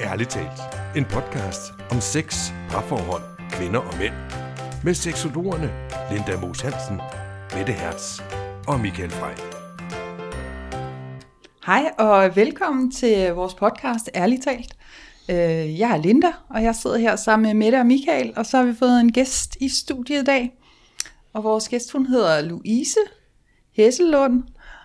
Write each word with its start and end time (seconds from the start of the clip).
Ærligt 0.00 0.30
talt. 0.30 0.60
En 0.96 1.04
podcast 1.04 1.72
om 1.90 2.00
sex, 2.00 2.50
parforhold, 2.70 3.22
kvinder 3.50 3.80
og 3.80 3.98
mænd. 3.98 4.12
Med 4.84 4.94
seksologerne 4.94 5.70
Linda 6.12 6.40
Moos 6.40 6.60
Hansen, 6.60 7.00
Mette 7.56 7.72
Hertz 7.72 8.20
og 8.68 8.80
Michael 8.80 9.10
Frey. 9.10 9.34
Hej 11.66 11.90
og 11.98 12.36
velkommen 12.36 12.90
til 12.90 13.32
vores 13.32 13.54
podcast 13.54 14.10
Ærligt 14.14 14.42
talt. 14.44 14.76
Øh, 15.30 15.78
jeg 15.78 15.90
er 15.90 15.96
Linda, 15.96 16.32
og 16.48 16.62
jeg 16.62 16.74
sidder 16.74 16.98
her 16.98 17.16
sammen 17.16 17.46
med 17.46 17.54
Mette 17.64 17.76
og 17.76 17.86
Michael, 17.86 18.32
og 18.36 18.46
så 18.46 18.56
har 18.56 18.64
vi 18.64 18.74
fået 18.74 19.00
en 19.00 19.12
gæst 19.12 19.56
i 19.60 19.68
studiet 19.68 20.22
i 20.22 20.24
dag. 20.24 20.52
Og 21.32 21.44
vores 21.44 21.68
gæst, 21.68 21.92
hun 21.92 22.06
hedder 22.06 22.40
Louise 22.42 22.98
Hesselund. 23.72 24.42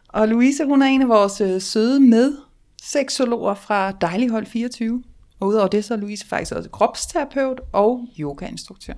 Og 0.08 0.28
Louise, 0.28 0.66
hun 0.66 0.82
er 0.82 0.86
en 0.86 1.02
af 1.02 1.10
vores 1.10 1.42
øh, 1.42 1.62
søde 1.62 2.00
med-seksologer 2.00 3.54
fra 3.54 3.92
Dejlighold 3.92 4.46
24. 4.46 5.04
Og 5.40 5.48
udover 5.48 5.68
det, 5.68 5.86
så 5.86 5.94
er 5.94 5.98
Louise 5.98 6.28
faktisk 6.28 6.52
også 6.52 6.70
kropsterapeut 6.70 7.62
og 7.74 8.08
yogainstruktør. 8.20 8.94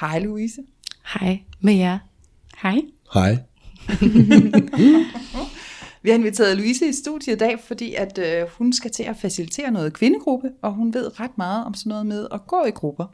Hej 0.00 0.18
Louise. 0.18 0.62
Hej 1.14 1.42
med 1.60 1.74
jer. 1.74 1.98
Hej. 2.62 2.80
Hej. 3.14 3.38
Vi 6.02 6.10
har 6.10 6.18
inviteret 6.18 6.56
Louise 6.56 6.88
i 6.88 6.92
studiet 6.92 7.34
i 7.34 7.38
dag, 7.38 7.60
fordi 7.60 7.94
at 7.94 8.18
øh, 8.18 8.48
hun 8.48 8.72
skal 8.72 8.90
til 8.90 9.02
at 9.02 9.16
facilitere 9.16 9.70
noget 9.70 9.92
kvindegruppe, 9.92 10.50
og 10.62 10.72
hun 10.72 10.94
ved 10.94 11.20
ret 11.20 11.38
meget 11.38 11.64
om 11.64 11.74
sådan 11.74 11.90
noget 11.90 12.06
med 12.06 12.26
at 12.32 12.46
gå 12.46 12.64
i 12.64 12.70
grupper. 12.70 13.06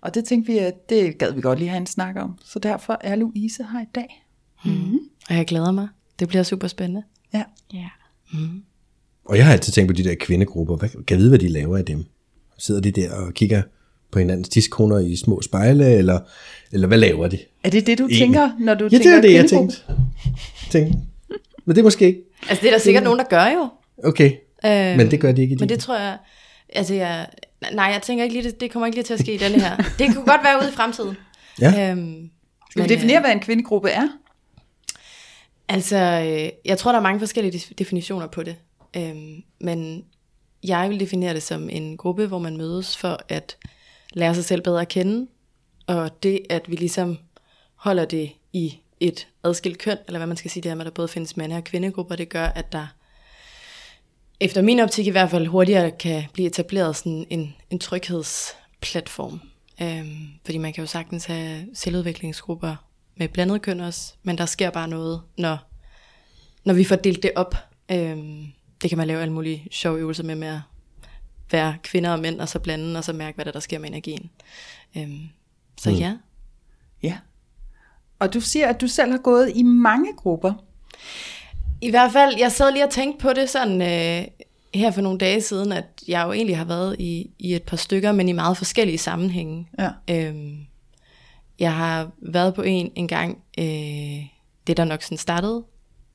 Og 0.00 0.14
det 0.14 0.24
tænkte 0.24 0.52
vi, 0.52 0.58
at 0.58 0.88
det 0.88 1.18
gad 1.18 1.32
vi 1.32 1.40
godt 1.40 1.58
lige 1.58 1.68
have 1.68 1.80
en 1.80 1.86
snak 1.86 2.16
om. 2.16 2.38
Så 2.44 2.58
derfor 2.58 2.98
er 3.00 3.16
Louise 3.16 3.66
her 3.72 3.80
i 3.80 3.88
dag. 3.94 4.26
Mm. 4.64 4.98
Og 5.28 5.36
jeg 5.36 5.46
glæder 5.46 5.70
mig. 5.70 5.88
Det 6.18 6.28
bliver 6.28 6.42
super 6.42 6.68
spændende. 6.68 7.02
Ja. 7.32 7.44
Ja. 7.72 7.88
Og 9.24 9.36
jeg 9.36 9.46
har 9.46 9.52
altid 9.52 9.72
tænkt 9.72 9.88
på 9.88 9.92
de 9.92 10.04
der 10.04 10.14
kvindegrupper. 10.14 10.76
Hvad, 10.76 10.88
kan 10.88 11.02
jeg 11.10 11.18
vide, 11.18 11.28
hvad 11.28 11.38
de 11.38 11.48
laver 11.48 11.78
af 11.78 11.84
dem? 11.84 12.04
Sidder 12.58 12.80
de 12.80 12.90
der 12.90 13.12
og 13.14 13.34
kigger 13.34 13.62
på 14.10 14.18
hinandens 14.18 14.48
diskoner 14.48 14.98
i 14.98 15.16
små 15.16 15.42
spejle, 15.42 15.94
eller, 15.94 16.20
eller 16.72 16.86
hvad 16.88 16.98
laver 16.98 17.28
de? 17.28 17.38
Er 17.64 17.70
det 17.70 17.86
det, 17.86 17.98
du 17.98 18.02
Egentlig. 18.04 18.18
tænker, 18.18 18.50
når 18.58 18.74
du 18.74 18.84
Ja, 18.84 18.88
tænker 18.88 19.10
det 19.10 19.16
er 19.16 19.20
det, 19.20 19.32
jeg 19.34 19.48
tænkte. 19.48 19.76
tænkte. 20.70 20.98
Men 21.64 21.76
det 21.76 21.78
er 21.80 21.84
måske 21.84 22.06
ikke. 22.06 22.20
Altså 22.48 22.62
det 22.62 22.68
er 22.68 22.72
der 22.74 22.78
sikkert 22.78 23.02
nogen, 23.04 23.18
der 23.18 23.24
gør 23.24 23.46
jo. 23.46 23.68
Okay, 24.04 24.32
Øhm, 24.66 24.96
men 24.96 25.10
det 25.10 25.20
gør 25.20 25.32
de 25.32 25.42
ikke 25.42 25.52
i 25.52 25.56
Men 25.60 25.68
det 25.68 25.78
tror 25.78 25.98
jeg... 25.98 26.18
Altså 26.68 26.94
jeg... 26.94 27.26
Nej, 27.72 27.84
jeg 27.84 28.02
tænker 28.02 28.24
ikke 28.24 28.36
lige, 28.36 28.50
det, 28.50 28.60
det 28.60 28.70
kommer 28.70 28.86
ikke 28.86 28.96
lige 28.96 29.04
til 29.04 29.14
at 29.14 29.20
ske 29.20 29.34
i 29.34 29.36
denne 29.38 29.60
her. 29.60 29.76
Det 29.98 30.06
kunne 30.14 30.24
godt 30.26 30.40
være 30.44 30.58
ude 30.60 30.68
i 30.68 30.72
fremtiden. 30.72 31.16
Ja. 31.60 31.90
Øhm, 31.90 32.30
Skal 32.70 32.82
vi 32.82 32.88
definere, 32.88 33.16
øh, 33.16 33.22
hvad 33.22 33.32
en 33.32 33.40
kvindegruppe 33.40 33.90
er? 33.90 34.08
Altså, 35.68 35.96
øh, 35.96 36.48
jeg 36.64 36.78
tror, 36.78 36.92
der 36.92 36.98
er 36.98 37.02
mange 37.02 37.18
forskellige 37.20 37.58
def- 37.58 37.72
definitioner 37.78 38.26
på 38.26 38.42
det. 38.42 38.56
Øhm, 38.96 39.42
men 39.60 40.04
jeg 40.64 40.90
vil 40.90 41.00
definere 41.00 41.34
det 41.34 41.42
som 41.42 41.70
en 41.70 41.96
gruppe, 41.96 42.26
hvor 42.26 42.38
man 42.38 42.56
mødes 42.56 42.96
for 42.96 43.20
at 43.28 43.56
lære 44.12 44.34
sig 44.34 44.44
selv 44.44 44.62
bedre 44.62 44.80
at 44.80 44.88
kende. 44.88 45.26
Og 45.86 46.22
det, 46.22 46.40
at 46.50 46.70
vi 46.70 46.76
ligesom 46.76 47.18
holder 47.74 48.04
det 48.04 48.32
i 48.52 48.78
et 49.00 49.28
adskilt 49.44 49.78
køn, 49.78 49.98
eller 50.06 50.18
hvad 50.18 50.26
man 50.26 50.36
skal 50.36 50.50
sige, 50.50 50.62
det 50.62 50.70
er 50.70 50.74
med, 50.74 50.82
at 50.82 50.86
der 50.86 50.94
både 50.94 51.08
findes 51.08 51.36
mande- 51.36 51.56
og 51.56 51.64
kvindegrupper, 51.64 52.16
det 52.16 52.28
gør, 52.28 52.44
at 52.44 52.72
der 52.72 52.86
efter 54.40 54.62
min 54.62 54.80
optik 54.80 55.06
i 55.06 55.10
hvert 55.10 55.30
fald 55.30 55.46
hurtigere 55.46 55.90
kan 55.90 56.24
blive 56.32 56.46
etableret 56.46 56.96
sådan 56.96 57.26
en, 57.30 57.54
en 57.70 57.78
tryghedsplatform. 57.78 59.40
Øhm, 59.82 60.28
fordi 60.44 60.58
man 60.58 60.72
kan 60.72 60.82
jo 60.82 60.88
sagtens 60.88 61.24
have 61.24 61.66
selvudviklingsgrupper 61.74 62.76
med 63.16 63.28
blandet 63.28 63.62
køn 63.62 63.80
også, 63.80 64.14
men 64.22 64.38
der 64.38 64.46
sker 64.46 64.70
bare 64.70 64.88
noget, 64.88 65.22
når, 65.38 65.58
når 66.64 66.74
vi 66.74 66.84
får 66.84 66.96
delt 66.96 67.22
det 67.22 67.32
op. 67.36 67.54
Øhm, 67.90 68.46
det 68.82 68.90
kan 68.90 68.98
man 68.98 69.06
lave 69.06 69.20
alle 69.20 69.34
mulige 69.34 69.66
sjove 69.70 69.98
øvelser 69.98 70.24
med, 70.24 70.34
med 70.34 70.48
at 70.48 70.60
være 71.50 71.76
kvinder 71.82 72.10
og 72.10 72.18
mænd, 72.20 72.40
og 72.40 72.48
så 72.48 72.58
blande, 72.58 72.98
og 72.98 73.04
så 73.04 73.12
mærke, 73.12 73.34
hvad 73.34 73.44
der, 73.44 73.52
der 73.52 73.60
sker 73.60 73.78
med 73.78 73.88
energien. 73.88 74.30
Øhm, 74.96 75.20
så 75.78 75.90
Mm. 75.90 75.96
ja. 75.96 76.16
Ja. 77.02 77.18
Og 78.18 78.34
du 78.34 78.40
siger, 78.40 78.68
at 78.68 78.80
du 78.80 78.88
selv 78.88 79.10
har 79.10 79.18
gået 79.18 79.52
i 79.54 79.62
mange 79.62 80.12
grupper. 80.16 80.52
I 81.80 81.90
hvert 81.90 82.12
fald, 82.12 82.34
jeg 82.38 82.52
sad 82.52 82.72
lige 82.72 82.84
og 82.84 82.90
tænkte 82.90 83.22
på 83.22 83.32
det 83.32 83.50
sådan 83.50 83.82
øh, 83.82 84.26
her 84.74 84.90
for 84.90 85.00
nogle 85.00 85.18
dage 85.18 85.40
siden, 85.40 85.72
at 85.72 85.84
jeg 86.08 86.26
jo 86.26 86.32
egentlig 86.32 86.56
har 86.56 86.64
været 86.64 86.96
i, 86.98 87.30
i 87.38 87.54
et 87.54 87.62
par 87.62 87.76
stykker, 87.76 88.12
men 88.12 88.28
i 88.28 88.32
meget 88.32 88.56
forskellige 88.56 88.98
sammenhænge. 88.98 89.68
Ja. 89.78 89.90
Øhm, 90.10 90.58
jeg 91.58 91.74
har 91.74 92.10
været 92.22 92.54
på 92.54 92.62
en 92.62 92.92
en 92.94 93.08
gang, 93.08 93.38
øh, 93.58 94.26
det 94.66 94.76
der 94.76 94.84
nok 94.84 95.02
sådan 95.02 95.18
startede 95.18 95.64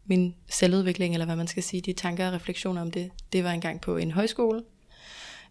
min 0.05 0.35
selvudvikling, 0.49 1.13
eller 1.13 1.25
hvad 1.25 1.35
man 1.35 1.47
skal 1.47 1.63
sige, 1.63 1.81
de 1.81 1.93
tanker 1.93 2.27
og 2.27 2.33
refleksioner 2.33 2.81
om 2.81 2.91
det, 2.91 3.11
det 3.33 3.43
var 3.43 3.51
en 3.51 3.61
gang 3.61 3.81
på 3.81 3.97
en 3.97 4.11
højskole, 4.11 4.63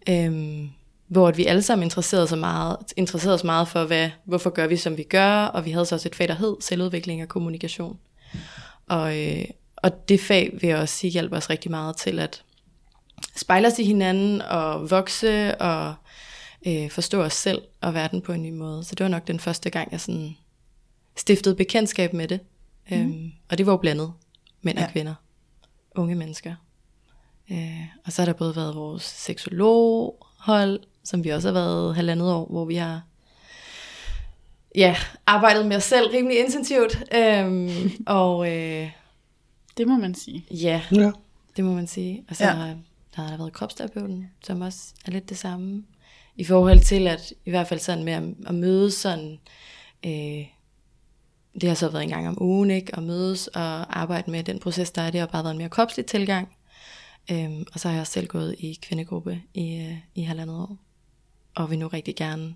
øhm, 0.09 0.70
hvor 1.06 1.31
vi 1.31 1.44
alle 1.47 1.62
sammen 1.62 1.84
interesserede, 1.84 2.26
så 2.26 2.37
meget, 2.37 2.76
interesserede 2.97 3.34
os 3.34 3.44
meget 3.44 3.69
for, 3.69 3.84
hvad, 3.84 4.10
hvorfor 4.25 4.50
gør 4.50 4.66
vi, 4.66 4.76
som 4.76 4.97
vi 4.97 5.03
gør, 5.03 5.44
og 5.44 5.65
vi 5.65 5.70
havde 5.70 5.87
så 5.87 5.94
også 5.94 6.09
et 6.09 6.15
fag, 6.15 6.28
der 6.28 6.34
hed 6.34 6.56
selvudvikling 6.60 7.22
og 7.22 7.28
kommunikation. 7.28 7.98
Og, 8.87 9.19
øh, 9.19 9.44
og 9.76 10.09
det 10.09 10.20
fag 10.20 10.59
vil 10.60 10.69
jeg 10.69 10.78
også 10.78 10.94
sige 10.94 11.10
hjælper 11.10 11.36
os 11.36 11.50
rigtig 11.50 11.71
meget 11.71 11.97
til 11.97 12.19
at 12.19 12.42
spejle 13.36 13.66
os 13.66 13.78
i 13.78 13.84
hinanden 13.84 14.42
og 14.42 14.91
vokse 14.91 15.60
og 15.60 15.94
øh, 16.66 16.91
forstå 16.91 17.22
os 17.22 17.32
selv 17.32 17.62
og 17.81 17.94
verden 17.94 18.21
på 18.21 18.32
en 18.32 18.42
ny 18.42 18.50
måde. 18.50 18.84
Så 18.84 18.94
det 18.94 19.04
var 19.04 19.10
nok 19.10 19.26
den 19.26 19.41
første 19.41 19.71
gang, 19.71 19.92
jeg 19.92 20.00
sådan 20.00 20.36
stiftede 21.16 21.54
bekendtskab 21.54 22.12
med 22.12 22.28
det. 22.28 22.41
Mm. 22.91 22.97
Øhm, 22.97 23.32
og 23.48 23.59
det 23.59 23.66
var 23.66 23.72
jo 23.72 23.76
blandet, 23.76 24.12
mænd 24.65 24.79
og 24.79 24.83
Ja. 24.85 24.91
kvinder, 24.93 25.15
unge 25.95 26.15
mennesker. 26.15 26.55
Øh, 27.51 27.81
og 28.05 28.13
så 28.13 28.23
har 28.23 28.27
der 28.27 28.33
både 28.33 28.57
været 28.57 28.75
vores 28.75 29.03
seksologhold, 29.03 30.81
som 31.05 31.25
vi 31.25 31.29
også 31.29 31.49
har 31.49 31.53
været 31.53 31.95
halvandet 31.95 32.33
år, 32.33 32.47
hvor 32.51 32.65
vi 32.65 32.75
har 32.75 33.03
ja, 34.75 34.97
arbejdet 35.27 35.67
med 35.67 35.77
os 35.77 35.85
selv 35.85 36.11
rimelig 36.11 36.39
intensivt. 36.39 37.05
Øhm, 37.15 37.91
og 38.07 38.53
øh, 38.53 38.91
Det 39.77 39.89
må 39.89 39.97
man 39.99 40.15
sige. 40.15 40.47
ja, 40.51 40.83
Ja. 40.93 41.11
det 41.57 41.65
må 41.65 41.73
man 41.75 41.87
sige. 41.87 42.25
Og 42.29 42.37
så 42.37 42.45
Ja. 42.45 42.51
ja. 42.65 42.75
der 43.17 43.23
har 43.23 43.29
der 43.31 43.37
været 43.37 43.53
kropsterapeuten, 43.53 44.31
som 44.45 44.61
også 44.61 44.95
er 45.07 45.11
lidt 45.11 45.29
det 45.29 45.39
samme. 45.39 45.85
I 46.37 46.45
forhold 46.45 46.81
til 46.81 47.07
at, 47.09 47.33
i 47.45 47.51
hvert 47.51 47.67
fald 47.69 47.81
sådan 47.81 48.05
med 48.05 48.13
at, 48.13 48.23
at 48.47 48.55
mødes 48.55 48.95
sådan, 48.95 49.39
øh, 50.07 50.47
det 51.60 51.69
har 51.69 51.75
så 51.75 51.88
været 51.88 52.03
en 52.03 52.09
gang 52.09 52.28
om 52.28 52.42
ugen, 52.42 52.70
ikke? 52.70 52.97
At 52.97 53.03
mødes 53.03 53.47
og 53.47 54.00
arbejde 54.00 54.31
med 54.31 54.44
den 54.44 54.59
proces, 54.59 54.91
der 54.91 55.03
er 55.03 55.10
det, 55.10 55.22
og 55.22 55.28
bare 55.28 55.44
været 55.44 55.53
en 55.54 55.59
mere 55.59 55.69
kropslig 55.69 56.06
tilgang. 56.06 56.48
Øhm, 57.31 57.65
og 57.72 57.81
så 57.81 57.88
har 57.88 57.94
jeg 57.94 58.00
også 58.00 58.12
selv 58.12 58.26
gået 58.26 58.54
i 58.59 58.78
kvindegruppe 58.82 59.41
i, 59.54 59.76
øh, 59.76 59.97
i 60.15 60.22
halvandet 60.22 60.56
år. 60.56 60.78
Og 61.54 61.70
vil 61.70 61.78
nu 61.78 61.88
rigtig 61.88 62.16
gerne 62.16 62.54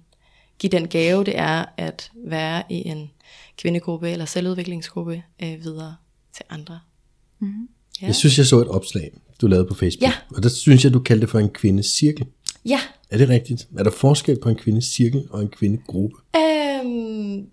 give 0.59 0.71
den 0.71 0.89
gave, 0.89 1.25
det 1.25 1.39
er 1.39 1.65
at 1.77 2.11
være 2.27 2.63
i 2.69 2.89
en 2.89 3.11
kvindegruppe 3.57 4.11
eller 4.11 4.25
selvudviklingsgruppe 4.25 5.23
øh, 5.43 5.65
videre 5.65 5.97
til 6.37 6.45
andre. 6.51 6.81
Mm-hmm. 7.39 7.69
Ja. 8.03 8.07
Jeg 8.07 8.15
synes, 8.15 8.39
jeg 8.39 8.47
så 8.47 8.61
et 8.61 8.69
opslag, 8.69 9.11
du 9.41 9.47
lavede 9.47 9.67
på 9.69 9.75
Facebook. 9.75 10.09
Ja. 10.09 10.13
Og 10.37 10.43
der 10.43 10.49
synes 10.49 10.85
jeg, 10.85 10.93
du 10.93 11.01
kaldte 11.01 11.21
det 11.21 11.31
for 11.31 11.39
en 11.39 11.49
kvindecirkel. 11.49 12.27
Ja, 12.65 12.81
Er 13.11 13.19
det 13.19 13.29
rigtigt? 13.29 13.69
Er 13.79 13.83
der 13.83 13.91
forskel 13.91 14.39
på 14.43 14.49
en 14.49 14.57
kvindecirkel 14.57 15.27
og 15.31 15.43
en 15.43 15.49
kvindegruppe? 15.49 16.17
Øhm, 16.37 17.47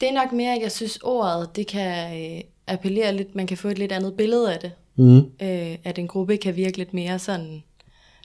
det 0.00 0.08
er 0.08 0.12
nok 0.12 0.32
mere, 0.32 0.54
at 0.54 0.62
jeg 0.62 0.72
synes 0.72 0.98
ordet, 1.02 1.56
det 1.56 1.66
kan 1.66 2.22
øh, 2.22 2.40
appellere 2.66 3.16
lidt, 3.16 3.34
man 3.34 3.46
kan 3.46 3.56
få 3.56 3.68
et 3.68 3.78
lidt 3.78 3.92
andet 3.92 4.16
billede 4.16 4.54
af 4.54 4.60
det. 4.60 4.72
Mm. 4.96 5.18
Øh, 5.18 5.78
at 5.84 5.98
en 5.98 6.08
gruppe 6.08 6.36
kan 6.36 6.56
virke 6.56 6.78
lidt 6.78 6.94
mere 6.94 7.18
sådan, 7.18 7.62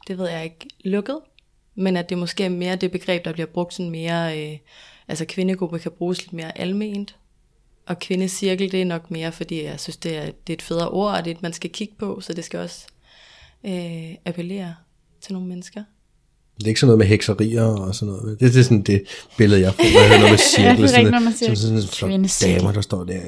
det 0.08 0.18
ved 0.18 0.30
jeg 0.30 0.44
ikke, 0.44 0.68
lukket. 0.84 1.20
Men 1.76 1.98
at 1.98 2.10
det 2.10 2.18
måske 2.18 2.44
er 2.44 2.50
mere 2.50 2.76
det 2.76 2.92
begreb, 2.92 3.26
der 3.26 3.34
bliver 3.34 3.48
brugt 3.48 3.74
sådan 3.74 3.92
mere, 3.92 4.40
øh, 4.40 4.58
altså 5.08 5.26
kvindegruppe 5.26 5.80
kan 5.80 5.92
bruges 5.92 6.22
lidt 6.22 6.34
mere 6.34 6.58
alment. 6.58 7.16
Og 7.86 8.00
kvindecirkel, 8.00 8.72
det 8.72 8.82
er 8.82 8.86
nok 8.86 9.12
mere, 9.12 9.32
fordi 9.32 9.64
jeg 9.64 9.80
synes, 9.80 9.98
det 9.98 10.18
er, 10.18 10.26
det 10.26 10.54
er 10.54 10.58
et 10.58 10.62
federe 10.62 10.90
ord, 10.90 11.14
og 11.14 11.26
det 11.26 11.32
er 11.32 11.36
et, 11.36 11.42
man 11.42 11.54
skal 11.54 11.70
kigge 11.70 11.94
på, 11.98 12.22
så 12.22 12.34
det 12.34 12.44
skal 12.44 12.60
også 12.60 12.88
øh, 13.64 14.16
appellere 14.26 14.76
til 15.22 15.34
nogle 15.34 15.48
mennesker. 15.48 15.84
Det 16.58 16.64
er 16.64 16.68
ikke 16.68 16.80
sådan 16.80 16.88
noget 16.88 16.98
med 16.98 17.08
hekserier 17.08 17.64
og 17.64 17.96
sådan 17.96 18.14
noget. 18.14 18.40
Det, 18.40 18.54
det 18.54 18.60
er 18.60 18.64
sådan 18.64 18.82
det 18.82 19.04
billede, 19.38 19.62
jeg 19.62 19.74
får, 19.74 19.84
når 19.84 20.00
jeg 20.00 20.08
hører 20.10 20.20
noget 20.20 20.32
med 20.32 20.38
cirkel. 20.40 20.66
Ja, 20.70 20.76
det 20.76 20.84
er 20.84 20.88
sådan, 20.88 21.12
når 21.12 21.20
man 21.20 21.34
siger 21.34 21.56
sådan, 21.56 21.82
sådan, 21.82 22.28
sådan, 22.28 22.58
damer, 22.60 22.72
der 22.72 22.82
står 22.82 23.04
der 23.04 23.20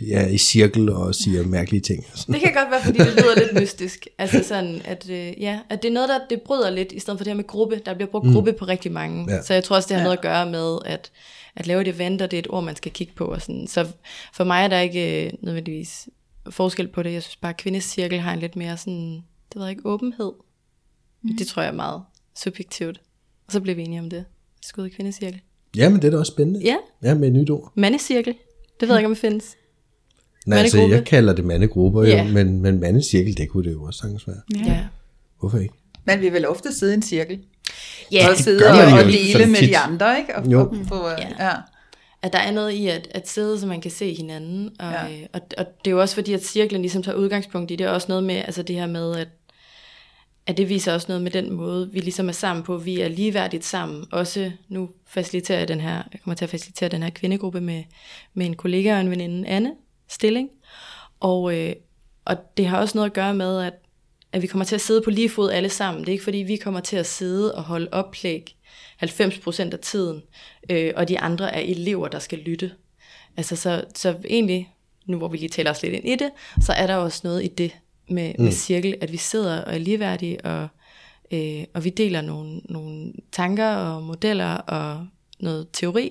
ja, 0.00 0.26
i 0.26 0.38
cirkel 0.38 0.88
og 0.90 1.14
siger 1.14 1.46
mærkelige 1.46 1.80
ting. 1.80 2.04
og 2.12 2.18
Sådan. 2.18 2.34
Det 2.34 2.42
kan 2.42 2.52
godt 2.54 2.70
være, 2.70 2.82
fordi 2.84 2.98
det 2.98 3.06
lyder 3.06 3.34
lidt 3.38 3.60
mystisk. 3.60 4.06
Altså 4.18 4.44
sådan, 4.48 4.82
at, 4.84 5.10
øh, 5.10 5.42
ja, 5.42 5.58
at 5.70 5.82
det 5.82 5.88
er 5.88 5.92
noget, 5.92 6.08
der 6.08 6.18
det 6.30 6.42
bryder 6.42 6.70
lidt, 6.70 6.92
i 6.92 6.98
stedet 6.98 7.18
for 7.18 7.24
det 7.24 7.30
her 7.30 7.36
med 7.36 7.46
gruppe. 7.46 7.80
Der 7.86 7.94
bliver 7.94 8.10
brugt 8.10 8.26
mm. 8.26 8.32
gruppe 8.32 8.52
på 8.52 8.64
rigtig 8.64 8.92
mange. 8.92 9.26
Ja. 9.34 9.42
Så 9.42 9.54
jeg 9.54 9.64
tror 9.64 9.76
også, 9.76 9.86
det 9.86 9.94
har 9.96 10.00
Ja. 10.00 10.04
noget 10.04 10.16
at 10.16 10.22
gøre 10.22 10.50
med, 10.50 10.78
at, 10.84 11.10
at 11.56 11.66
lave 11.66 11.80
et 11.80 11.88
event, 11.88 12.22
og 12.22 12.30
det 12.30 12.36
er 12.36 12.40
et 12.40 12.46
ord, 12.50 12.64
man 12.64 12.76
skal 12.76 12.92
kigge 12.92 13.12
på. 13.16 13.24
Og 13.24 13.42
sådan. 13.42 13.66
Så 13.66 13.86
for 14.34 14.44
mig 14.44 14.64
er 14.64 14.68
der 14.68 14.80
ikke 14.80 15.26
øh, 15.26 15.32
nødvendigvis 15.42 16.08
forskel 16.50 16.88
på 16.88 17.02
det. 17.02 17.12
Jeg 17.12 17.22
synes 17.22 17.36
bare, 17.36 17.50
at 17.50 17.56
kvindecirkel 17.56 18.20
har 18.20 18.32
en 18.32 18.38
lidt 18.40 18.56
mere 18.56 18.76
sådan, 18.76 19.14
det 19.52 19.56
ved 19.56 19.62
jeg 19.62 19.70
ikke, 19.70 19.86
åbenhed. 19.86 20.32
Mm. 21.22 21.36
Det 21.38 21.46
tror 21.46 21.62
jeg 21.62 21.70
er 21.70 21.74
meget 21.76 22.02
subjektivt. 22.42 23.00
Og 23.46 23.52
så 23.52 23.60
bliver 23.60 23.76
vi 23.76 23.82
enige 23.82 24.00
om 24.00 24.10
det. 24.10 24.24
Skud 24.62 24.86
i 24.86 24.88
kvindecirkel. 24.88 25.40
Ja, 25.76 25.88
men 25.88 26.02
det 26.02 26.04
er 26.06 26.10
da 26.10 26.18
også 26.18 26.32
spændende. 26.32 26.60
Ja, 26.64 26.76
Ja, 27.02 27.14
med 27.14 27.28
et 27.28 27.34
nyt 27.34 27.50
ord. 27.50 27.72
mandecirkel. 27.74 28.34
Det 28.80 28.88
ved 28.88 28.94
jeg 28.94 29.00
ikke, 29.00 29.06
om 29.06 29.14
det 29.14 29.20
findes. 29.20 29.56
Nej, 30.46 30.58
altså, 30.58 30.78
jeg 30.78 31.04
kalder 31.04 31.32
det 31.34 31.44
mandegrupper, 31.44 32.02
Ja. 32.04 32.22
jo, 32.24 32.32
men, 32.32 32.60
men 32.62 32.80
mandecirkel, 32.80 33.36
det 33.36 33.48
kunne 33.48 33.64
det 33.64 33.72
jo 33.72 33.82
også 33.82 33.98
sagtens 34.00 34.28
være. 34.28 34.66
Ja. 34.66 34.78
Hvorfor 35.40 35.58
ikke? 35.58 35.74
Man 36.04 36.20
vil 36.20 36.32
vel 36.32 36.48
ofte 36.48 36.74
sidde 36.74 36.92
i 36.92 36.96
en 36.96 37.02
cirkel. 37.02 37.40
Ja, 38.12 38.28
og 38.30 38.36
sidde 38.36 38.66
og, 38.66 38.98
og 38.98 39.04
dele 39.04 39.46
med 39.46 39.56
tit. 39.56 39.68
de 39.68 39.78
andre, 39.78 40.18
ikke? 40.18 40.36
Og, 40.36 40.46
Jo. 40.52 40.60
og 40.60 40.76
få, 40.88 41.08
Ja. 41.08 41.46
ja. 41.46 41.52
at 42.22 42.32
der 42.32 42.38
er 42.38 42.50
noget 42.50 42.70
i 42.72 42.86
at, 42.86 43.08
at 43.10 43.28
sidde, 43.28 43.60
så 43.60 43.66
man 43.66 43.80
kan 43.80 43.90
se 43.90 44.14
hinanden. 44.14 44.70
Og, 44.78 44.90
Ja. 44.92 45.06
ja. 45.06 45.26
og, 45.32 45.40
og 45.58 45.66
det 45.84 45.90
er 45.90 45.94
jo 45.94 46.00
også 46.00 46.14
fordi, 46.14 46.32
at 46.32 46.44
cirklen 46.44 46.80
ligesom 46.82 47.02
tager 47.02 47.16
udgangspunkt 47.18 47.70
i, 47.70 47.76
det 47.76 47.84
er 47.86 47.90
også 47.90 48.06
noget 48.08 48.24
med, 48.24 48.34
altså 48.36 48.62
det 48.62 48.76
her 48.76 48.86
med, 48.86 49.16
at, 49.16 49.28
at 50.46 50.56
det 50.56 50.68
viser 50.68 50.94
også 50.94 51.06
noget 51.08 51.22
med 51.22 51.30
den 51.30 51.52
måde, 51.52 51.90
vi 51.92 52.00
ligesom 52.00 52.28
er 52.28 52.32
sammen 52.32 52.64
på. 52.64 52.76
Vi 52.78 53.00
er 53.00 53.08
ligeværdigt 53.08 53.64
sammen. 53.64 54.06
Også 54.12 54.52
nu 54.68 54.90
faciliterer 55.06 55.58
jeg 55.58 55.68
den 55.68 55.80
her, 55.80 56.02
jeg 56.12 56.20
kommer 56.24 56.34
til 56.34 56.44
at 56.44 56.50
facilitere 56.50 56.88
den 56.88 57.02
her 57.02 57.10
kvindegruppe 57.10 57.60
med, 57.60 57.84
med 58.34 58.46
en 58.46 58.56
kollega 58.56 58.94
og 58.94 59.00
en 59.00 59.10
veninde, 59.10 59.48
Anne 59.48 59.74
Stilling. 60.08 60.50
Og, 61.20 61.56
øh, 61.58 61.72
og 62.24 62.36
det 62.56 62.66
har 62.66 62.78
også 62.78 62.98
noget 62.98 63.10
at 63.10 63.14
gøre 63.14 63.34
med, 63.34 63.62
at, 63.62 63.72
at 64.32 64.42
vi 64.42 64.46
kommer 64.46 64.64
til 64.64 64.74
at 64.74 64.80
sidde 64.80 65.02
på 65.02 65.10
lige 65.10 65.28
fod 65.28 65.50
alle 65.50 65.68
sammen. 65.68 66.00
Det 66.00 66.08
er 66.08 66.12
ikke 66.12 66.24
fordi, 66.24 66.38
vi 66.38 66.56
kommer 66.56 66.80
til 66.80 66.96
at 66.96 67.06
sidde 67.06 67.54
og 67.54 67.62
holde 67.62 67.88
oplæg 67.92 68.56
90% 69.02 69.72
af 69.72 69.78
tiden, 69.82 70.22
øh, 70.70 70.92
og 70.96 71.08
de 71.08 71.18
andre 71.20 71.54
er 71.54 71.60
elever, 71.60 72.08
der 72.08 72.18
skal 72.18 72.38
lytte. 72.38 72.72
Altså 73.36 73.56
så, 73.56 73.84
så 73.94 74.16
egentlig, 74.28 74.74
nu 75.06 75.18
hvor 75.18 75.28
vi 75.28 75.36
lige 75.36 75.48
taler 75.48 75.70
os 75.70 75.82
lidt 75.82 75.94
ind 75.94 76.08
i 76.08 76.16
det, 76.16 76.30
så 76.60 76.72
er 76.72 76.86
der 76.86 76.96
også 76.96 77.20
noget 77.24 77.44
i 77.44 77.48
det 77.48 77.72
med, 78.10 78.34
mm. 78.38 78.44
med 78.44 78.52
cirkel, 78.52 78.94
at 79.00 79.12
vi 79.12 79.16
sidder 79.16 79.62
og 79.62 79.74
er 79.74 79.78
ligeværdige, 79.78 80.44
og, 80.44 80.68
øh, 81.30 81.64
og 81.74 81.84
vi 81.84 81.90
deler 81.90 82.20
nogle, 82.20 82.60
nogle 82.64 83.12
tanker 83.32 83.68
og 83.74 84.02
modeller 84.02 84.54
og 84.54 85.06
noget 85.40 85.68
teori, 85.72 86.10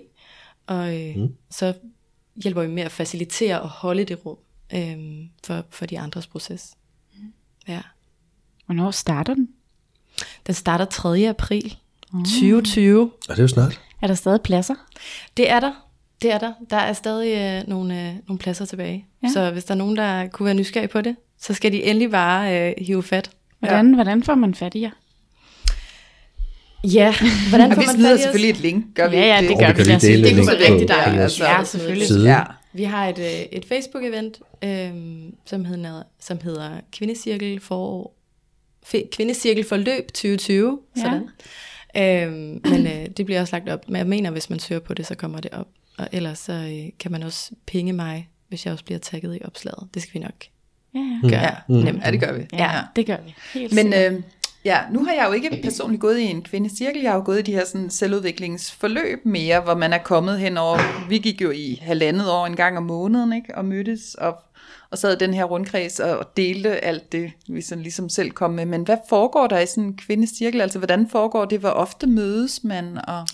og 0.68 0.96
øh, 0.96 1.16
mm. 1.16 1.36
så 1.50 1.74
hjælper 2.44 2.62
vi 2.62 2.68
med 2.68 2.84
at 2.84 2.92
facilitere 2.92 3.62
og 3.62 3.70
holde 3.70 4.04
det 4.04 4.26
rum 4.26 4.38
øh, 4.74 4.98
for, 5.44 5.66
for 5.70 5.86
de 5.86 6.00
andres 6.00 6.28
proces. 6.28 6.74
Ja. 7.68 7.82
Hvornår 8.66 8.92
starter 8.92 9.34
den? 9.34 9.50
Den 10.48 10.56
starter 10.56 10.86
3. 10.86 11.30
april 11.30 11.78
2020. 12.12 13.02
Og 13.02 13.12
det 13.28 13.38
er 13.40 13.44
jo 13.44 13.48
snart. 13.48 13.82
Er 14.02 14.08
der 14.08 14.14
stadig 14.14 14.42
pladser? 14.42 14.76
Det 15.38 15.50
er 15.50 15.60
der. 15.60 15.72
Det 16.22 16.32
er 16.32 16.38
der. 16.38 16.54
Der 16.70 16.78
er 16.78 16.94
stadig 16.94 17.62
øh, 17.62 17.68
nogle, 17.68 18.10
øh, 18.10 18.16
nogle 18.28 18.40
pladser 18.40 18.66
tilbage. 18.66 19.06
Ja. 19.24 19.28
Så 19.34 19.52
hvis 19.52 19.64
der 19.64 19.74
er 19.74 19.78
nogen, 19.78 19.98
der 19.98 20.28
kunne 20.28 20.46
være 20.46 20.56
nysgerrige 20.56 20.88
på 20.88 21.02
det, 21.02 21.16
så 21.42 21.54
skal 21.54 21.72
de 21.72 21.84
endelig 21.84 22.12
bare 22.12 22.70
øh, 22.70 22.74
hive 22.86 23.04
fat. 23.04 23.30
Hvordan, 23.60 23.88
ja. 23.90 23.96
hvordan 23.96 24.24
får 24.24 24.36
man 24.36 24.56
fat 24.56 24.76
i 24.76 24.82
jer? 24.82 24.90
Ja, 26.84 27.14
hvordan 27.50 27.70
Og 27.72 27.76
får 27.76 27.82
vi 27.82 27.86
man 27.88 27.96
smider 27.96 28.10
fat 28.10 28.14
i 28.16 28.20
os? 28.20 28.22
selvfølgelig 28.22 28.50
et 28.50 28.60
link, 28.62 28.86
gør 28.96 29.10
vi 29.10 29.16
Ja, 29.16 29.36
ja, 29.36 29.42
det 29.42 29.52
Og 29.52 29.60
gør 29.60 29.74
vi 29.74 29.84
vi. 29.84 29.84
dele 29.84 30.02
Det 30.02 30.20
link 30.36 30.38
kunne 30.38 30.48
være 30.60 30.72
rigtig 30.74 30.88
dejligt. 30.88 31.18
Ja, 31.18 31.22
Altså, 31.24 31.44
Ja, 31.44 31.48
sådan 31.50 31.56
noget. 31.56 31.68
selvfølgelig. 31.68 32.08
side. 32.08 32.30
Ja. 32.36 32.44
Vi 32.74 32.84
har 32.84 33.08
et, 33.08 33.20
øh, 33.20 33.26
et 33.52 33.66
Facebook-event, 33.66 34.40
øh, 34.68 34.92
som, 35.46 35.66
hedder, 35.66 36.04
som 36.20 36.40
hedder 36.44 36.72
Kvindecirkel 36.92 37.60
for 37.60 38.12
Fe- 38.86 39.10
Kvindecirkel 39.12 39.64
for 39.64 39.78
løb 39.78 40.08
2020. 40.08 40.80
Ja. 40.98 41.02
Sådan. 41.02 41.28
Øh, 41.98 42.32
men 42.72 42.88
øh, 42.88 43.08
det 43.18 43.26
bliver 43.26 43.42
også 43.42 43.56
lagt 43.56 43.70
op. 43.70 43.90
Men 43.90 43.96
jeg 43.96 44.08
mener, 44.08 44.32
hvis 44.32 44.50
man 44.50 44.60
søger 44.60 44.82
på 44.82 44.94
det, 44.94 45.08
så 45.08 45.16
kommer 45.16 45.40
det 45.40 45.52
op. 45.52 45.68
Og 45.98 46.08
ellers 46.12 46.40
så 46.40 46.54
øh, 46.54 46.90
kan 47.00 47.12
man 47.12 47.24
også 47.24 47.52
pinge 47.66 47.94
mig, 47.94 48.30
hvis 48.48 48.66
jeg 48.66 48.72
også 48.72 48.86
bliver 48.86 49.00
tagget 49.00 49.36
i 49.36 49.40
opslaget. 49.46 49.88
Det 49.94 50.02
skal 50.02 50.14
vi 50.14 50.20
nok 50.20 50.46
Ja, 50.94 51.00
ja. 51.00 51.30
gøre. 51.30 51.42
Ja, 51.42 51.52
Nemt. 51.68 52.06
ja, 52.06 52.12
det 52.12 52.20
gør 52.20 52.34
vi. 52.34 52.46
ja, 52.54 52.72
det 52.96 53.06
gør 53.06 53.18
vi. 53.26 53.36
Helt 53.54 53.76
Men 53.76 53.94
øh, 53.94 54.22
ja, 54.66 54.80
nu 54.92 55.06
har 55.06 55.14
jeg 55.14 55.26
jo 55.28 55.34
ikke 55.34 55.60
personligt 55.64 56.02
gået 56.02 56.20
i 56.20 56.24
en 56.24 56.42
kvindecirkel. 56.42 57.02
Jeg 57.02 57.12
har 57.12 57.18
jo 57.18 57.26
gået 57.26 57.40
i 57.40 57.42
de 57.42 57.52
her 57.52 57.66
sådan, 57.66 57.90
selvudviklingsforløb 57.90 59.26
mere, 59.26 59.60
hvor 59.60 59.76
man 59.76 59.94
er 59.94 59.98
kommet 59.98 60.40
hen 60.40 60.58
over. 60.58 61.08
Vi 61.10 61.18
gik 61.18 61.42
jo 61.42 61.52
i 61.52 61.80
halvandet 61.82 62.32
år 62.32 62.46
en 62.46 62.56
gang 62.56 62.78
om 62.78 62.84
måneden, 62.84 63.34
ikke? 63.34 63.56
Og 63.58 63.66
mødtes 63.66 64.16
og, 64.16 64.36
og 64.92 64.98
sad 64.98 65.14
i 65.14 65.26
den 65.26 65.34
her 65.34 65.44
rundkreds 65.44 66.00
og, 66.00 66.18
og 66.18 66.38
delte 66.38 66.86
alt 66.86 67.12
det, 67.12 67.32
vi 67.50 67.62
sådan 67.62 67.82
ligesom 67.82 68.10
selv 68.10 68.32
kom 68.32 68.52
med. 68.52 68.66
Men 68.66 68.84
hvad 68.84 68.98
foregår 69.10 69.48
der 69.48 69.60
i 69.60 69.66
sådan 69.66 69.84
en 69.84 69.98
kvindecirkel? 69.98 70.62
Altså, 70.62 70.80
hvordan 70.80 71.10
foregår 71.10 71.46
det? 71.46 71.60
Hvor 71.60 71.70
ofte 71.70 72.08
mødes 72.08 72.64
man? 72.64 73.00
Og... 73.08 73.28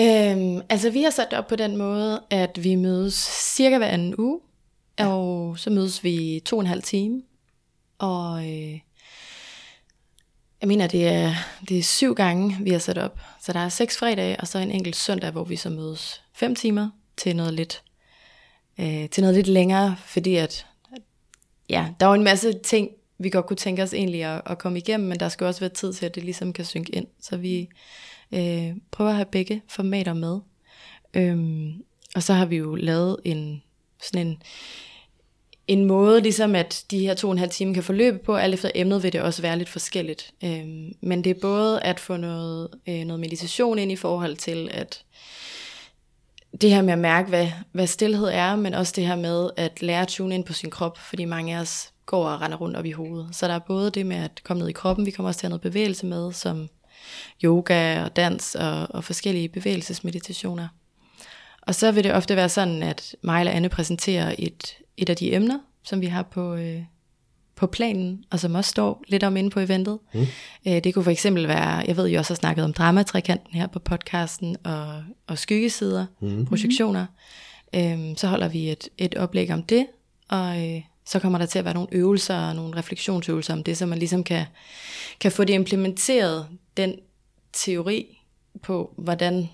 Øhm, 0.00 0.60
altså 0.68 0.90
vi 0.90 1.02
har 1.02 1.10
sat 1.10 1.26
det 1.30 1.38
op 1.38 1.46
på 1.46 1.56
den 1.56 1.76
måde, 1.76 2.20
at 2.30 2.64
vi 2.64 2.74
mødes 2.74 3.14
cirka 3.56 3.78
hver 3.78 3.86
anden 3.86 4.14
uge, 4.18 4.40
og 4.98 5.58
så 5.58 5.70
mødes 5.70 6.04
vi 6.04 6.42
to 6.44 6.56
og 6.56 6.60
en 6.60 6.66
halv 6.66 6.82
time, 6.82 7.22
og 7.98 8.48
øh, 8.48 8.80
jeg 10.60 10.68
mener, 10.68 10.86
det 10.86 11.08
er, 11.08 11.34
det 11.68 11.78
er 11.78 11.82
syv 11.82 12.14
gange, 12.14 12.56
vi 12.60 12.70
har 12.70 12.78
sat 12.78 12.98
op. 12.98 13.20
Så 13.42 13.52
der 13.52 13.60
er 13.60 13.68
seks 13.68 13.98
fredage, 13.98 14.40
og 14.40 14.46
så 14.48 14.58
en 14.58 14.70
enkelt 14.70 14.96
søndag, 14.96 15.30
hvor 15.30 15.44
vi 15.44 15.56
så 15.56 15.70
mødes 15.70 16.22
fem 16.34 16.54
timer 16.54 16.90
til 17.16 17.36
noget 17.36 17.54
lidt, 17.54 17.82
øh, 18.80 19.08
til 19.08 19.22
noget 19.22 19.34
lidt 19.36 19.46
længere, 19.46 19.96
fordi 20.06 20.36
at, 20.36 20.66
ja, 21.68 21.88
der 22.00 22.06
er 22.06 22.10
jo 22.10 22.14
en 22.14 22.24
masse 22.24 22.52
ting, 22.52 22.88
vi 23.18 23.30
godt 23.30 23.46
kunne 23.46 23.56
tænke 23.56 23.82
os 23.82 23.94
egentlig 23.94 24.24
at, 24.24 24.42
at 24.46 24.58
komme 24.58 24.78
igennem, 24.78 25.08
men 25.08 25.20
der 25.20 25.28
skal 25.28 25.46
også 25.46 25.60
være 25.60 25.70
tid 25.70 25.92
til, 25.92 26.06
at 26.06 26.14
det 26.14 26.24
ligesom 26.24 26.52
kan 26.52 26.64
synke 26.64 26.94
ind. 26.94 27.06
Så 27.20 27.36
vi 27.36 27.68
øh, 28.32 28.76
prøver 28.90 29.10
at 29.10 29.16
have 29.16 29.26
begge 29.32 29.62
formater 29.68 30.14
med. 30.14 30.40
Øhm, 31.14 31.84
og 32.14 32.22
så 32.22 32.32
har 32.32 32.46
vi 32.46 32.56
jo 32.56 32.74
lavet 32.74 33.16
en 33.24 33.62
sådan 34.02 34.26
en, 34.26 34.42
en 35.68 35.84
måde, 35.84 36.20
ligesom 36.20 36.54
at 36.54 36.84
de 36.90 36.98
her 36.98 37.14
to 37.14 37.28
og 37.28 37.32
en 37.32 37.38
halv 37.38 37.50
time 37.50 37.74
kan 37.74 37.82
forløbe 37.82 38.18
på, 38.18 38.36
alt 38.36 38.54
efter 38.54 38.70
emnet 38.74 39.02
vil 39.02 39.12
det 39.12 39.20
også 39.20 39.42
være 39.42 39.58
lidt 39.58 39.68
forskelligt. 39.68 40.34
Øhm, 40.44 40.92
men 41.00 41.24
det 41.24 41.30
er 41.30 41.40
både 41.40 41.80
at 41.80 42.00
få 42.00 42.16
noget, 42.16 42.68
øh, 42.88 43.04
noget 43.04 43.20
meditation 43.20 43.78
ind 43.78 43.92
i 43.92 43.96
forhold 43.96 44.36
til, 44.36 44.68
at 44.72 45.04
det 46.60 46.70
her 46.70 46.82
med 46.82 46.92
at 46.92 46.98
mærke, 46.98 47.28
hvad, 47.28 47.48
hvad 47.72 47.86
stillhed 47.86 48.28
er, 48.28 48.56
men 48.56 48.74
også 48.74 48.92
det 48.96 49.06
her 49.06 49.16
med 49.16 49.50
at 49.56 49.82
lære 49.82 50.02
at 50.02 50.08
tune 50.08 50.34
ind 50.34 50.44
på 50.44 50.52
sin 50.52 50.70
krop, 50.70 50.98
fordi 50.98 51.24
mange 51.24 51.56
af 51.56 51.60
os 51.60 51.92
går 52.06 52.28
og 52.28 52.40
render 52.40 52.56
rundt 52.56 52.76
op 52.76 52.84
i 52.84 52.90
hovedet. 52.90 53.28
Så 53.32 53.48
der 53.48 53.54
er 53.54 53.58
både 53.58 53.90
det 53.90 54.06
med 54.06 54.16
at 54.16 54.40
komme 54.44 54.60
ned 54.60 54.68
i 54.68 54.72
kroppen, 54.72 55.06
vi 55.06 55.10
kommer 55.10 55.28
også 55.28 55.40
til 55.40 55.46
at 55.46 55.50
have 55.50 55.58
noget 55.58 55.72
bevægelse 55.72 56.06
med, 56.06 56.32
som 56.32 56.68
yoga 57.44 58.04
og 58.04 58.16
dans 58.16 58.54
og, 58.54 58.86
og 58.90 59.04
forskellige 59.04 59.48
bevægelsesmeditationer. 59.48 60.68
Og 61.62 61.74
så 61.74 61.92
vil 61.92 62.04
det 62.04 62.14
ofte 62.14 62.36
være 62.36 62.48
sådan, 62.48 62.82
at 62.82 63.16
mig 63.22 63.40
eller 63.40 63.52
Anne 63.52 63.68
præsenterer 63.68 64.34
et, 64.38 64.76
et 64.96 65.10
af 65.10 65.16
de 65.16 65.34
emner, 65.34 65.58
som 65.82 66.00
vi 66.00 66.06
har 66.06 66.22
på, 66.22 66.54
øh, 66.54 66.82
på 67.54 67.66
planen, 67.66 68.24
og 68.30 68.40
som 68.40 68.54
også 68.54 68.70
står 68.70 69.04
lidt 69.08 69.24
om 69.24 69.36
inde 69.36 69.50
på 69.50 69.60
eventet. 69.60 69.98
Mm. 70.14 70.26
Øh, 70.66 70.84
det 70.84 70.94
kunne 70.94 71.04
for 71.04 71.10
eksempel 71.10 71.48
være, 71.48 71.84
jeg 71.86 71.96
ved, 71.96 72.08
I 72.08 72.14
også 72.14 72.32
har 72.32 72.36
snakket 72.36 72.64
om 72.64 72.72
dramatrikanten 72.72 73.54
her 73.54 73.66
på 73.66 73.78
podcasten, 73.78 74.56
og, 74.64 75.02
og 75.26 75.38
skyggesider, 75.38 76.06
mm. 76.20 76.46
projektioner. 76.46 77.06
Øhm, 77.74 78.16
så 78.16 78.26
holder 78.26 78.48
vi 78.48 78.70
et, 78.70 78.88
et 78.98 79.14
oplæg 79.14 79.50
om 79.50 79.62
det, 79.62 79.86
og 80.28 80.68
øh, 80.68 80.82
så 81.06 81.18
kommer 81.18 81.38
der 81.38 81.46
til 81.46 81.58
at 81.58 81.64
være 81.64 81.74
nogle 81.74 81.88
øvelser 81.92 82.48
og 82.48 82.56
nogle 82.56 82.76
refleksionsøvelser 82.76 83.54
om 83.54 83.64
det, 83.64 83.76
så 83.76 83.86
man 83.86 83.98
ligesom 83.98 84.24
kan, 84.24 84.44
kan 85.20 85.32
få 85.32 85.44
det 85.44 85.54
implementeret, 85.54 86.46
den 86.76 86.94
teori 87.52 88.18
på, 88.62 88.94
hvordan, 88.98 89.48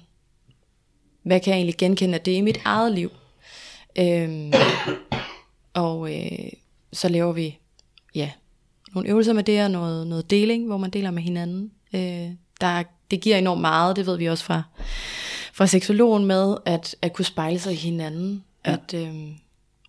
hvad 1.28 1.40
kan 1.40 1.50
jeg 1.50 1.56
egentlig 1.56 1.76
genkende 1.76 2.14
af 2.14 2.20
det 2.20 2.32
i 2.32 2.40
mit 2.40 2.60
eget 2.64 2.92
liv. 2.92 3.10
Øhm, 3.98 4.52
og 5.74 6.14
øh, 6.14 6.48
så 6.92 7.08
laver 7.08 7.32
vi 7.32 7.58
ja, 8.14 8.30
nogle 8.94 9.08
øvelser 9.08 9.32
med 9.32 9.42
det, 9.42 9.64
og 9.64 9.70
noget, 9.70 10.06
noget 10.06 10.30
deling, 10.30 10.66
hvor 10.66 10.76
man 10.76 10.90
deler 10.90 11.10
med 11.10 11.22
hinanden. 11.22 11.70
Øh, 11.92 12.30
der, 12.60 12.82
det 13.10 13.20
giver 13.20 13.36
enormt 13.36 13.60
meget, 13.60 13.96
det 13.96 14.06
ved 14.06 14.16
vi 14.16 14.26
også 14.26 14.44
fra, 14.44 14.62
fra 15.52 15.66
seksologen 15.66 16.24
med, 16.24 16.56
at, 16.64 16.96
at 17.02 17.12
kunne 17.12 17.24
spejle 17.24 17.58
sig 17.58 17.72
i 17.72 17.76
hinanden. 17.76 18.44
Ja. 18.66 18.72
At, 18.72 18.94
øh, 18.94 19.14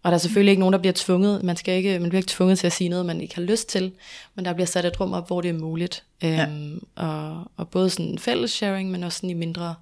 og 0.03 0.11
der 0.11 0.15
er 0.15 0.17
selvfølgelig 0.17 0.51
ikke 0.51 0.59
nogen, 0.59 0.73
der 0.73 0.79
bliver 0.79 0.93
tvunget. 0.95 1.43
Man, 1.43 1.55
skal 1.55 1.77
ikke, 1.77 1.99
man 1.99 2.09
bliver 2.09 2.19
ikke 2.19 2.31
tvunget 2.31 2.59
til 2.59 2.67
at 2.67 2.73
sige 2.73 2.89
noget, 2.89 3.05
man 3.05 3.21
ikke 3.21 3.35
har 3.35 3.41
lyst 3.41 3.69
til. 3.69 3.91
Men 4.35 4.45
der 4.45 4.53
bliver 4.53 4.67
sat 4.67 4.85
et 4.85 4.99
rum 4.99 5.13
op, 5.13 5.27
hvor 5.27 5.41
det 5.41 5.49
er 5.49 5.53
muligt. 5.53 6.03
Ja. 6.21 6.47
Øhm, 6.47 6.83
og, 6.95 7.51
og 7.57 7.69
både 7.69 7.89
sådan 7.89 8.19
fælles 8.19 8.51
sharing, 8.51 8.91
men 8.91 9.03
også 9.03 9.17
sådan 9.17 9.29
i 9.29 9.33
mindre 9.33 9.75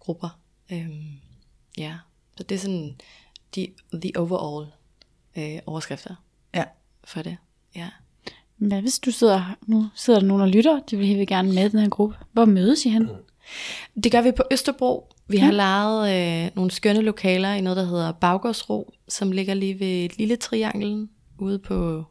grupper. 0.00 0.38
Øhm, 0.72 1.04
ja, 1.78 1.94
så 2.36 2.42
det 2.42 2.54
er 2.54 2.58
sådan 2.58 2.96
de, 3.54 3.68
the 3.92 4.12
overall 4.16 4.66
øh, 5.36 5.58
overskrifter 5.66 6.14
Ja. 6.54 6.64
for 7.04 7.22
det. 7.22 7.36
Ja. 7.76 7.88
Hvad 8.56 8.80
hvis 8.80 8.98
du 8.98 9.10
sidder, 9.10 9.56
nu 9.66 9.88
sidder 9.94 10.20
der 10.20 10.26
nogen 10.26 10.42
og 10.42 10.48
lytter, 10.48 10.80
de 10.90 10.96
vil 10.96 11.06
helt 11.06 11.28
gerne 11.28 11.52
med 11.52 11.66
i 11.66 11.68
den 11.68 11.80
her 11.80 11.88
gruppe. 11.88 12.16
Hvor 12.32 12.44
mødes 12.44 12.84
I 12.86 12.88
hen? 12.88 13.08
Det 14.04 14.12
gør 14.12 14.20
vi 14.20 14.32
på 14.32 14.42
Østerbro. 14.50 15.12
Vi 15.28 15.36
har 15.36 15.52
lejet 15.52 16.44
øh, 16.46 16.50
nogle 16.56 16.70
skønne 16.70 17.00
lokaler 17.00 17.52
i 17.54 17.60
noget, 17.60 17.76
der 17.76 17.84
hedder 17.84 18.12
Baggårdsro, 18.12 18.92
som 19.08 19.32
ligger 19.32 19.54
lige 19.54 19.80
ved 19.80 20.04
et 20.04 20.18
lille 20.18 20.36
trianglen 20.36 21.10
ude 21.38 21.58
på... 21.58 22.04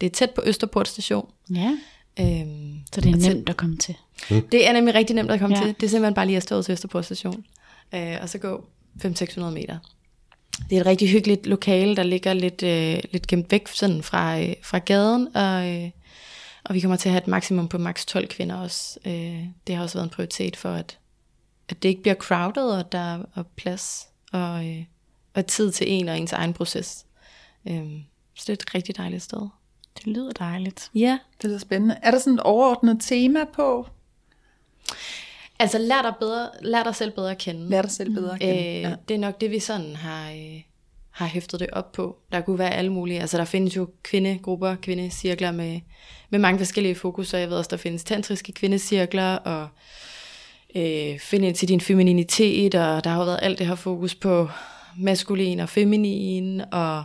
Det 0.00 0.06
er 0.06 0.10
tæt 0.10 0.30
på 0.30 0.42
Østerport 0.46 0.88
station. 0.88 1.30
Ja, 1.54 1.78
Øhm, 2.20 2.80
så 2.94 3.00
det 3.00 3.12
er 3.12 3.34
nemt 3.34 3.48
at 3.48 3.56
komme 3.56 3.76
til. 3.76 3.96
Det 4.28 4.68
er 4.68 4.72
nemlig 4.72 4.94
rigtig 4.94 5.16
nemt 5.16 5.30
at 5.30 5.40
komme 5.40 5.56
Ja. 5.56 5.62
ja. 5.62 5.66
til. 5.66 5.74
Det 5.80 5.86
er 5.86 5.90
simpelthen 5.90 6.14
bare 6.14 6.26
lige 6.26 6.36
at 6.36 6.42
stå 6.42 6.62
til 6.62 6.72
Østerport 6.72 7.04
station. 7.04 7.44
Øh, 7.94 8.16
og 8.22 8.28
så 8.28 8.38
gå 8.38 8.64
500-600 9.04 9.40
meter. 9.40 9.78
Det 10.70 10.76
er 10.76 10.80
et 10.80 10.86
rigtig 10.86 11.10
hyggeligt 11.10 11.46
lokale, 11.46 11.96
der 11.96 12.02
ligger 12.02 12.32
lidt, 12.32 12.62
øh, 12.62 13.00
lidt 13.12 13.26
gemt 13.26 13.52
væk 13.52 13.68
sådan 13.68 14.02
fra, 14.02 14.40
øh, 14.40 14.54
fra 14.62 14.78
gaden. 14.78 15.36
Og, 15.36 15.68
øh, 15.68 15.90
og 16.64 16.74
vi 16.74 16.80
kommer 16.80 16.96
til 16.96 17.08
at 17.08 17.12
have 17.12 17.22
et 17.22 17.28
maksimum 17.28 17.68
på 17.68 17.78
maks 17.78 18.06
12 18.06 18.28
kvinder 18.28 18.56
også. 18.56 18.98
Øh, 19.06 19.44
det 19.66 19.74
har 19.74 19.82
også 19.82 19.98
været 19.98 20.06
en 20.06 20.10
prioritet 20.10 20.56
for, 20.56 20.70
at, 20.70 20.98
at 21.68 21.82
det 21.82 21.88
ikke 21.88 22.02
bliver 22.02 22.14
crowded, 22.14 22.70
og 22.70 22.92
der 22.92 23.24
er 23.36 23.42
plads 23.56 24.08
og, 24.32 24.68
øh, 24.68 24.84
og 25.34 25.46
tid 25.46 25.72
til 25.72 25.92
en 25.92 26.08
og 26.08 26.18
ens 26.18 26.32
egen 26.32 26.52
proces. 26.52 27.06
Øh, 27.68 27.90
så 28.34 28.44
det 28.46 28.48
er 28.48 28.52
et 28.52 28.74
rigtig 28.74 28.96
dejligt 28.96 29.22
sted. 29.22 29.48
Det 29.98 30.06
lyder 30.06 30.32
dejligt. 30.32 30.90
Ja, 30.94 31.18
Det 31.42 31.48
lyder 31.50 31.58
spændende. 31.58 31.96
Er 32.02 32.10
der 32.10 32.18
sådan 32.18 32.34
et 32.34 32.40
overordnet 32.40 32.96
tema 33.00 33.44
på? 33.44 33.86
Altså 35.58 35.78
lær 35.78 36.02
dig, 36.02 36.14
bedre, 36.20 36.48
lær 36.62 36.82
dig 36.82 36.94
selv 36.94 37.10
bedre 37.10 37.30
at 37.30 37.38
kende. 37.38 37.70
Lær 37.70 37.82
dig 37.82 37.90
selv 37.90 38.14
bedre 38.14 38.34
at 38.34 38.40
kende. 38.40 38.76
Øh, 38.76 38.82
ja. 38.82 38.94
Det 39.08 39.14
er 39.14 39.18
nok 39.18 39.40
det, 39.40 39.50
vi 39.50 39.58
sådan 39.58 39.96
har, 39.96 40.30
øh, 40.30 40.62
har 41.10 41.26
hæftet 41.26 41.60
det 41.60 41.70
op 41.72 41.92
på. 41.92 42.16
Der 42.32 42.40
kunne 42.40 42.58
være 42.58 42.74
alle 42.74 42.92
mulige. 42.92 43.20
Altså 43.20 43.38
der 43.38 43.44
findes 43.44 43.76
jo 43.76 43.88
kvindegrupper, 44.02 44.76
kvindecirkler 44.82 45.52
med, 45.52 45.80
med 46.30 46.38
mange 46.38 46.58
forskellige 46.58 46.94
fokuser. 46.94 47.38
Jeg 47.38 47.50
ved 47.50 47.56
også, 47.56 47.68
der 47.70 47.76
findes 47.76 48.04
tantriske 48.04 48.52
kvindecirkler, 48.52 49.34
og 49.34 49.68
øh, 50.76 51.18
finde 51.18 51.48
ind 51.48 51.54
til 51.54 51.68
din 51.68 51.80
femininitet, 51.80 52.74
og 52.74 53.04
der 53.04 53.10
har 53.10 53.18
jo 53.18 53.24
været 53.24 53.40
alt 53.42 53.58
det 53.58 53.66
her 53.66 53.74
fokus 53.74 54.14
på 54.14 54.48
maskulin 54.96 55.60
og 55.60 55.68
feminin, 55.68 56.62
og 56.72 57.04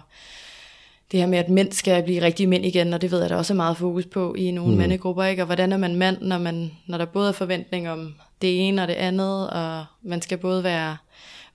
det 1.13 1.21
her 1.21 1.27
med, 1.27 1.37
at 1.37 1.49
mænd 1.49 1.71
skal 1.71 2.03
blive 2.03 2.21
rigtige 2.21 2.47
mænd 2.47 2.65
igen, 2.65 2.93
og 2.93 3.01
det 3.01 3.11
ved 3.11 3.21
jeg, 3.21 3.29
der 3.29 3.35
også 3.35 3.53
er 3.53 3.55
meget 3.55 3.77
fokus 3.77 4.05
på 4.05 4.35
i 4.35 4.51
nogle 4.51 4.71
mm. 4.71 4.77
mandegrupper, 4.77 5.23
ikke? 5.23 5.41
Og 5.41 5.45
hvordan 5.45 5.71
er 5.71 5.77
man 5.77 5.95
mand, 5.95 6.17
når, 6.21 6.37
man, 6.37 6.71
når 6.87 6.97
der 6.97 7.05
både 7.05 7.27
er 7.27 7.33
forventning 7.33 7.89
om 7.89 8.13
det 8.41 8.67
ene 8.67 8.81
og 8.81 8.87
det 8.87 8.93
andet, 8.93 9.49
og 9.49 9.85
man 10.03 10.21
skal 10.21 10.37
både 10.37 10.63
være 10.63 10.97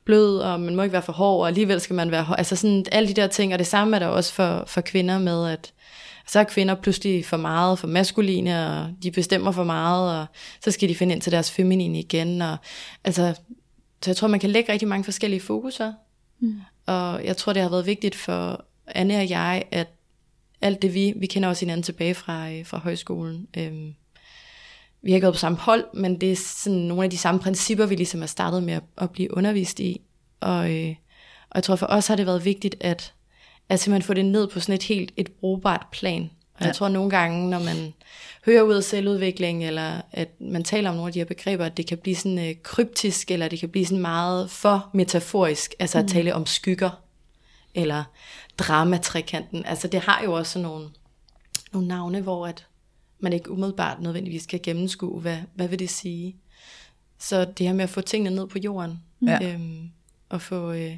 blød, 0.05 0.39
og 0.39 0.61
man 0.61 0.77
må 0.77 0.83
ikke 0.83 0.93
være 0.93 1.03
for 1.03 1.13
hård, 1.13 1.41
og 1.41 1.49
alligevel 1.49 1.81
skal 1.81 1.95
man 1.95 2.11
være 2.11 2.23
hård. 2.23 2.39
Altså 2.39 2.57
sådan 2.57 2.85
alle 2.93 3.09
de 3.09 3.15
der 3.15 3.27
ting, 3.27 3.53
og 3.53 3.59
det 3.59 3.67
samme 3.67 3.97
er 3.97 3.99
der 3.99 4.07
også 4.07 4.33
for, 4.33 4.65
for 4.67 4.81
kvinder 4.81 5.19
med, 5.19 5.49
at 5.49 5.73
så 6.27 6.41
er 6.41 6.45
kvinder 6.45 6.75
pludselig 6.75 7.25
for 7.25 7.37
meget, 7.37 7.79
for 7.79 7.87
maskuline, 7.87 8.67
og 8.67 8.91
de 9.03 9.11
bestemmer 9.11 9.53
for 9.53 9.65
meget, 9.65 10.21
og 10.21 10.27
så 10.65 10.71
skal 10.71 10.89
de 10.89 10.95
finde 10.95 11.15
ind 11.15 11.23
til 11.23 11.33
deres 11.33 11.51
feminine 11.51 11.99
igen. 11.99 12.43
Og, 12.43 12.57
altså, 13.05 13.35
så 14.03 14.11
jeg 14.11 14.17
tror, 14.17 14.29
man 14.29 14.41
kan 14.41 14.51
lægge 14.51 14.73
rigtig 14.73 14.89
mange 14.89 15.05
forskellige 15.05 15.41
fokuser. 15.41 15.93
Mm. 16.41 16.61
Og 16.87 17.25
jeg 17.25 17.37
tror, 17.37 17.53
det 17.53 17.63
har 17.63 17.69
været 17.71 17.87
vigtigt 17.87 18.15
for 18.15 18.65
Anne 18.95 19.17
og 19.17 19.31
jeg, 19.31 19.65
at 19.71 19.87
alt 20.61 20.83
det 20.83 20.95
vi, 20.95 21.13
vi 21.17 21.27
kender 21.27 21.49
også 21.49 21.61
hinanden 21.65 21.83
tilbage 21.83 22.15
fra, 22.15 22.51
øh, 22.51 22.67
fra 22.67 22.79
højskolen. 22.79 23.47
Øhm, 23.57 23.95
vi 25.03 25.11
har 25.11 25.17
ikke 25.17 25.25
gået 25.27 25.35
på 25.35 25.39
samme 25.39 25.59
hold, 25.59 25.85
men 25.95 26.21
det 26.21 26.33
er 26.33 26.37
sådan 26.37 26.79
nogle 26.79 27.05
af 27.05 27.11
de 27.11 27.19
samme 27.19 27.41
principper, 27.41 27.87
vi 27.87 27.95
ligesom 27.95 28.23
er 28.23 28.27
startet 28.27 28.63
med 28.63 28.75
at, 28.75 28.83
at 28.99 29.11
blive 29.11 29.37
undervist 29.37 29.81
i. 29.81 30.01
Og, 30.41 30.71
øh, 30.77 30.95
og 31.51 31.55
jeg 31.55 31.63
tror 31.63 31.77
for 31.77 31.87
os 31.87 32.07
har 32.07 32.17
det 32.17 32.27
været 32.27 32.45
vigtigt, 32.45 32.77
at, 32.81 33.13
at 33.69 33.81
simpelthen 33.81 34.07
få 34.07 34.15
det 34.15 34.25
ned 34.25 34.49
på 34.49 34.61
sådan 34.61 34.75
et 34.75 34.83
helt 34.83 35.13
et 35.17 35.33
brugbart 35.33 35.87
plan. 35.93 36.31
Og 36.55 36.61
ja. 36.61 36.67
jeg 36.67 36.75
tror 36.75 36.89
nogle 36.89 37.11
gange, 37.11 37.51
når 37.51 37.59
man 37.59 37.95
hører 38.47 38.63
ud 38.63 38.75
af 38.75 38.85
selvudvikling, 38.85 39.65
eller 39.67 40.01
at 40.13 40.29
man 40.41 40.65
taler 40.65 40.91
om 40.91 40.97
nogle 40.97 41.09
af 41.09 41.13
de 41.13 41.19
her 41.19 41.25
begreber, 41.25 41.65
at 41.65 41.77
det 41.77 41.87
kan 41.87 41.99
blive 41.99 42.17
sådan 42.17 42.39
øh, 42.39 42.55
kryptisk, 42.63 43.31
eller 43.31 43.49
det 43.49 43.61
kan 43.61 43.69
blive 43.69 43.87
sådan 43.87 44.03
meget 44.03 44.51
for 44.51 44.91
metaforisk, 44.95 45.75
altså 45.79 45.99
at 45.99 46.05
Mm. 46.05 46.09
tale 46.09 46.35
om 46.35 46.47
skygger, 46.47 46.91
eller 47.79 48.05
dramatrikanten. 48.59 49.65
Altså 49.65 49.89
det 49.89 50.01
har 50.01 50.23
jo 50.25 50.33
også 50.33 50.53
sådan 50.53 50.69
nogle, 50.69 50.89
nogle 51.73 51.89
navne, 51.89 52.21
hvor 52.21 52.47
at 52.47 52.67
man 53.21 53.33
ikke 53.33 53.51
umiddelbart 53.51 54.01
nødvendigvis 54.01 54.47
kan 54.47 54.61
gennemskue, 54.63 55.21
hvad, 55.21 55.39
hvad 55.55 55.69
vil 55.69 55.79
det 55.79 55.91
sige. 55.91 56.37
Så 57.19 57.45
det 57.45 57.67
her 57.67 57.75
med 57.75 57.85
at 57.85 57.91
få 57.91 58.01
tingene 58.01 58.37
ned 58.37 58.47
på 58.47 58.59
jorden, 58.59 59.03
Ja. 59.27 59.39
øhm, 59.55 59.91
og 60.29 60.43
få 60.43 60.73
øh, 60.73 60.97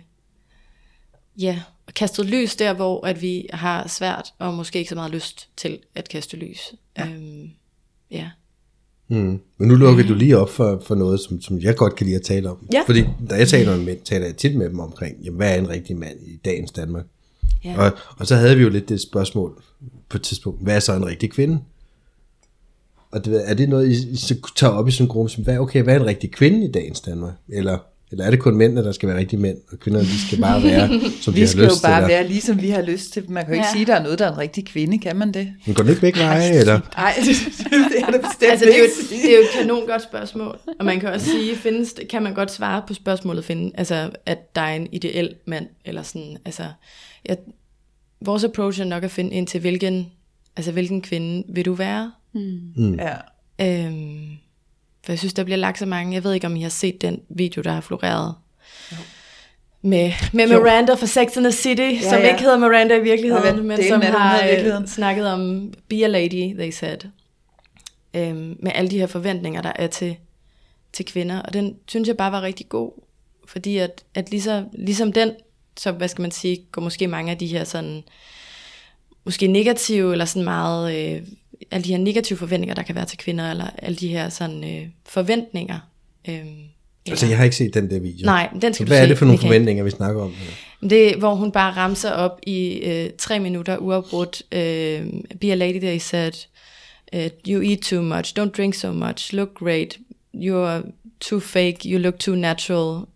ja, 1.38 1.62
kastet 1.94 2.26
lys 2.26 2.56
der, 2.56 2.72
hvor 2.72 3.06
at 3.06 3.22
vi 3.22 3.46
har 3.52 3.88
svært, 3.88 4.34
og 4.38 4.54
måske 4.54 4.78
ikke 4.78 4.88
så 4.88 4.94
meget 4.94 5.10
lyst 5.10 5.48
til 5.56 5.78
at 5.94 6.08
kaste 6.08 6.36
lys. 6.36 6.72
Ja. 6.98 7.08
Øhm, 7.08 7.50
ja. 8.10 8.30
Mm. 9.10 9.40
Men 9.58 9.68
nu 9.68 9.74
lukker 9.74 10.06
du 10.06 10.14
lige 10.14 10.38
op 10.38 10.50
for, 10.50 10.82
for 10.86 10.94
noget, 10.94 11.20
som, 11.20 11.40
som 11.40 11.58
jeg 11.58 11.76
godt 11.76 11.96
kan 11.96 12.06
lide 12.06 12.16
at 12.16 12.22
tale 12.22 12.50
om. 12.50 12.66
Ja. 12.72 12.82
Fordi 12.86 13.04
da 13.30 13.34
jeg 13.34 13.48
taler 13.48 13.76
med 13.76 13.84
mænd, 13.84 13.98
taler 14.04 14.26
jeg 14.26 14.36
tit 14.36 14.56
med 14.56 14.70
dem 14.70 14.80
omkring, 14.80 15.16
jamen, 15.24 15.36
hvad 15.36 15.50
er 15.50 15.58
en 15.58 15.68
rigtig 15.68 15.96
mand 15.96 16.18
i 16.26 16.36
dagens 16.44 16.72
Danmark? 16.72 17.04
Ja. 17.64 17.78
Og, 17.78 17.92
og 18.16 18.26
så 18.26 18.36
havde 18.36 18.56
vi 18.56 18.62
jo 18.62 18.68
lidt 18.68 18.88
det 18.88 19.00
spørgsmål 19.00 19.62
på 20.08 20.16
et 20.16 20.22
tidspunkt, 20.22 20.62
hvad 20.62 20.76
er 20.76 20.80
så 20.80 20.92
en 20.92 21.06
rigtig 21.06 21.30
kvinde? 21.30 21.58
Og 23.10 23.24
det, 23.24 23.50
er 23.50 23.54
det 23.54 23.68
noget, 23.68 23.88
I, 23.88 24.10
I 24.10 24.16
så 24.16 24.36
tager 24.56 24.72
op 24.72 24.88
i 24.88 24.90
sådan 24.90 25.04
en 25.04 25.08
gruppe, 25.08 25.30
som, 25.30 25.44
hvad, 25.44 25.58
okay, 25.58 25.82
hvad 25.82 25.94
er 25.94 26.00
en 26.00 26.06
rigtig 26.06 26.30
kvinde 26.30 26.64
i 26.64 26.70
dagens 26.70 27.00
Danmark? 27.00 27.34
Eller, 27.48 27.78
eller 28.10 28.24
er 28.24 28.30
det 28.30 28.40
kun 28.40 28.56
mændene, 28.56 28.84
der 28.84 28.92
skal 28.92 29.08
være 29.08 29.18
rigtige 29.18 29.40
mænd, 29.40 29.58
og 29.72 29.78
kvinderne, 29.80 30.06
de 30.06 30.26
skal 30.26 30.40
bare 30.40 30.62
være, 30.62 30.88
som 31.22 31.32
de 31.32 31.34
Vi 31.34 31.40
har 31.40 31.46
skal 31.48 31.62
jo 31.62 31.68
lyst 31.68 31.82
bare 31.82 32.00
til? 32.02 32.08
være 32.08 32.28
ligesom 32.28 32.62
vi 32.62 32.68
har 32.70 32.82
lyst 32.82 33.12
til. 33.12 33.30
Man 33.30 33.44
kan 33.44 33.54
jo 33.54 33.54
ikke 33.54 33.66
Ja. 33.66 33.72
sige, 33.72 33.82
at 33.82 33.86
der 33.88 33.94
er 33.94 34.02
noget, 34.02 34.18
der 34.18 34.26
er 34.26 34.32
en 34.32 34.38
rigtig 34.38 34.64
kvinde. 34.66 34.98
Kan 34.98 35.16
man 35.16 35.32
det? 35.34 35.52
Men 35.66 35.74
går 35.74 35.82
den 35.82 35.90
ikke 35.90 36.00
begge 36.00 36.20
veje, 36.20 36.50
eller? 36.50 36.80
Nej, 36.96 37.12
det, 37.16 37.26
det 37.92 38.02
er 38.02 38.10
det 38.10 38.20
bestemt 38.20 38.50
Altså, 38.50 38.64
det 38.64 38.74
er, 38.74 38.78
jo, 38.78 38.84
ikke. 38.84 38.94
det 39.26 39.32
er 39.32 39.36
jo 39.36 39.42
et 39.42 39.48
kanon 39.60 39.86
godt 39.86 40.02
spørgsmål. 40.02 40.58
Og 40.78 40.84
man 40.86 41.00
kan 41.00 41.08
også 41.08 41.26
sige, 41.30 41.56
findes, 41.56 41.92
det- 41.92 42.08
kan 42.08 42.22
man 42.22 42.34
godt 42.34 42.50
svare 42.52 42.82
på 42.88 42.94
spørgsmålet, 42.94 43.44
finde, 43.44 43.70
altså, 43.74 44.10
at 44.26 44.54
der 44.54 44.60
er 44.60 44.74
en 44.74 44.88
ideel 44.92 45.34
mand, 45.46 45.66
eller 45.84 46.02
sådan, 46.02 46.36
altså, 46.44 46.62
jeg, 47.28 47.36
vores 48.24 48.44
approach 48.44 48.80
er 48.80 48.84
nok 48.84 49.04
at 49.04 49.10
finde 49.10 49.30
ind 49.34 49.46
til, 49.46 49.60
hvilken, 49.60 50.06
altså, 50.56 50.72
hvilken 50.72 51.02
kvinde 51.02 51.44
vil 51.54 51.64
du 51.64 51.74
være? 51.74 52.12
Ja. 52.98 53.14
Øhm, 53.86 54.20
for 55.04 55.12
jeg 55.12 55.18
synes, 55.18 55.34
der 55.34 55.44
bliver 55.44 55.56
lagt 55.56 55.78
så 55.78 55.86
mange, 55.86 56.14
jeg 56.14 56.24
ved 56.24 56.32
ikke, 56.32 56.46
om 56.46 56.56
I 56.56 56.62
har 56.62 56.68
set 56.68 57.02
den 57.02 57.20
video, 57.28 57.62
der 57.62 57.72
har 57.72 57.80
floreret. 57.80 58.34
Med, 59.82 60.12
med 60.32 60.48
Jo. 60.48 60.58
Miranda 60.58 60.94
fra 60.94 61.06
Sex 61.06 61.36
and 61.36 61.44
the 61.44 61.52
City, 61.52 61.80
ja, 61.80 62.10
som 62.10 62.18
ja. 62.18 62.28
ikke 62.28 62.40
hedder 62.40 62.58
Miranda 62.58 62.94
i 62.96 63.02
virkeligheden, 63.02 63.54
hvad 63.54 63.76
men 63.78 63.88
som 63.88 64.02
har 64.02 64.42
øh, 64.44 64.86
snakket 64.86 65.26
om 65.26 65.72
Be 65.88 66.04
a 66.04 66.06
Lady, 66.06 66.54
they 66.54 66.70
said. 66.70 66.98
Øhm, 68.14 68.56
med 68.58 68.72
alle 68.74 68.90
de 68.90 68.98
her 68.98 69.06
forventninger, 69.06 69.62
der 69.62 69.72
er 69.76 69.86
til, 69.86 70.16
til 70.92 71.04
kvinder. 71.04 71.42
Og 71.42 71.52
den 71.52 71.76
synes 71.88 72.08
jeg 72.08 72.16
bare 72.16 72.32
var 72.32 72.42
rigtig 72.42 72.68
god. 72.68 72.92
Fordi 73.46 73.76
at, 73.76 74.04
at 74.14 74.30
ligesom, 74.30 74.64
ligesom 74.72 75.12
den, 75.12 75.30
så 75.76 75.92
hvad 75.92 76.08
skal 76.08 76.22
man 76.22 76.30
sige, 76.30 76.66
går 76.72 76.82
måske 76.82 77.06
mange 77.06 77.30
af 77.32 77.38
de 77.38 77.46
her 77.46 77.64
sådan, 77.64 78.02
måske 79.24 79.46
negative, 79.46 80.12
eller 80.12 80.24
sådan 80.24 80.44
meget, 80.44 80.94
øh, 80.94 81.22
alle 81.70 81.84
de 81.84 81.88
her 81.90 81.98
negative 81.98 82.38
forventninger, 82.38 82.74
der 82.74 82.82
kan 82.82 82.94
være 82.94 83.04
til 83.06 83.18
kvinder, 83.18 83.50
eller 83.50 83.66
alle 83.78 83.96
de 83.96 84.08
her 84.08 84.28
sådan 84.28 84.64
øh, 84.64 84.86
forventninger. 85.08 85.78
Øhm, 86.28 86.46
Altså, 87.08 87.26
jeg 87.26 87.36
har 87.36 87.44
ikke 87.44 87.56
set 87.56 87.74
den 87.74 87.90
der 87.90 88.00
video. 88.00 88.24
Nej, 88.26 88.48
den 88.52 88.60
skal 88.60 88.74
Så 88.74 88.84
du 88.84 88.88
hvad 88.88 88.98
se, 88.98 89.02
er 89.02 89.06
det 89.08 89.18
for 89.18 89.24
nogle 89.24 89.34
Michael. 89.36 89.48
forventninger, 89.52 89.84
vi 89.84 89.90
snakker 89.90 90.22
om? 90.22 90.32
her? 90.32 90.88
det 90.88 91.12
er, 91.12 91.18
hvor 91.18 91.34
hun 91.34 91.52
bare 91.52 91.72
ramser 91.72 92.10
op 92.10 92.38
i 92.46 92.72
øh, 92.72 93.10
tre 93.18 93.38
minutter 93.38 93.76
uafbrudt. 93.76 94.42
Øh, 94.52 95.06
Be 95.40 95.52
a 95.52 95.54
lady, 95.54 95.78
they 95.80 95.98
said. 95.98 96.32
Uh, 97.16 97.20
you 97.48 97.62
eat 97.70 97.78
too 97.78 98.02
much. 98.02 98.38
Don't 98.40 98.50
drink 98.56 98.74
so 98.74 98.92
much. 98.92 99.32
Look 99.34 99.54
great. 99.54 99.98
You're 100.34 100.82
too 101.20 101.40
fake. 101.40 101.76
You 101.84 101.98
look 101.98 102.18
too 102.18 102.34
natural. 102.34 103.06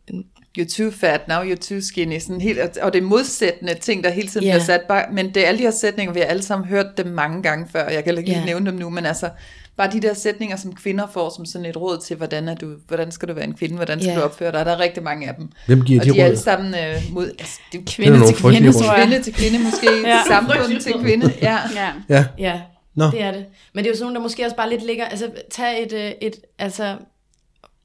You're 0.58 0.76
too 0.82 0.90
fat, 0.90 1.28
now 1.28 1.42
you're 1.52 1.68
too 1.68 1.80
skinny. 1.80 2.18
Sådan 2.18 2.40
helt, 2.40 2.58
og 2.78 2.92
det 2.92 2.98
er 2.98 3.02
modsættende 3.06 3.74
ting, 3.74 4.04
der 4.04 4.10
hele 4.10 4.28
tiden 4.28 4.46
Ja. 4.46 4.52
bliver 4.52 4.64
sat. 4.64 4.80
Bare, 4.88 5.04
men 5.12 5.28
det 5.34 5.42
er 5.44 5.46
alle 5.48 5.58
de 5.58 5.62
her 5.62 5.70
sætninger, 5.70 6.12
vi 6.14 6.20
har 6.20 6.26
alle 6.26 6.42
sammen 6.42 6.68
hørt 6.68 6.86
dem 6.98 7.06
mange 7.06 7.42
gange 7.42 7.66
før. 7.72 7.88
Jeg 7.88 8.04
kan 8.04 8.18
ikke 8.18 8.30
lige 8.30 8.40
Ja. 8.40 8.44
nævne 8.46 8.70
dem 8.70 8.78
nu, 8.78 8.90
men 8.90 9.06
altså 9.06 9.30
bare 9.76 9.90
de 9.92 10.00
der 10.02 10.14
sætninger, 10.14 10.56
som 10.56 10.74
kvinder 10.74 11.06
får 11.12 11.32
som 11.36 11.46
sådan 11.46 11.64
et 11.66 11.76
råd 11.76 11.98
til, 12.06 12.16
hvordan, 12.16 12.48
er 12.48 12.54
du, 12.54 12.74
hvordan 12.88 13.12
skal 13.12 13.28
du 13.28 13.32
være 13.34 13.44
en 13.44 13.54
kvinde, 13.54 13.76
hvordan 13.76 14.00
skal 14.00 14.10
Ja. 14.12 14.16
du 14.18 14.22
opføre 14.24 14.52
dig. 14.52 14.66
Der 14.66 14.72
er 14.72 14.78
rigtig 14.80 15.02
mange 15.02 15.28
af 15.28 15.34
dem. 15.34 15.48
Hvem 15.66 15.82
giver 15.82 16.00
og 16.00 16.06
de 16.06 16.12
de 16.12 16.20
er 16.20 16.24
alle 16.24 16.38
sammen 16.38 16.74
øh, 16.74 17.02
mod 17.12 17.26
altså, 17.38 17.60
det 17.72 17.78
er 17.78 17.82
Kvinde 17.86 18.26
til 18.26 18.36
kvinde, 18.36 18.72
tror 18.72 18.94
jeg. 18.96 19.06
kvinde 19.06 19.22
til 19.22 19.34
kvinde 19.34 19.58
måske, 19.58 19.86
Ja. 20.10 20.18
samfund 20.28 20.80
til 20.80 20.92
kvinde. 20.92 21.32
Ja. 21.42 21.58
Ja. 21.76 21.92
Ja, 22.08 22.24
Ja, 22.38 22.60
Nå. 22.94 23.04
det 23.10 23.22
er 23.22 23.30
det. 23.32 23.46
Men 23.74 23.84
det 23.84 23.90
er 23.90 23.92
jo 23.92 23.96
sådan 23.96 24.04
nogle, 24.04 24.14
der 24.16 24.22
måske 24.22 24.44
også 24.44 24.56
bare 24.56 24.70
lidt 24.70 24.86
ligger... 24.86 25.04
Altså, 25.04 25.30
tag 25.50 25.82
et... 25.82 25.92
øh, 25.92 26.10
et 26.22 26.36
altså, 26.58 26.96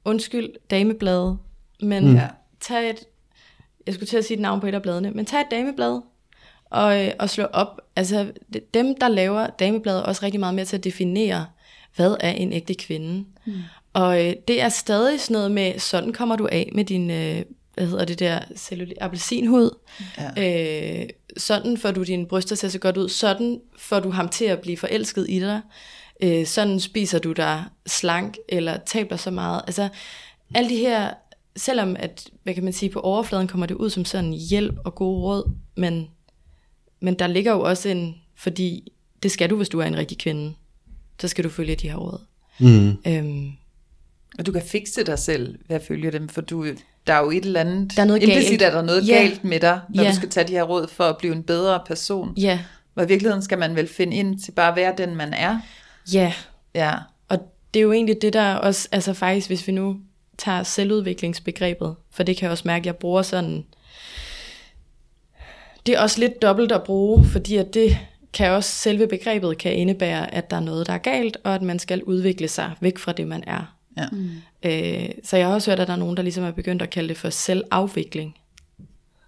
undskyld, 0.04 0.48
dameblade. 0.70 1.36
Men 1.82 2.10
Mm. 2.10 2.18
Tag 2.60 2.90
et... 2.90 3.04
Jeg 3.86 3.94
skulle 3.94 4.08
til 4.08 4.16
at 4.16 4.24
sige 4.24 4.34
et 4.34 4.40
navn 4.40 4.60
på 4.60 4.66
et 4.66 4.74
af 4.74 4.82
bladene. 4.82 5.10
Men 5.10 5.26
tag 5.26 5.40
et 5.40 5.46
dameblad 5.50 6.00
og, 6.70 7.06
øh, 7.06 7.12
og 7.18 7.30
slå 7.30 7.44
op. 7.44 7.80
Altså, 7.96 8.32
dem, 8.74 8.94
der 9.00 9.08
laver 9.08 9.46
dameblade, 9.46 9.98
er 9.98 10.02
også 10.02 10.24
rigtig 10.24 10.40
meget 10.40 10.54
med 10.54 10.66
til 10.66 10.76
at 10.76 10.84
definere, 10.84 11.46
hvad 11.96 12.16
er 12.20 12.30
en 12.30 12.52
ægte 12.52 12.74
kvinde. 12.74 13.24
Mm. 13.46 13.54
Og 13.92 14.26
øh, 14.26 14.34
det 14.48 14.62
er 14.62 14.68
stadig 14.68 15.20
sådan 15.20 15.34
noget 15.34 15.50
med, 15.50 15.78
sådan 15.78 16.12
kommer 16.12 16.36
du 16.36 16.48
af 16.52 16.70
med 16.74 16.84
din, 16.84 17.10
øh, 17.10 17.42
hvad 17.74 17.86
hedder 17.86 18.04
det 18.04 18.18
der, 18.18 18.40
cellulit, 18.56 18.98
appelsinhud. 19.00 19.70
Ja. 20.36 21.02
Øh, 21.02 21.08
sådan 21.36 21.78
får 21.78 21.90
du 21.90 22.02
dine 22.02 22.26
bryster 22.26 22.56
til 22.56 22.66
at 22.66 22.72
se 22.72 22.78
godt 22.78 22.96
ud. 22.96 23.08
Sådan 23.08 23.60
får 23.78 24.00
du 24.00 24.10
ham 24.10 24.28
til 24.28 24.44
at 24.44 24.60
blive 24.60 24.76
forelsket 24.76 25.26
i 25.28 25.40
dig. 25.40 25.60
Øh, 26.22 26.46
sådan 26.46 26.80
spiser 26.80 27.18
du 27.18 27.32
dig 27.32 27.64
slank, 27.86 28.36
eller 28.48 28.78
taber 28.86 29.16
så 29.16 29.30
meget. 29.30 29.62
Altså, 29.66 29.88
alle 30.54 30.70
de 30.70 30.76
her, 30.76 31.10
selvom 31.56 31.96
at, 31.98 32.28
hvad 32.42 32.54
kan 32.54 32.64
man 32.64 32.72
sige, 32.72 32.90
på 32.90 33.00
overfladen 33.00 33.48
kommer 33.48 33.66
det 33.66 33.74
ud 33.74 33.90
som 33.90 34.04
sådan 34.04 34.32
hjælp 34.32 34.74
og 34.84 34.94
gode 34.94 35.20
råd, 35.22 35.50
men, 35.76 36.08
men 37.00 37.14
der 37.14 37.26
ligger 37.26 37.52
jo 37.52 37.60
også 37.60 37.88
en, 37.88 38.14
fordi 38.36 38.92
det 39.22 39.30
skal 39.30 39.50
du, 39.50 39.56
hvis 39.56 39.68
du 39.68 39.78
er 39.80 39.84
en 39.84 39.96
rigtig 39.96 40.18
kvinde. 40.18 40.54
Så 41.20 41.28
skal 41.28 41.44
du 41.44 41.48
følge 41.48 41.74
de 41.74 41.88
her 41.90 41.96
råd. 41.96 42.20
Mm. 42.60 42.96
Øhm, 43.06 43.50
Og 44.38 44.46
du 44.46 44.52
kan 44.52 44.62
fikse 44.62 45.04
dig 45.04 45.18
selv 45.18 45.58
ved 45.68 45.76
at 45.76 45.82
følge 45.82 46.12
dem, 46.12 46.28
for 46.28 46.40
du, 46.40 46.66
der 47.06 47.14
er 47.14 47.18
jo 47.24 47.30
et 47.30 47.44
eller 47.44 47.60
andet... 47.60 47.96
Der 47.96 48.02
er 48.02 48.06
noget 48.06 48.22
implicit 48.22 48.50
galt. 48.58 48.62
er 48.62 48.70
der 48.70 48.82
noget 48.82 49.08
Ja. 49.08 49.14
galt 49.14 49.44
med 49.44 49.60
dig, 49.60 49.80
når 49.94 50.02
Ja. 50.02 50.10
du 50.10 50.14
skal 50.16 50.28
tage 50.30 50.48
de 50.48 50.52
her 50.52 50.62
råd 50.62 50.88
for 50.88 51.04
at 51.04 51.16
blive 51.18 51.34
en 51.34 51.42
bedre 51.42 51.80
person. 51.86 52.34
ja, 52.36 52.60
Og 52.94 53.04
i 53.04 53.08
virkeligheden 53.08 53.42
skal 53.42 53.58
man 53.58 53.76
vel 53.76 53.88
finde 53.88 54.16
ind 54.16 54.38
til 54.40 54.52
bare 54.52 54.70
at 54.70 54.76
være 54.76 54.94
den, 54.98 55.16
man 55.16 55.34
er. 55.34 55.60
ja. 56.12 56.32
Ja. 56.74 56.94
Og 57.28 57.38
det 57.74 57.80
er 57.80 57.84
jo 57.84 57.92
egentlig 57.92 58.16
det, 58.22 58.32
der 58.32 58.54
også, 58.54 58.88
altså 58.92 59.12
faktisk, 59.14 59.46
hvis 59.46 59.66
vi 59.66 59.72
nu 59.72 59.96
tager 60.40 60.62
selvudviklingsbegrebet, 60.62 61.94
for 62.12 62.22
det 62.22 62.36
kan 62.36 62.44
jeg 62.44 62.50
også 62.50 62.62
mærke, 62.66 62.82
at 62.82 62.86
jeg 62.86 62.96
bruger 62.96 63.22
sådan, 63.22 63.64
det 65.86 65.94
er 65.94 66.00
også 66.00 66.20
lidt 66.20 66.42
dobbelt 66.42 66.72
at 66.72 66.82
bruge, 66.82 67.24
fordi 67.24 67.56
at 67.56 67.74
det 67.74 67.98
kan 68.32 68.50
også 68.50 68.70
selve 68.70 69.06
begrebet 69.06 69.58
kan 69.58 69.72
indebære, 69.72 70.34
at 70.34 70.50
der 70.50 70.56
er 70.56 70.60
noget, 70.60 70.86
der 70.86 70.92
er 70.92 70.98
galt, 70.98 71.36
og 71.44 71.54
at 71.54 71.62
man 71.62 71.78
skal 71.78 72.02
udvikle 72.02 72.48
sig 72.48 72.72
væk 72.80 72.98
fra 72.98 73.12
det, 73.12 73.26
man 73.26 73.44
er. 73.46 73.76
Ja. 73.98 74.06
Øh, 75.02 75.08
så 75.24 75.36
jeg 75.36 75.46
har 75.46 75.54
også 75.54 75.70
hørt, 75.70 75.80
at 75.80 75.88
der 75.88 75.94
er 75.94 75.98
nogen, 75.98 76.16
der 76.16 76.22
ligesom 76.22 76.44
er 76.44 76.50
begyndt 76.50 76.82
at 76.82 76.90
kalde 76.90 77.08
det 77.08 77.16
for 77.16 77.30
selvafvikling. 77.30 78.34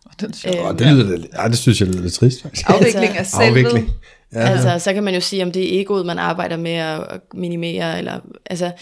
Og 0.04 0.20
den 0.20 0.32
sjov. 0.34 0.54
Øh, 0.54 0.64
Og 0.66 0.78
det, 0.78 0.86
lyder, 0.86 1.18
da- 1.18 1.42
ja, 1.42 1.48
det 1.48 1.58
synes 1.58 1.80
jeg 1.80 1.88
lyder 1.88 2.02
lidt 2.02 2.12
trist, 2.14 2.42
faktisk. 2.42 2.70
Afvikling 2.70 3.16
af 3.16 3.26
selvet. 3.26 3.48
Afvikling. 3.48 3.90
Ja. 4.32 4.38
Altså, 4.40 4.78
så 4.78 4.92
kan 4.92 5.02
man 5.04 5.14
jo 5.14 5.20
sige, 5.20 5.42
om 5.42 5.52
det 5.52 5.76
er 5.76 5.80
egoet, 5.80 6.06
man 6.06 6.18
arbejder 6.18 6.56
med 6.56 6.70
at 6.72 7.00
at 7.02 7.20
minimere, 7.34 7.98
eller, 7.98 8.20
altså, 8.46 8.72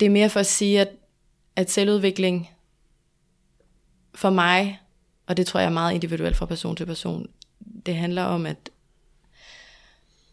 det 0.00 0.06
er 0.06 0.10
mere 0.10 0.28
for 0.28 0.40
at 0.40 0.46
sige, 0.46 0.80
at, 0.80 0.88
at 1.58 1.70
selvudvikling 1.70 2.50
for 4.14 4.30
mig, 4.30 4.80
og 5.26 5.36
det 5.36 5.46
tror 5.46 5.60
jeg 5.60 5.66
er 5.66 5.72
meget 5.72 5.94
individuelt 5.94 6.36
fra 6.36 6.46
person 6.46 6.76
til 6.76 6.86
person, 6.86 7.26
det 7.86 7.94
handler 7.94 8.22
om, 8.22 8.46
at 8.46 8.70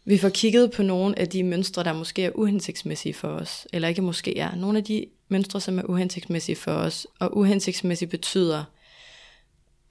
vi 0.05 0.17
får 0.17 0.29
kigget 0.29 0.71
på 0.71 0.83
nogle 0.83 1.19
af 1.19 1.29
de 1.29 1.43
mønstre, 1.43 1.83
der 1.83 1.93
måske 1.93 2.23
er 2.23 2.31
uhensigtsmæssige 2.35 3.13
for 3.13 3.27
os, 3.27 3.67
eller 3.73 3.87
ikke 3.87 4.01
måske 4.01 4.37
er, 4.37 4.55
nogle 4.55 4.77
af 4.77 4.83
de 4.83 5.05
mønstre, 5.27 5.61
som 5.61 5.79
er 5.79 5.83
uhensigtsmæssige 5.83 6.55
for 6.55 6.71
os, 6.71 7.07
og 7.19 7.37
uhensigtsmæssigt 7.37 8.11
betyder, 8.11 8.63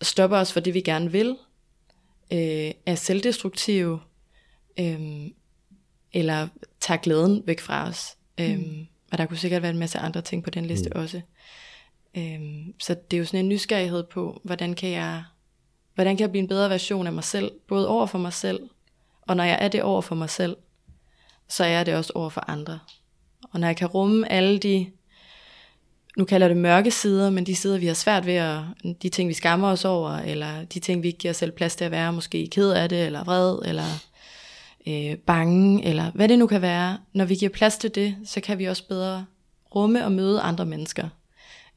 stopper 0.03 0.37
os 0.37 0.53
for 0.53 0.61
det, 0.61 0.75
vi 0.75 0.81
gerne 0.81 1.13
vil, 1.13 1.37
øh, 2.33 2.71
er 2.87 2.95
selvdestruktive, 2.95 4.01
øh, 4.81 5.31
eller 6.13 6.49
tager 6.81 6.99
glæden 6.99 7.43
væk 7.47 7.61
fra 7.61 7.89
os. 7.89 8.17
Øhm, 8.41 8.87
og 9.15 9.19
der 9.19 9.27
kunne 9.27 9.37
sikkert 9.37 9.63
være 9.63 9.71
en 9.71 9.79
masse 9.79 9.99
andre 9.99 10.21
ting 10.21 10.45
på 10.45 10.51
den 10.51 10.67
liste 10.67 10.91
mm. 10.95 11.01
også. 11.01 11.21
Øhm, 12.17 12.75
så 12.81 12.95
det 12.95 13.17
er 13.17 13.19
jo 13.19 13.25
sådan 13.25 13.41
en 13.41 13.49
nysgerrighed 13.49 14.05
på, 14.05 14.41
hvordan 14.45 14.75
kan 14.75 14.91
jeg 14.91 15.25
hvordan 15.95 16.17
kan 16.17 16.23
jeg 16.23 16.31
blive 16.31 16.43
en 16.43 16.49
bedre 16.49 16.71
version 16.71 17.07
af 17.07 17.13
mig 17.13 17.25
selv, 17.25 17.51
både 17.69 17.89
over 17.89 18.07
for 18.07 18.19
mig 18.19 18.33
selv, 18.33 18.61
og 19.23 19.37
når 19.37 19.45
jeg 19.45 19.59
er 19.61 19.69
det 19.69 19.83
over 19.83 20.01
for 20.01 20.15
mig 20.15 20.31
selv, 20.31 20.57
så 21.49 21.65
er 21.65 21.69
jeg 21.69 21.87
det 21.87 21.95
også 21.95 22.13
over 22.15 22.31
for 22.31 22.51
andre. 22.51 22.79
Og 23.53 23.61
når 23.61 23.67
jeg 23.67 23.77
kan 23.77 23.87
rumme 23.87 24.33
alle 24.33 24.59
de, 24.59 24.91
nu 26.17 26.25
kalder 26.25 26.49
det 26.49 26.57
mørke 26.57 26.91
sider, 26.91 27.31
men 27.31 27.47
de 27.47 27.55
sider, 27.55 27.79
vi 27.79 27.87
har 27.87 27.95
svært 27.95 28.27
ved, 28.27 28.35
at, 28.35 28.61
de 29.03 29.09
ting, 29.09 29.29
vi 29.29 29.35
skammer 29.35 29.69
os 29.69 29.85
over, 29.85 30.11
eller 30.11 30.65
de 30.65 30.81
ting, 30.81 31.03
vi 31.03 31.09
ikke 31.09 31.19
giver 31.19 31.33
os 31.33 31.37
selv 31.37 31.53
plads 31.53 31.77
til 31.77 31.85
at 31.85 31.91
være, 31.91 32.13
måske 32.13 32.49
ked 32.51 32.71
af 32.71 32.89
det, 32.89 33.07
eller 33.07 33.25
vred, 33.25 33.59
eller 33.65 33.85
øh, 34.89 35.17
bange, 35.17 35.85
eller 35.85 36.11
hvad 36.15 36.29
det 36.29 36.39
nu 36.39 36.47
kan 36.47 36.63
være. 36.63 36.99
Når 37.13 37.25
vi 37.25 37.35
giver 37.35 37.51
plads 37.51 37.77
til 37.77 37.95
det, 37.95 38.17
så 38.25 38.41
kan 38.41 38.59
vi 38.59 38.65
også 38.65 38.89
bedre 38.89 39.27
rumme 39.75 40.05
og 40.05 40.13
møde 40.13 40.41
andre 40.41 40.67
mennesker, 40.67 41.09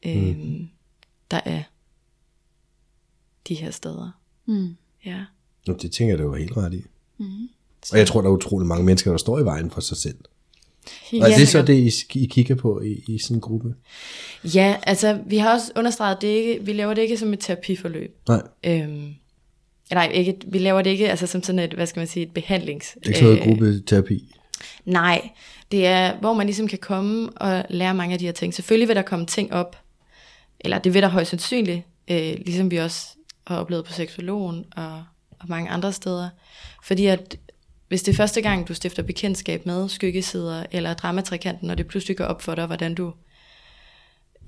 øh, 0.06 0.38
mm. 0.38 0.68
der 1.32 1.40
er 1.46 1.64
de 3.48 3.56
her 3.56 3.72
steder. 3.72 4.12
Mm. 4.46 4.76
Ja. 5.06 5.26
Nå, 5.68 5.74
det 5.74 5.92
tænker 5.92 6.12
jeg, 6.12 6.18
det 6.18 6.30
var 6.30 6.36
helt 6.36 6.58
ret 6.58 6.74
i. 6.74 6.84
Mm. 7.18 7.50
Og 7.92 7.98
jeg 7.98 8.08
tror, 8.08 8.22
der 8.22 8.30
er 8.30 8.34
utrolig 8.34 8.68
mange 8.68 8.86
mennesker, 8.86 9.12
der 9.12 9.18
står 9.18 9.40
i 9.40 9.46
vejen 9.46 9.72
for 9.72 9.82
sig 9.82 9.98
selv. 9.98 10.18
Og 11.14 11.32
er 11.32 11.38
det 11.38 11.48
så 11.48 11.62
det, 11.62 11.74
I, 12.14 12.20
I 12.20 12.26
kigger 12.26 12.56
på 12.56 12.82
i, 12.82 13.04
i 13.08 13.20
sådan 13.20 13.38
en 13.38 13.42
gruppe? 13.42 13.76
Ja, 14.44 14.76
altså 14.84 15.20
vi 15.26 15.38
har 15.38 15.54
også 15.54 15.72
understreget, 15.76 16.16
at 16.16 16.22
det 16.22 16.28
ikke, 16.28 16.66
vi 16.66 16.74
laver 16.74 16.94
det 16.94 17.02
ikke 17.02 17.18
som 17.18 17.34
et 17.34 17.40
terapiforløb. 17.40 18.18
Nej, 18.28 18.42
Øhm, 18.64 19.14
nej, 19.92 20.12
ikke, 20.14 20.36
vi 20.48 20.58
laver 20.58 20.82
det 20.82 20.90
ikke 20.90 21.10
altså 21.10 21.28
som 21.28 21.44
sådan 21.44 21.60
et, 21.60 21.74
hvad 21.74 21.86
skal 21.86 22.00
man 22.00 22.08
sige, 22.08 22.26
et 22.26 22.34
behandlings... 22.34 22.92
det 22.94 23.06
er 23.06 23.08
ikke 23.08 23.20
sådan 23.20 23.36
noget 23.36 23.48
gruppeterapi. 23.48 24.36
Nej, 24.86 25.30
det 25.72 25.86
er, 25.86 26.18
hvor 26.18 26.34
man 26.34 26.46
ligesom 26.46 26.68
kan 26.68 26.78
komme 26.78 27.30
og 27.30 27.66
lære 27.70 27.94
mange 27.94 28.14
af 28.14 28.20
de 28.20 28.26
her 28.26 28.32
ting. 28.32 28.54
Selvfølgelig 28.54 28.88
vil 28.88 28.96
der 28.96 29.02
komme 29.02 29.26
ting 29.26 29.54
op, 29.54 29.78
eller 30.60 30.80
det 30.80 30.94
vil 30.94 31.02
der 31.02 31.08
højst 31.08 31.30
sandsynligt, 31.30 31.82
øh, 32.08 32.36
ligesom 32.46 32.72
vi 32.72 32.78
også 32.78 33.08
har 33.48 33.58
oplevet 33.58 33.86
på 33.86 33.94
seksologen 33.94 34.66
og, 34.76 35.04
og 35.40 35.46
mange 35.48 35.70
andre 35.70 35.94
steder. 35.94 36.30
Fordi 36.84 37.06
at 37.06 37.38
hvis 37.88 38.04
det 38.04 38.12
er 38.12 38.16
første 38.16 38.42
gang, 38.42 38.68
du 38.68 38.74
stifter 38.74 39.04
bekendtskab 39.04 39.66
med 39.66 39.90
skyggesider 39.90 40.66
eller 40.72 40.94
dramatrikanten, 40.94 41.70
og 41.70 41.78
det 41.78 41.88
pludselig 41.88 42.18
går 42.18 42.26
op 42.26 42.42
for 42.42 42.56
dig, 42.56 42.66
hvordan 42.66 42.96
du 42.96 43.14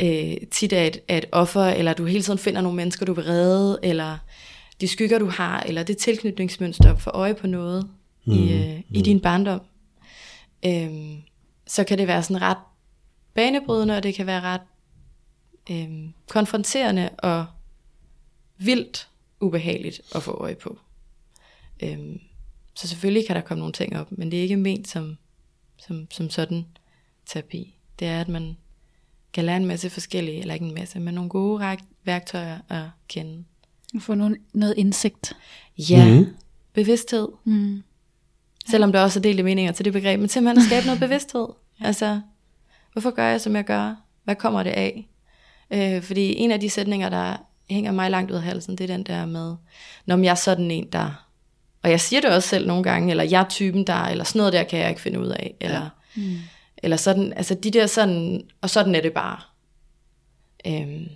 øh, 0.01 0.37
tit 0.51 0.73
er 0.73 0.83
et, 0.83 0.99
er 1.07 1.17
et 1.17 1.25
offer, 1.31 1.65
eller 1.65 1.93
du 1.93 2.05
hele 2.05 2.23
tiden 2.23 2.39
finder 2.39 2.61
nogle 2.61 2.75
mennesker, 2.75 3.05
du 3.05 3.13
vil 3.13 3.23
redde, 3.23 3.79
eller 3.83 4.17
de 4.81 4.87
skygger, 4.87 5.19
du 5.19 5.25
har, 5.25 5.59
eller 5.59 5.83
det 5.83 5.97
tilknytningsmønster 5.97 6.95
for 6.95 7.11
øje 7.11 7.35
på 7.35 7.47
noget 7.47 7.89
mm. 8.25 8.33
i, 8.33 8.53
øh, 8.53 8.81
i 8.89 9.01
din 9.01 9.19
barndom, 9.19 9.61
øhm, 10.65 11.21
så 11.67 11.83
kan 11.83 11.97
det 11.97 12.07
være 12.07 12.23
sådan 12.23 12.41
ret 12.41 12.57
banebrydende, 13.33 13.97
og 13.97 14.03
det 14.03 14.15
kan 14.15 14.25
være 14.25 14.41
ret 14.41 14.61
øhm, 15.71 16.13
konfronterende 16.27 17.09
og 17.09 17.45
vildt 18.57 19.09
ubehageligt 19.39 20.01
at 20.15 20.23
få 20.23 20.31
øje 20.31 20.55
på. 20.55 20.79
Øhm, 21.83 22.19
så 22.73 22.87
selvfølgelig 22.87 23.27
kan 23.27 23.35
der 23.35 23.41
komme 23.41 23.59
nogle 23.59 23.73
ting 23.73 23.97
op, 23.97 24.11
men 24.11 24.31
det 24.31 24.39
er 24.39 24.43
ikke 24.43 24.57
ment 24.57 24.87
som, 24.87 25.17
som, 25.77 26.07
som 26.11 26.29
sådan 26.29 26.65
terapi. 27.25 27.75
Det 27.99 28.07
er, 28.07 28.21
at 28.21 28.27
man 28.27 28.57
kan 29.33 29.45
lære 29.45 29.57
en 29.57 29.65
masse 29.65 29.89
forskellige, 29.89 30.39
eller 30.39 30.53
ikke 30.53 30.65
en 30.65 30.73
masse, 30.73 30.99
men 30.99 31.13
nogle 31.13 31.29
gode 31.29 31.77
værktøjer 32.03 32.59
at 32.69 32.85
kende. 33.07 33.43
Få 33.99 34.15
noget, 34.15 34.37
noget 34.53 34.73
indsigt. 34.77 35.35
Ja, 35.77 36.19
mm. 36.19 36.27
bevidsthed. 36.73 37.27
Mm. 37.43 37.83
Selvom 38.69 38.91
der 38.91 39.01
også 39.01 39.19
er 39.19 39.21
delte 39.21 39.43
meninger 39.43 39.71
til 39.71 39.85
det 39.85 39.93
begreb, 39.93 40.19
men 40.19 40.29
simpelthen 40.29 40.57
at 40.57 40.65
skabe 40.65 40.85
noget 40.85 40.99
bevidsthed. 41.09 41.47
Altså, 41.81 42.21
hvorfor 42.93 43.11
gør 43.11 43.25
jeg, 43.25 43.41
som 43.41 43.55
jeg 43.55 43.65
gør? 43.65 43.95
Hvad 44.23 44.35
kommer 44.35 44.63
det 44.63 44.69
af? 44.69 45.09
Øh, 45.71 46.03
fordi 46.03 46.35
en 46.35 46.51
af 46.51 46.59
de 46.59 46.69
sætninger, 46.69 47.09
der 47.09 47.37
hænger 47.69 47.91
mig 47.91 48.11
langt 48.11 48.31
ud 48.31 48.35
af 48.35 48.41
halsen, 48.41 48.75
det 48.75 48.83
er 48.89 48.95
den 48.95 49.03
der 49.03 49.25
med, 49.25 49.55
når 50.05 50.17
jeg 50.17 50.31
er 50.31 50.35
sådan 50.35 50.71
en, 50.71 50.87
der... 50.91 51.25
Og 51.83 51.89
jeg 51.89 52.01
siger 52.01 52.21
det 52.21 52.29
også 52.29 52.49
selv 52.49 52.67
nogle 52.67 52.83
gange, 52.83 53.11
eller 53.11 53.23
jeg 53.23 53.41
er 53.41 53.49
typen 53.49 53.87
der, 53.87 54.03
eller 54.03 54.23
sådan 54.23 54.39
noget 54.39 54.53
der 54.53 54.63
kan 54.63 54.79
jeg 54.79 54.89
ikke 54.89 55.01
finde 55.01 55.19
ud 55.19 55.27
af, 55.27 55.55
eller, 55.59 55.89
ja. 56.17 56.21
mm. 56.21 56.37
eller 56.77 56.97
sådan, 56.97 57.33
altså 57.33 57.53
de 57.53 57.71
der 57.71 57.87
sådan, 57.87 58.41
og 58.61 58.69
sådan 58.69 58.95
er 58.95 59.01
det 59.01 59.13
bare. 59.13 59.39
Øhm, 60.67 61.07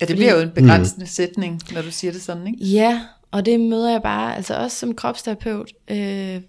Ja, 0.00 0.06
det 0.06 0.16
bliver 0.16 0.34
jo 0.34 0.40
en 0.40 0.50
begrænsende 0.50 1.04
mm. 1.04 1.08
sætning, 1.08 1.60
når 1.72 1.82
du 1.82 1.90
siger 1.90 2.12
det 2.12 2.22
sådan, 2.22 2.46
ikke? 2.46 2.64
Ja, 2.64 3.00
og 3.30 3.46
det 3.46 3.60
møder 3.60 3.90
jeg 3.90 4.02
bare, 4.02 4.36
altså 4.36 4.54
også 4.54 4.76
som 4.76 4.94
kropsterapeut, 4.94 5.72
øh, 5.88 6.40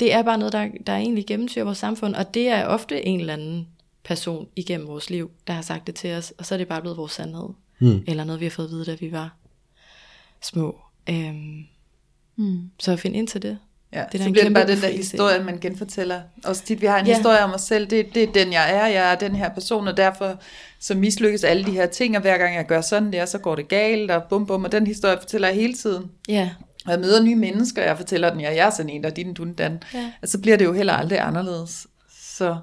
det 0.00 0.12
er 0.12 0.22
bare 0.22 0.38
noget, 0.38 0.52
der, 0.52 0.68
der 0.86 0.96
egentlig 0.96 1.26
gennemsyrer 1.26 1.64
vores 1.64 1.78
samfund, 1.78 2.14
og 2.14 2.34
det 2.34 2.48
er 2.48 2.66
ofte 2.66 3.06
en 3.06 3.20
eller 3.20 3.32
anden 3.32 3.68
person 4.04 4.48
igennem 4.56 4.88
vores 4.88 5.10
liv, 5.10 5.30
der 5.46 5.52
har 5.52 5.62
sagt 5.62 5.86
det 5.86 5.94
til 5.94 6.12
os, 6.12 6.32
og 6.38 6.46
så 6.46 6.54
er 6.54 6.58
det 6.58 6.68
bare 6.68 6.80
blevet 6.80 6.96
vores 6.96 7.12
sandhed, 7.12 7.48
mm. 7.80 8.04
eller 8.06 8.24
noget, 8.24 8.40
vi 8.40 8.44
har 8.44 8.50
fået 8.50 8.66
at 8.66 8.70
vide, 8.70 8.84
da 8.84 8.96
vi 9.00 9.12
var 9.12 9.36
små. 10.42 10.80
Øhm, 11.10 11.64
mm. 12.36 12.70
Så 12.78 12.96
find 12.96 13.16
ind 13.16 13.28
til 13.28 13.42
det. 13.42 13.58
Ja, 13.96 14.04
Det 14.12 14.20
er 14.20 14.24
så 14.24 14.30
bliver 14.30 14.44
det 14.44 14.54
bare 14.54 14.66
den 14.66 14.80
der 14.80 14.88
historie, 14.88 15.44
man 15.44 15.58
genfortæller. 15.60 16.20
Også 16.44 16.62
tit, 16.64 16.80
vi 16.80 16.86
har 16.86 16.98
en 17.00 17.06
Ja. 17.06 17.14
historie 17.14 17.38
om 17.40 17.52
os 17.52 17.60
selv, 17.62 17.86
det, 17.86 18.14
det 18.14 18.22
er 18.22 18.32
den, 18.32 18.52
jeg 18.52 18.74
er, 18.74 18.86
jeg 18.86 19.12
er 19.12 19.14
den 19.14 19.36
her 19.36 19.48
person, 19.48 19.88
og 19.88 19.96
derfor 19.96 20.40
så 20.80 20.94
mislykkes 20.94 21.44
alle 21.44 21.64
de 21.64 21.70
her 21.70 21.86
ting, 21.86 22.16
og 22.16 22.22
hver 22.22 22.38
gang 22.38 22.54
jeg 22.54 22.66
gør 22.66 22.80
sådan 22.80 23.12
der, 23.12 23.24
så 23.26 23.38
går 23.38 23.54
det 23.56 23.68
galt, 23.68 24.10
og 24.10 24.22
bum 24.30 24.46
bum, 24.46 24.64
og 24.64 24.72
den 24.72 24.86
historie 24.86 25.16
fortæller 25.20 25.48
jeg 25.48 25.56
hele 25.56 25.74
tiden. 25.74 26.04
Ja, 26.28 26.50
Og 26.86 26.92
jeg 26.92 27.00
møder 27.00 27.22
nye 27.22 27.36
mennesker, 27.36 27.82
og 27.82 27.88
jeg 27.88 27.96
fortæller 27.96 28.30
den, 28.30 28.40
ja, 28.40 28.54
jeg 28.54 28.66
er 28.66 28.70
sådan 28.70 28.90
en, 28.90 29.02
der 29.02 29.10
er 29.10 29.14
din, 29.14 29.34
dun, 29.34 29.52
dan. 29.52 29.82
Ja. 29.94 30.10
Og 30.22 30.28
så 30.28 30.38
bliver 30.38 30.56
det 30.56 30.64
jo 30.64 30.72
heller 30.72 30.92
aldrig 30.92 31.20
anderledes. 31.20 31.86
Så, 32.20 32.56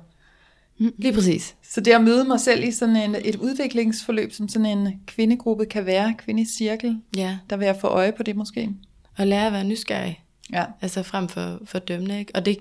lige 0.78 1.13
præcis. 1.13 1.56
så 1.74 1.82
det 1.82 1.91
at 1.91 2.04
møde 2.04 2.24
mig 2.26 2.39
selv 2.39 2.63
i 2.63 2.72
sådan 2.72 2.96
en, 2.96 3.15
et 3.26 3.36
udviklingsforløb, 3.36 4.34
som 4.34 4.50
sådan 4.50 4.65
en 4.65 4.88
kvindegruppe 5.08 5.65
kan 5.65 5.86
være, 5.86 6.13
kvindecirkel, 6.17 6.98
Ja, 7.17 7.38
der 7.50 7.58
vil 7.58 7.65
jeg 7.65 7.76
få 7.82 7.88
øje 7.88 8.12
på 8.12 8.24
det 8.24 8.36
måske. 8.36 8.69
og 9.17 9.28
lære 9.28 9.48
at 9.48 9.54
være 9.54 9.63
nysgerrig. 9.63 10.23
Ja. 10.52 10.66
Altså 10.82 11.04
frem 11.04 11.28
for, 11.28 11.60
for 11.66 11.80
dømmende, 11.80 12.20
ikke? 12.20 12.32
Og 12.36 12.46
det 12.46 12.58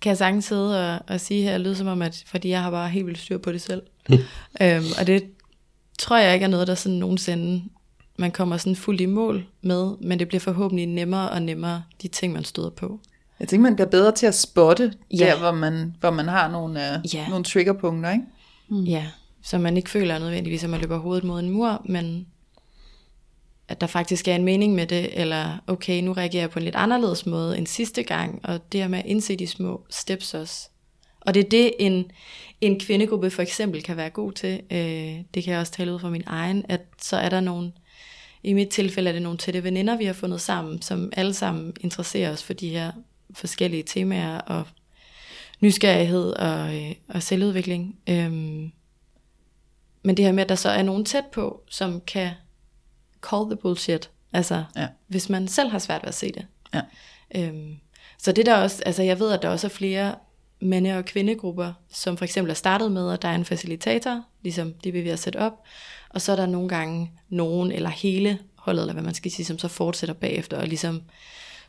kan 0.00 0.10
jeg 0.10 0.16
sagtens 0.18 0.44
sidde 0.44 0.94
og, 0.94 1.00
og 1.08 1.20
sige 1.20 1.42
her, 1.42 1.54
og 1.54 1.60
lyde 1.60 1.76
som 1.76 1.86
om, 1.86 2.02
at 2.02 2.24
fordi 2.26 2.48
jeg 2.48 2.62
har 2.62 2.70
bare 2.70 2.88
helt 2.88 3.06
vildt 3.06 3.18
styr 3.18 3.38
på 3.38 3.52
det 3.52 3.60
selv. 3.62 3.82
øhm, 4.62 4.84
og 5.00 5.06
det 5.06 5.24
tror 5.98 6.16
jeg 6.18 6.34
ikke 6.34 6.44
er 6.44 6.48
noget, 6.48 6.66
der 6.66 6.74
sådan 6.74 6.98
nogensinde, 6.98 7.62
man 8.18 8.30
kommer 8.30 8.56
sådan 8.56 8.76
fuldt 8.76 9.00
i 9.00 9.06
mål 9.06 9.46
med, 9.62 9.96
men 10.00 10.18
det 10.18 10.28
bliver 10.28 10.40
forhåbentlig 10.40 10.86
nemmere 10.86 11.30
og 11.30 11.42
nemmere, 11.42 11.82
de 12.02 12.08
ting, 12.08 12.32
man 12.32 12.44
støder 12.44 12.70
på. 12.70 13.00
Jeg 13.40 13.48
tænker, 13.48 13.62
man 13.62 13.74
bliver 13.76 13.88
bedre 13.88 14.12
til 14.12 14.26
at 14.26 14.34
spotte 14.34 14.92
Ja. 15.10 15.16
der, 15.16 15.38
hvor 15.38 15.52
man, 15.52 15.94
hvor 16.00 16.10
man 16.10 16.28
har 16.28 16.50
nogle, 16.50 16.80
uh, 17.04 17.14
Ja. 17.14 17.28
nogle 17.28 17.44
triggerpunkter, 17.44 18.10
ikke? 18.12 18.24
Mm. 18.68 18.84
Ja, 18.84 19.06
så 19.42 19.58
man 19.58 19.76
ikke 19.76 19.90
føler 19.90 20.18
nødvendigvis, 20.18 20.64
at 20.64 20.70
man 20.70 20.80
løber 20.80 20.98
hovedet 20.98 21.24
mod 21.24 21.40
en 21.40 21.50
mur, 21.50 21.82
men 21.84 22.26
at 23.68 23.80
der 23.80 23.86
faktisk 23.86 24.28
er 24.28 24.34
en 24.34 24.44
mening 24.44 24.74
med 24.74 24.86
det, 24.86 25.20
eller 25.20 25.58
okay, 25.66 26.02
nu 26.02 26.12
reagerer 26.12 26.42
jeg 26.42 26.50
på 26.50 26.58
en 26.58 26.64
lidt 26.64 26.74
anderledes 26.74 27.26
måde 27.26 27.58
end 27.58 27.66
sidste 27.66 28.02
gang, 28.02 28.40
og 28.44 28.72
det 28.72 28.80
her 28.80 28.88
med 28.88 28.98
at 28.98 29.06
indse 29.06 29.36
de 29.36 29.46
små 29.46 29.86
steps 29.90 30.34
også. 30.34 30.68
Og 31.20 31.34
det 31.34 31.44
er 31.44 31.48
det, 31.48 31.72
en, 31.78 32.10
en 32.60 32.80
kvindegruppe 32.80 33.30
for 33.30 33.42
eksempel 33.42 33.82
kan 33.82 33.96
være 33.96 34.10
god 34.10 34.32
til. 34.32 34.60
Øh, 34.70 35.20
det 35.34 35.44
kan 35.44 35.52
jeg 35.52 35.60
også 35.60 35.72
tale 35.72 35.94
ud 35.94 35.98
fra 35.98 36.10
min 36.10 36.22
egen, 36.26 36.64
at 36.68 36.80
så 37.02 37.16
er 37.16 37.28
der 37.28 37.40
nogle, 37.40 37.72
i 38.42 38.52
mit 38.52 38.68
tilfælde 38.68 39.08
er 39.08 39.12
det 39.12 39.22
nogle 39.22 39.38
tætte 39.38 39.64
veninder, 39.64 39.96
vi 39.96 40.04
har 40.04 40.12
fundet 40.12 40.40
sammen, 40.40 40.82
som 40.82 41.12
alle 41.16 41.34
sammen 41.34 41.72
interesserer 41.80 42.32
os 42.32 42.42
for 42.42 42.52
de 42.52 42.68
her 42.68 42.92
forskellige 43.34 43.82
temaer, 43.82 44.38
og 44.38 44.64
nysgerrighed 45.60 46.32
og, 46.32 46.76
øh, 46.76 46.92
og 47.08 47.22
selvudvikling. 47.22 47.98
Øhm, 48.08 48.72
men 50.02 50.16
det 50.16 50.24
her 50.24 50.32
med, 50.32 50.42
at 50.42 50.48
der 50.48 50.54
så 50.54 50.68
er 50.68 50.82
nogen 50.82 51.04
tæt 51.04 51.24
på, 51.32 51.62
som 51.70 52.00
kan 52.00 52.30
call 53.30 53.44
the 53.50 53.56
bullshit. 53.56 54.10
Altså, 54.32 54.64
Ja. 54.76 54.86
hvis 55.08 55.28
man 55.28 55.48
selv 55.48 55.70
har 55.70 55.78
svært 55.78 56.02
ved 56.02 56.08
at 56.08 56.14
se 56.14 56.32
det. 56.32 56.46
Ja. 56.74 56.80
Øhm, 57.36 57.76
så 58.18 58.32
det 58.32 58.46
der 58.46 58.54
også, 58.56 58.82
altså 58.86 59.02
jeg 59.02 59.18
ved, 59.18 59.32
at 59.32 59.42
der 59.42 59.48
også 59.48 59.66
er 59.66 59.70
flere 59.70 60.14
mande- 60.60 60.98
og 60.98 61.04
kvindegrupper, 61.04 61.72
som 61.92 62.16
for 62.16 62.24
eksempel 62.24 62.50
er 62.50 62.54
startet 62.54 62.92
med, 62.92 63.12
at 63.12 63.22
der 63.22 63.28
er 63.28 63.34
en 63.34 63.44
facilitator, 63.44 64.22
ligesom 64.42 64.72
det 64.84 64.92
vi 64.92 64.98
er 64.98 65.02
ved 65.02 65.10
at 65.10 65.18
sætte 65.18 65.36
op, 65.36 65.52
og 66.10 66.20
så 66.20 66.32
er 66.32 66.36
der 66.36 66.46
nogle 66.46 66.68
gange 66.68 67.10
nogen, 67.28 67.72
eller 67.72 67.90
hele 67.90 68.38
holdet, 68.54 68.82
eller 68.82 68.92
hvad 68.92 69.02
man 69.02 69.14
skal 69.14 69.30
sige, 69.30 69.46
som 69.46 69.58
så 69.58 69.68
fortsætter 69.68 70.14
bagefter, 70.14 70.56
og 70.58 70.66
ligesom 70.66 71.02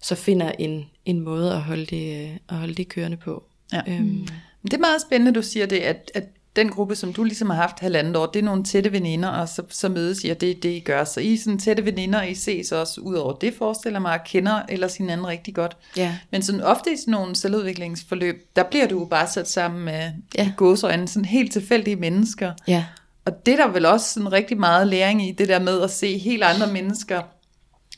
så 0.02 0.16
finder 0.16 0.52
en, 0.60 0.86
en 1.06 1.20
måde 1.20 1.54
at 1.54 1.62
holde 1.62 1.86
det, 1.86 2.24
øh, 2.30 2.38
at 2.50 2.56
holde 2.56 2.74
det 2.74 2.88
kørende 2.90 3.18
på. 3.18 3.44
Ja. 3.74 3.82
Øhm, 3.88 4.28
Det 4.64 4.74
er 4.74 4.78
meget 4.78 5.02
spændende, 5.02 5.34
du 5.40 5.42
siger 5.42 5.66
det, 5.66 5.78
at, 5.80 6.12
at 6.16 6.24
den 6.58 6.70
gruppe, 6.70 6.96
som 6.96 7.14
du 7.14 7.24
ligesom 7.24 7.50
har 7.50 7.58
haft 7.58 7.80
halvandet 7.80 8.16
år, 8.16 8.26
det 8.26 8.40
er 8.40 8.44
nogle 8.44 8.64
tætte 8.64 8.92
veninder, 8.92 9.30
og 9.30 9.50
så, 9.50 9.62
så 9.70 9.90
mødes 9.90 10.24
I, 10.24 10.30
og 10.30 10.42
det 10.42 10.52
er 10.52 10.56
det, 10.62 10.70
I 10.70 10.80
gør. 10.80 11.04
Så 11.04 11.20
I 11.20 11.34
er 11.34 11.38
sådan 11.38 11.60
tætte 11.60 11.86
veninder, 11.86 12.20
og 12.20 12.30
I 12.30 12.36
ses 12.36 12.72
også 12.72 13.02
ud 13.02 13.16
over 13.16 13.34
det, 13.34 13.54
forestiller 13.58 14.00
mig, 14.00 14.14
og 14.14 14.20
kender 14.26 14.62
ellers 14.70 14.98
hinanden 14.98 15.28
rigtig 15.28 15.56
godt. 15.56 15.78
ja. 15.98 16.16
Men 16.32 16.42
sådan 16.42 16.62
ofte 16.62 16.94
i 16.94 16.98
sådan 16.98 17.12
nogle 17.12 17.36
selvudviklingsforløb, 17.36 18.36
der 18.56 18.64
bliver 18.64 18.88
du 18.88 19.00
jo 19.00 19.06
bare 19.06 19.28
sat 19.28 19.50
sammen 19.50 19.86
med 19.86 20.12
Ja. 20.38 20.52
gåsøjne, 20.58 21.08
sådan 21.08 21.26
helt 21.26 21.52
tilfældige 21.54 21.96
mennesker. 21.96 22.52
Ja. 22.68 22.86
Og 23.26 23.46
det 23.46 23.54
er 23.54 23.58
der 23.66 23.68
vel 23.68 23.86
også 23.86 24.14
sådan 24.14 24.32
rigtig 24.32 24.58
meget 24.60 24.88
læring 24.88 25.28
i, 25.30 25.32
det 25.32 25.48
der 25.48 25.60
med 25.60 25.82
at 25.82 25.92
se 25.92 26.18
helt 26.18 26.44
andre 26.44 26.68
mennesker, 26.74 27.22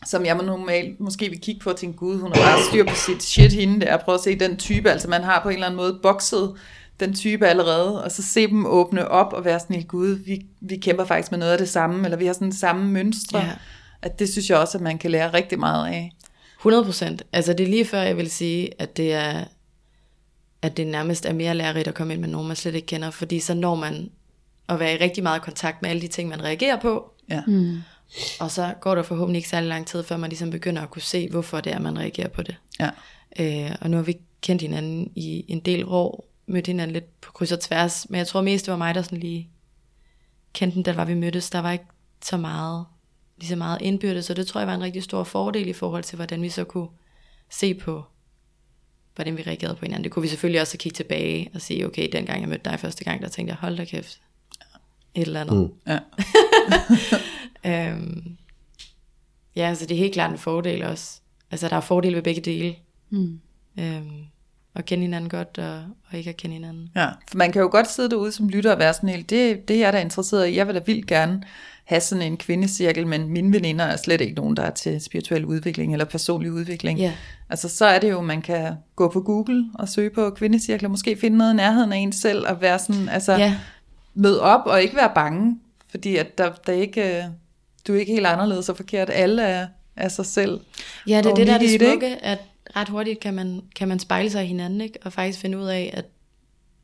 som 0.06 0.26
jeg 0.26 0.36
normalt 0.36 1.00
måske 1.00 1.30
vil 1.30 1.40
kigge 1.42 1.62
på 1.62 1.70
og 1.70 1.76
tænke, 1.78 1.98
gud, 1.98 2.20
hun 2.20 2.32
har 2.36 2.42
bare 2.42 2.60
styr 2.70 2.84
på 2.86 2.96
sit 2.96 3.24
shit 3.24 3.54
hende 3.54 3.86
der. 3.86 3.98
Prøv 3.98 4.16
at 4.16 4.22
se 4.22 4.40
den 4.40 4.58
type, 4.58 4.92
altså 4.92 5.08
man 5.08 5.24
har 5.24 5.40
på 5.44 5.50
en 5.50 5.54
eller 5.54 5.68
anden 5.68 5.78
måde 5.78 6.00
bokset 6.04 6.54
den 7.00 7.14
type 7.14 7.48
allerede, 7.48 8.04
og 8.04 8.12
så 8.12 8.24
se 8.24 8.48
dem 8.48 8.66
åbne 8.66 9.08
op 9.08 9.34
og 9.34 9.46
være 9.46 9.60
sådan, 9.60 9.82
gud, 9.82 10.10
vi, 10.10 10.46
vi 10.62 10.78
kæmper 10.78 11.06
faktisk 11.06 11.32
med 11.32 11.40
noget 11.40 11.52
af 11.52 11.58
det 11.58 11.70
samme, 11.70 12.04
eller 12.06 12.18
vi 12.18 12.26
har 12.26 12.34
sådan 12.34 12.52
samme 12.52 12.92
mønstre. 12.92 13.40
Ja. 13.40 13.46
Ja. 13.46 13.52
At 14.02 14.20
det 14.20 14.30
synes 14.30 14.50
jeg 14.50 14.58
også, 14.58 14.78
at 14.78 14.82
man 14.82 14.98
kan 14.98 15.12
lære 15.12 15.34
rigtig 15.34 15.60
meget 15.60 15.88
af. 15.88 16.12
100 16.60 16.86
procent. 16.86 17.24
Altså 17.34 17.54
det 17.54 17.64
er 17.64 17.68
lige 17.70 17.86
før, 17.86 18.02
jeg 18.02 18.18
vil 18.18 18.32
sige, 18.32 18.70
at 18.82 18.98
det 18.98 19.14
er, 19.14 19.44
at 20.62 20.78
det 20.78 20.88
nærmest 20.88 21.26
er 21.26 21.34
mere 21.34 21.56
lærerigt 21.56 21.88
at 21.88 21.94
komme 21.94 22.14
ind 22.14 22.22
med 22.22 22.30
nogen, 22.30 22.48
man 22.48 22.56
slet 22.56 22.76
ikke 22.76 22.86
kender, 22.88 23.12
fordi 23.12 23.40
så 23.40 23.54
når 23.54 23.76
man 23.76 24.10
at 24.70 24.80
være 24.80 24.94
i 24.94 24.98
rigtig 24.98 25.24
meget 25.24 25.42
kontakt 25.42 25.82
med 25.82 25.90
alle 25.90 26.02
de 26.02 26.08
ting, 26.08 26.30
man 26.30 26.44
reagerer 26.44 26.80
på, 26.80 27.12
Ja. 27.30 27.42
Mm. 27.48 27.78
og 28.40 28.52
så 28.52 28.74
går 28.82 28.96
der 28.96 29.04
forhåbentlig 29.04 29.38
ikke 29.38 29.50
særlig 29.50 29.70
lang 29.70 29.88
tid, 29.88 30.04
før 30.04 30.18
man 30.18 30.30
ligesom 30.30 30.50
begynder 30.50 30.82
at 30.82 30.90
kunne 30.90 31.02
se, 31.02 31.30
hvorfor 31.30 31.60
det 31.62 31.74
er, 31.74 31.80
man 31.80 32.00
reagerer 32.00 32.28
på 32.28 32.42
det. 32.44 32.56
Ja. 32.80 32.90
Øh, 33.40 33.76
og 33.82 33.90
nu 33.90 33.98
har 33.98 34.04
vi 34.04 34.18
kendt 34.42 34.62
hinanden 34.62 35.12
i 35.16 35.46
en 35.48 35.60
del 35.60 35.86
år, 35.88 36.29
mødt 36.50 36.68
hinanden 36.68 36.94
lidt 36.94 37.22
på 37.22 37.32
kryds 37.32 37.52
og 37.52 37.60
tværs, 37.60 38.10
men 38.10 38.18
jeg 38.18 38.28
tror 38.28 38.42
mest, 38.42 38.66
det 38.66 38.72
var 38.72 38.78
mig, 38.78 38.96
der 38.96 39.02
sådan 39.02 39.18
lige 39.18 39.50
kendte 40.54 40.76
den, 40.76 40.84
da 40.84 40.94
var 40.94 41.06
vi 41.06 41.14
mødtes. 41.14 41.50
Der 41.50 41.60
var 41.60 41.72
ikke 41.72 41.86
så 42.24 42.38
meget, 42.38 42.86
lige 43.38 43.50
så 43.50 43.56
meget 43.56 43.82
indbyrdes, 43.82 44.26
så 44.26 44.34
det 44.34 44.48
tror 44.48 44.60
jeg 44.60 44.68
var 44.68 44.76
en 44.76 44.84
rigtig 44.84 45.04
stor 45.04 45.24
fordel 45.24 45.68
i 45.68 45.74
forhold 45.74 46.04
til, 46.04 46.16
hvordan 46.16 46.42
vi 46.42 46.50
så 46.50 46.64
kunne 46.64 46.88
se 47.50 47.74
på, 47.74 48.04
hvordan 49.16 49.38
vi 49.38 49.42
reagerede 49.42 49.76
på 49.76 49.86
hinanden. 49.86 50.04
Det 50.04 50.12
kunne 50.12 50.24
vi 50.24 50.28
selvfølgelig 50.28 50.62
også 50.62 50.78
kigge 50.78 50.96
tilbage 50.96 51.52
og 51.54 51.62
sige, 51.62 51.86
okay, 51.86 52.10
dengang 52.12 52.42
jeg 52.42 52.50
mødte 52.50 52.70
dig 52.70 52.80
første 52.80 53.04
gang, 53.04 53.22
der 53.22 53.30
tænkte 53.30 53.52
jeg, 53.52 53.58
hold 53.58 53.78
da 53.78 53.86
kæft, 53.86 54.22
et 55.16 55.22
eller 55.22 55.42
andet. 55.42 55.58
Mm. 55.58 55.72
Ja. 55.88 56.00
Øhm, 57.66 58.38
ja, 59.56 59.70
altså 59.70 59.86
det 59.86 59.96
er 59.96 60.00
helt 60.00 60.14
klart 60.14 60.32
en 60.32 60.38
fordel 60.38 60.84
også. 60.84 61.22
Altså 61.52 61.70
der 61.70 61.76
er 61.76 61.82
fordele 61.82 62.16
ved 62.16 62.24
begge 62.24 62.42
dele. 62.42 62.76
Mm. 63.10 63.40
Øhm, 63.80 64.26
at 64.80 64.86
kende 64.86 65.02
hinanden 65.02 65.30
godt, 65.30 65.58
og, 65.58 65.84
og 66.12 66.18
ikke 66.18 66.30
at 66.30 66.38
kende 66.38 66.54
hinanden. 66.54 66.90
Ja, 66.96 67.08
for 67.28 67.38
man 67.38 67.52
kan 67.52 67.62
jo 67.62 67.70
godt 67.72 67.92
sidde 67.92 68.10
derude 68.10 68.32
som 68.32 68.50
lytter 68.50 68.72
og 68.72 68.80
være 68.80 68.94
sådan 68.94 69.10
helt, 69.10 69.30
det, 69.30 69.68
det 69.68 69.76
er 69.76 69.80
jeg 69.80 69.94
da 69.94 70.02
interesseret 70.02 70.48
i. 70.48 70.56
Jeg 70.56 70.68
vil 70.68 70.76
da 70.76 70.82
vildt 70.86 71.08
gerne 71.08 71.44
have 71.86 72.02
sådan 72.02 72.22
en 72.22 72.38
kvindecirkel, 72.38 73.08
men 73.08 73.30
mine 73.30 73.54
veninder 73.54 73.86
er 73.86 73.96
slet 73.96 74.22
ikke 74.22 74.34
nogen, 74.36 74.58
der 74.58 74.64
er 74.64 74.70
til 74.70 75.02
spirituel 75.02 75.46
udvikling 75.46 75.94
eller 75.94 76.06
personlig 76.06 76.52
udvikling. 76.52 77.00
Ja. 77.00 77.14
Altså 77.50 77.70
så 77.70 77.86
er 77.86 78.00
det 78.00 78.10
jo, 78.10 78.22
man 78.22 78.42
kan 78.42 78.74
gå 78.96 79.10
på 79.10 79.22
Google 79.22 79.66
og 79.74 79.90
søge 79.90 80.10
på 80.10 80.30
kvindecirkler, 80.30 80.90
måske 80.90 81.18
finde 81.22 81.38
noget 81.38 81.54
i 81.54 81.56
nærheden 81.56 81.94
af 81.94 81.98
en 81.98 82.12
selv 82.12 82.48
og 82.48 82.62
være 82.62 82.80
sådan, 82.80 83.10
altså 83.10 83.34
Ja, 83.34 83.56
møde 84.14 84.42
op 84.42 84.62
og 84.66 84.82
ikke 84.82 84.96
være 84.96 85.12
bange, 85.16 85.60
fordi 85.90 86.16
at 86.16 86.38
der, 86.38 86.52
der 86.68 86.74
ikke, 86.74 87.18
øh, 87.18 87.24
du 87.88 87.94
er 87.96 88.00
ikke 88.00 88.12
helt 88.14 88.26
anderledes 88.26 88.70
og 88.70 88.78
forkert. 88.78 89.10
Alle 89.14 89.42
er, 89.42 89.68
er 89.96 90.10
sig 90.10 90.26
selv. 90.26 90.60
ja 91.08 91.18
det 91.18 91.26
er 91.26 91.36
det, 91.36 91.48
der 91.48 91.54
er 91.54 91.58
det, 91.58 91.82
smukke, 91.82 92.26
at 92.26 92.40
ret 92.76 92.90
hurtigt 92.90 93.20
kan 93.20 93.34
man, 93.34 93.62
kan 93.76 93.88
man 93.88 94.00
spejle 94.00 94.30
sig 94.30 94.44
i 94.44 94.48
hinanden, 94.48 94.82
ikke? 94.82 95.00
og 95.02 95.14
faktisk 95.14 95.40
finde 95.40 95.58
ud 95.58 95.66
af, 95.66 95.90
at, 95.94 96.06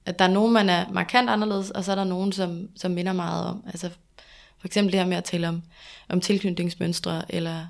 at 0.05 0.19
der 0.19 0.25
er 0.25 0.29
nogen, 0.29 0.53
man 0.53 0.69
er 0.69 0.85
markant 0.91 1.29
anderledes, 1.29 1.71
og 1.71 1.83
så 1.83 1.91
er 1.91 1.95
der 1.95 2.03
nogen, 2.03 2.31
som, 2.31 2.69
som 2.75 2.91
minder 2.91 3.13
meget 3.13 3.47
om. 3.47 3.63
Altså 3.67 3.89
for 4.57 4.67
eksempel 4.67 4.91
det 4.91 4.99
her 4.99 5.07
med 5.07 5.17
at 5.17 5.23
tale 5.23 5.47
om, 5.47 5.61
om 6.09 6.21
tilknytningsmønstre, 6.21 7.35
eller, 7.35 7.65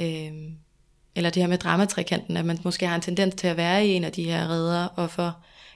øh, 0.00 0.32
eller 1.16 1.30
det 1.30 1.42
her 1.42 1.48
med 1.48 1.58
dramatrikanten, 1.58 2.36
at 2.36 2.44
man 2.44 2.58
måske 2.64 2.86
har 2.86 2.94
en 2.94 3.00
tendens 3.00 3.34
til 3.34 3.46
at 3.46 3.56
være 3.56 3.86
i 3.86 3.90
en 3.90 4.04
af 4.04 4.12
de 4.12 4.24
her 4.24 4.48
redder, 4.48 4.88
offer, 4.96 5.32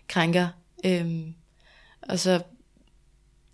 krænker, 0.09 0.49
Øh, 0.85 1.21
og 2.03 2.19
så 2.19 2.43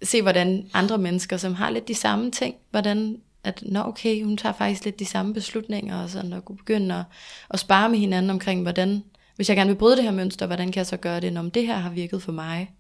se, 0.03 0.23
hvordan 0.23 0.71
andre 0.75 0.99
mennesker, 0.99 1.37
som 1.37 1.55
har 1.55 1.71
lidt 1.71 1.89
de 1.89 1.95
samme 1.95 2.31
ting, 2.31 2.55
hvordan 2.71 3.21
at, 3.45 3.63
nå 3.67 3.81
okay, 3.83 4.25
hun 4.25 4.37
tager 4.37 4.53
faktisk 4.53 4.85
lidt 4.85 4.99
de 4.99 5.05
samme 5.05 5.35
beslutninger, 5.35 6.03
og 6.03 6.11
sådan 6.11 6.33
at 6.33 6.45
kunne 6.45 6.59
begynde 6.59 6.95
at, 6.95 7.05
at 7.51 7.59
spare 7.61 7.89
med 7.89 7.99
hinanden 7.99 8.31
omkring, 8.31 8.63
hvordan, 8.63 9.05
hvis 9.37 9.49
jeg 9.49 9.57
gerne 9.57 9.71
vil 9.71 9.77
bryde 9.79 9.97
det 9.97 10.05
her 10.05 10.11
mønster, 10.11 10.47
hvordan 10.47 10.73
kan 10.73 10.79
jeg 10.79 10.87
så 10.87 10.97
gøre 10.97 11.21
det, 11.21 11.33
når 11.33 11.43
det 11.43 11.67
her 11.67 11.77
har 11.77 11.91
virket 11.91 12.23
for 12.23 12.33
mig. 12.33 12.71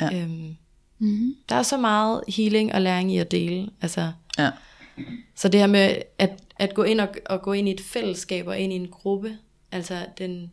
Ja. 0.00 0.22
Øhm, 0.22 0.56
Mm-hmm. 0.98 1.34
der 1.48 1.54
er 1.54 1.62
så 1.62 1.76
meget 1.76 2.20
healing 2.28 2.74
og 2.74 2.80
læring 2.82 3.12
i 3.12 3.18
at 3.18 3.30
dele. 3.30 3.68
Altså, 3.80 4.12
Ja. 4.38 4.50
så 5.36 5.48
det 5.48 5.60
her 5.60 5.66
med 5.66 5.96
at, 6.18 6.30
at 6.56 6.74
gå 6.74 6.82
ind 6.82 7.00
og, 7.00 7.08
og 7.26 7.42
gå 7.42 7.52
ind 7.52 7.68
i 7.68 7.70
et 7.70 7.80
fællesskab 7.80 8.46
og 8.46 8.58
ind 8.58 8.72
i 8.72 8.76
en 8.76 8.88
gruppe, 8.88 9.38
altså 9.72 10.06
den, 10.18 10.50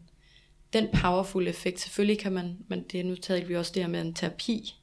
den 0.73 0.87
powerful 0.93 1.47
effekt, 1.47 1.79
selvfølgelig 1.79 2.19
kan 2.19 2.31
man, 2.31 2.57
men 2.67 2.83
det 2.91 2.99
er 2.99 3.03
nu 3.03 3.15
taget 3.15 3.49
vi 3.49 3.55
også 3.55 3.71
det 3.75 3.83
her 3.83 3.89
med 3.89 4.01
en 4.01 4.13
terapi, 4.13 4.75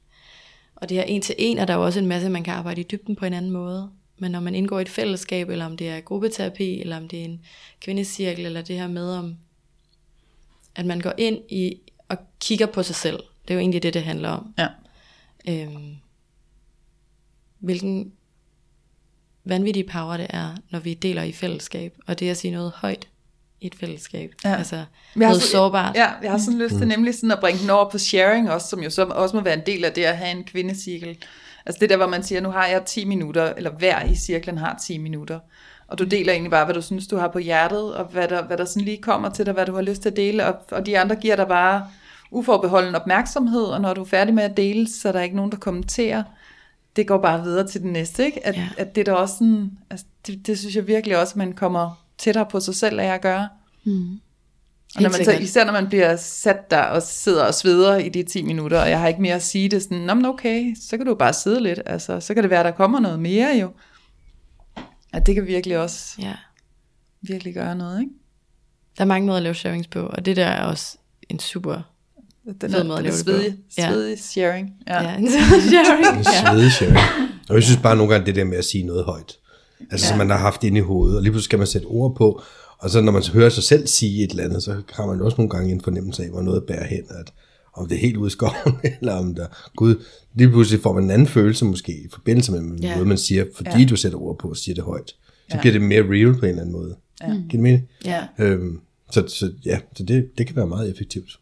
og 0.75 0.89
det 0.89 0.97
her 0.97 1.03
en 1.03 1.21
til 1.21 1.35
en, 1.37 1.57
er 1.57 1.65
der 1.65 1.73
jo 1.73 1.85
også 1.85 1.99
en 1.99 2.07
masse, 2.07 2.29
man 2.29 2.43
kan 2.43 2.53
arbejde 2.53 2.81
i 2.81 2.87
dybden 2.91 3.15
på 3.15 3.25
en 3.25 3.33
anden 3.33 3.51
måde. 3.51 3.89
Men 4.19 4.31
når 4.31 4.39
man 4.39 4.55
indgår 4.55 4.79
i 4.79 4.81
et 4.81 4.89
fællesskab, 4.89 5.49
eller 5.49 5.65
om 5.65 5.77
det 5.77 5.89
er 5.89 5.99
gruppeterapi, 6.01 6.81
eller 6.81 6.97
om 6.97 7.07
det 7.07 7.19
er 7.19 7.25
en 7.25 7.41
kvindecirkel, 7.81 8.45
eller 8.45 8.61
det 8.61 8.75
her 8.79 8.87
med, 8.87 9.09
om 9.15 9.35
at 10.75 10.85
man 10.85 10.99
går 11.01 11.13
ind 11.17 11.37
i 11.49 11.79
og 12.09 12.17
kigger 12.41 12.65
på 12.65 12.83
sig 12.83 12.95
selv. 12.95 13.19
Det 13.43 13.49
er 13.49 13.53
jo 13.53 13.59
egentlig 13.59 13.83
det, 13.83 13.93
det 13.93 14.03
handler 14.03 14.29
om. 14.29 14.53
Ja. 14.57 14.67
Øhm, 15.49 15.95
hvilken 17.59 18.11
vanvittig 19.43 19.85
power 19.85 20.17
det 20.17 20.27
er, 20.29 20.55
når 20.69 20.79
vi 20.79 20.93
deler 20.93 21.23
i 21.23 21.31
fællesskab, 21.31 21.97
og 22.07 22.19
det 22.19 22.29
at 22.29 22.37
sige 22.37 22.51
noget 22.51 22.71
højt 22.75 23.07
i 23.61 23.67
et 23.67 23.75
fællesskab. 23.75 24.31
Ja. 24.43 24.55
Altså 24.55 24.75
Jeg 24.75 24.85
har 25.15 25.19
noget 25.19 25.41
så- 25.41 25.47
sårbart. 25.51 25.95
Ja, 25.95 26.07
jeg 26.23 26.31
har 26.31 26.37
sådan 26.37 26.59
lyst 26.59 26.75
til 26.77 26.87
nemlig 26.87 27.15
sådan 27.15 27.31
at 27.31 27.39
bringe 27.39 27.61
den 27.61 27.69
over 27.69 27.89
på 27.89 27.97
sharing 27.97 28.51
også, 28.51 28.67
som 28.67 28.83
jo 28.83 28.89
så 28.89 29.05
også 29.05 29.35
må 29.35 29.41
være 29.41 29.53
en 29.53 29.65
del 29.65 29.85
af 29.85 29.93
det 29.93 30.03
at 30.03 30.17
have 30.17 30.31
en 30.31 30.43
kvindecirkel. 30.43 31.17
Altså 31.69 31.79
det 31.79 31.89
der, 31.89 31.97
hvor 31.97 32.07
man 32.07 32.23
siger, 32.23 32.41
nu 32.41 32.49
har 32.49 32.65
jeg 32.67 32.85
10 32.85 33.05
minutter, 33.05 33.53
eller 33.57 33.71
hver 33.71 34.03
i 34.05 34.15
cirklen 34.15 34.57
har 34.57 34.79
10 34.87 34.97
minutter. 34.97 35.39
Og 35.87 35.99
du 35.99 36.03
deler 36.03 36.33
egentlig 36.33 36.51
bare, 36.51 36.65
hvad 36.65 36.75
du 36.75 36.81
synes, 36.81 37.07
du 37.07 37.17
har 37.17 37.27
på 37.27 37.39
hjertet, 37.39 37.93
og 37.95 38.05
hvad 38.05 38.27
der, 38.27 38.43
hvad 38.43 38.57
der 38.57 38.65
sådan 38.65 38.85
lige 38.85 38.97
kommer 38.97 39.29
til 39.29 39.45
dig, 39.45 39.53
hvad 39.53 39.65
du 39.65 39.75
har 39.75 39.81
lyst 39.81 40.01
til 40.01 40.09
at 40.09 40.15
dele, 40.15 40.45
og, 40.45 40.55
og 40.71 40.85
de 40.85 40.99
andre 40.99 41.15
giver 41.15 41.35
dig 41.35 41.47
bare 41.47 41.87
uforbeholden 42.31 42.95
opmærksomhed, 42.95 43.63
og 43.63 43.81
når 43.81 43.93
du 43.93 44.01
er 44.01 44.05
færdig 44.05 44.33
med 44.33 44.43
at 44.43 44.57
dele, 44.57 44.87
så 44.89 45.07
er 45.07 45.11
der 45.11 45.21
ikke 45.21 45.35
nogen, 45.35 45.51
der 45.51 45.57
kommenterer. 45.57 46.23
Det 46.95 47.07
går 47.07 47.17
bare 47.17 47.43
videre 47.43 47.67
til 47.67 47.81
den 47.81 47.93
næste, 47.93 48.25
ikke? 48.25 48.47
At, 48.47 48.55
Ja. 48.55 48.69
at 48.77 48.95
det 48.95 49.01
er 49.01 49.05
da 49.05 49.13
også 49.13 49.33
sådan, 49.37 49.71
altså 49.89 50.05
det, 50.27 50.47
det 50.47 50.59
synes 50.59 50.75
jeg 50.75 50.87
virkelig 50.87 51.17
også, 51.17 51.31
at 51.31 51.37
man 51.37 51.53
kommer 51.53 52.03
tættere 52.17 52.45
på 52.45 52.59
sig 52.59 52.75
selv 52.75 52.99
af 52.99 53.13
at 53.13 53.21
gøre. 53.21 53.49
Mm. 53.83 54.19
Og 54.95 55.01
når 55.01 55.09
man 55.09 55.25
så, 55.25 55.31
især 55.31 55.65
når 55.65 55.71
man 55.71 55.87
bliver 55.87 56.15
sat 56.15 56.71
der 56.71 56.81
og 56.81 57.01
sidder 57.03 57.43
og 57.43 57.53
sveder 57.53 57.97
i 57.97 58.09
de 58.09 58.23
10 58.23 58.43
minutter, 58.43 58.81
og 58.81 58.89
jeg 58.89 58.99
har 58.99 59.07
ikke 59.07 59.21
mere 59.21 59.35
at 59.35 59.43
sige 59.43 59.69
det, 59.69 59.83
sådan, 59.83 59.97
Nå, 59.97 60.13
men 60.13 60.25
okay, 60.25 60.75
så 60.81 60.97
kan 60.97 61.05
du 61.05 61.15
bare 61.15 61.33
sidde 61.33 61.63
lidt, 61.63 61.79
altså, 61.85 62.19
så 62.19 62.33
kan 62.33 62.43
det 62.43 62.49
være, 62.49 62.63
der 62.63 62.71
kommer 62.71 62.99
noget 62.99 63.19
mere 63.19 63.57
jo. 63.61 63.69
At 65.13 65.25
det 65.25 65.35
kan 65.35 65.47
virkelig 65.47 65.77
også 65.77 66.15
Ja. 66.19 66.33
virkelig 67.21 67.53
gøre 67.53 67.75
noget, 67.75 67.99
ikke? 67.99 68.11
Der 68.97 69.03
er 69.03 69.07
mange 69.07 69.25
måder 69.25 69.37
at 69.37 69.43
lave 69.43 69.55
sharings 69.55 69.87
på, 69.87 69.99
og 69.99 70.25
det 70.25 70.35
der 70.35 70.45
er 70.45 70.63
også 70.65 70.97
en 71.29 71.39
super 71.39 71.81
Den 72.61 72.71
Fed 72.71 72.79
er, 72.79 72.83
måde 72.83 72.97
at 72.97 73.03
lave 73.03 73.15
det 73.15 73.25
på. 73.25 73.31
svedig, 73.31 74.11
Ja. 74.11 74.15
sharing. 74.17 74.73
Ja. 74.87 75.01
ja. 75.03 75.15
en 75.17 75.27
sharing. 75.29 76.17
En 76.17 76.23
svedig 76.23 76.71
sharing. 76.71 76.97
Og 77.49 77.55
jeg 77.55 77.63
synes 77.63 77.79
bare 77.83 77.95
nogle 77.95 78.13
gange 78.13 78.25
det 78.25 78.35
der 78.35 78.43
med 78.43 78.57
at 78.57 78.65
sige 78.65 78.83
noget 78.83 79.05
højt. 79.05 79.37
Altså 79.91 80.05
ja. 80.05 80.09
som 80.09 80.17
man 80.17 80.29
har 80.29 80.37
haft 80.37 80.63
inde 80.63 80.77
i 80.77 80.81
hovedet, 80.81 81.17
og 81.17 81.23
lige 81.23 81.31
pludselig 81.31 81.45
skal 81.45 81.59
man 81.59 81.67
sætte 81.67 81.85
ord 81.85 82.15
på, 82.15 82.41
og 82.79 82.89
så 82.89 83.01
når 83.01 83.11
man 83.11 83.23
så 83.23 83.31
hører 83.33 83.49
sig 83.49 83.63
selv 83.63 83.87
sige 83.87 84.23
et 84.23 84.31
eller 84.31 84.43
andet, 84.43 84.63
så 84.63 84.81
har 84.93 85.05
man 85.05 85.21
også 85.21 85.37
nogle 85.37 85.49
gange 85.49 85.71
en 85.71 85.81
fornemmelse 85.81 86.23
af, 86.23 86.29
hvor 86.29 86.41
noget 86.41 86.63
bærer 86.67 86.87
hen, 86.87 87.03
at 87.09 87.33
om 87.73 87.87
det 87.87 87.95
er 87.95 87.99
helt 87.99 88.17
ude 88.17 88.27
i 88.27 88.29
skoven, 88.29 88.53
eller 88.99 89.13
om 89.13 89.35
der, 89.35 89.47
gud, 89.75 90.03
lige 90.33 90.49
pludselig 90.49 90.81
får 90.81 90.93
man 90.93 91.03
en 91.03 91.11
anden 91.11 91.27
følelse 91.27 91.65
måske, 91.65 91.91
i 91.91 92.07
forbindelse 92.13 92.51
med 92.51 92.79
Ja. 92.79 92.91
noget, 92.93 93.07
man 93.07 93.17
siger, 93.17 93.45
fordi 93.55 93.79
Ja. 93.79 93.85
du 93.85 93.95
sætter 93.95 94.17
ord 94.21 94.39
på 94.39 94.49
og 94.49 94.57
siger 94.57 94.75
det 94.75 94.83
højt. 94.83 95.09
Så 95.09 95.15
Ja. 95.55 95.59
bliver 95.59 95.73
det 95.73 95.81
mere 95.81 96.01
real 96.01 96.33
på 96.39 96.45
en 96.45 96.49
eller 96.49 96.61
anden 96.61 96.71
måde. 96.75 96.95
Ja. 97.21 97.27
Giver 97.27 97.47
det 97.51 97.59
mening? 97.59 97.89
ja, 98.05 98.27
Øhm, 98.39 98.79
så, 99.11 99.27
så 99.27 99.51
ja, 99.65 99.79
så 99.95 100.03
det, 100.03 100.29
det 100.37 100.47
kan 100.47 100.55
være 100.55 100.67
meget 100.67 100.89
effektivt. 100.91 101.39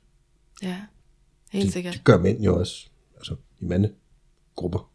ja. 0.64 0.76
Helt 1.52 1.66
Det, 1.66 1.74
sikkert. 1.74 1.94
det 1.94 2.04
gør 2.04 2.18
mænd 2.22 2.42
jo 2.44 2.60
også, 2.60 2.88
altså 3.18 3.36
i 3.60 3.66
mandegrupper. 3.66 4.90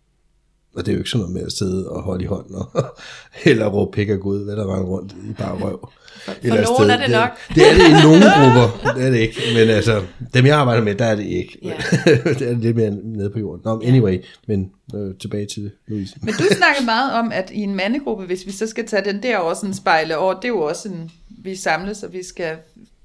Og 0.75 0.87
det 0.87 0.89
er 0.89 0.93
jo 0.93 0.99
ikke 0.99 1.11
sådan 1.11 1.21
noget 1.21 1.35
med 1.35 1.43
at 1.43 1.53
sidde 1.53 1.89
og 1.89 2.03
holde 2.03 2.25
i 2.25 2.27
hånden, 2.27 2.55
og, 2.55 2.85
eller 3.51 3.67
råbe 3.67 3.91
pik 3.93 4.11
og 4.11 4.21
gud, 4.21 4.45
hvad 4.45 4.57
der 4.57 4.67
var 4.67 4.83
rundt 4.83 5.13
i 5.13 5.33
bare 5.33 5.59
røv. 5.59 5.89
For, 6.25 6.33
for 6.33 6.79
nogen 6.79 6.91
er 6.91 6.97
det 6.97 7.11
nok. 7.11 7.31
Det, 7.49 7.57
det 7.57 7.71
er 7.71 7.75
det 7.75 7.89
i 7.89 8.03
nogle 8.07 8.25
grupper, 8.39 8.93
det 8.95 9.07
er 9.07 9.11
det 9.11 9.19
ikke. 9.19 9.41
Men 9.55 9.69
altså, 9.69 10.03
dem 10.35 10.47
jeg 10.47 10.57
arbejder 10.57 10.83
med, 10.85 10.95
der 10.95 11.05
er 11.05 11.15
det 11.15 11.25
ikke. 11.25 11.59
Ja. 11.63 11.75
det 12.39 12.51
er 12.51 12.59
lidt 12.59 12.77
mere 12.77 12.91
nede 12.91 13.31
på 13.31 13.39
jorden. 13.39 13.61
Nå, 13.65 13.83
anyway, 13.85 14.25
men 14.47 14.71
øh, 14.95 15.15
tilbage 15.15 15.47
til 15.47 15.71
Louise. 15.89 16.15
Men 16.23 16.35
du 16.35 16.45
snakker 16.57 16.85
meget 16.85 17.13
om, 17.13 17.33
at 17.33 17.51
i 17.55 17.61
en 17.61 17.75
mandegruppe, 17.75 18.27
hvis 18.27 18.47
vi 18.47 18.53
så 18.53 18.67
skal 18.67 18.87
tage 18.87 19.05
den 19.05 19.23
der 19.23 19.39
også 19.39 19.67
en 19.67 19.75
spejle 19.75 20.17
over, 20.17 20.35
det 20.35 20.45
er 20.45 20.49
jo 20.49 20.61
også 20.61 20.89
en, 20.89 21.11
vi 21.29 21.57
samles, 21.57 22.03
og 22.03 22.13
vi 22.13 22.23
skal 22.23 22.57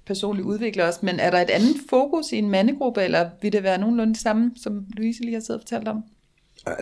personligt 0.05 0.45
udvikle 0.47 0.83
os, 0.83 1.03
men 1.03 1.19
er 1.19 1.31
der 1.31 1.41
et 1.41 1.49
andet 1.49 1.75
fokus 1.89 2.31
i 2.31 2.37
en 2.37 2.49
mandegruppe, 2.49 3.03
eller 3.03 3.29
vil 3.41 3.53
det 3.53 3.63
være 3.63 3.77
nogenlunde 3.77 4.13
det 4.13 4.21
samme, 4.21 4.51
som 4.63 4.85
Louise 4.97 5.21
lige 5.21 5.33
har 5.33 5.41
siddet 5.41 5.61
og 5.61 5.61
fortalt 5.61 5.87
om? 5.87 6.03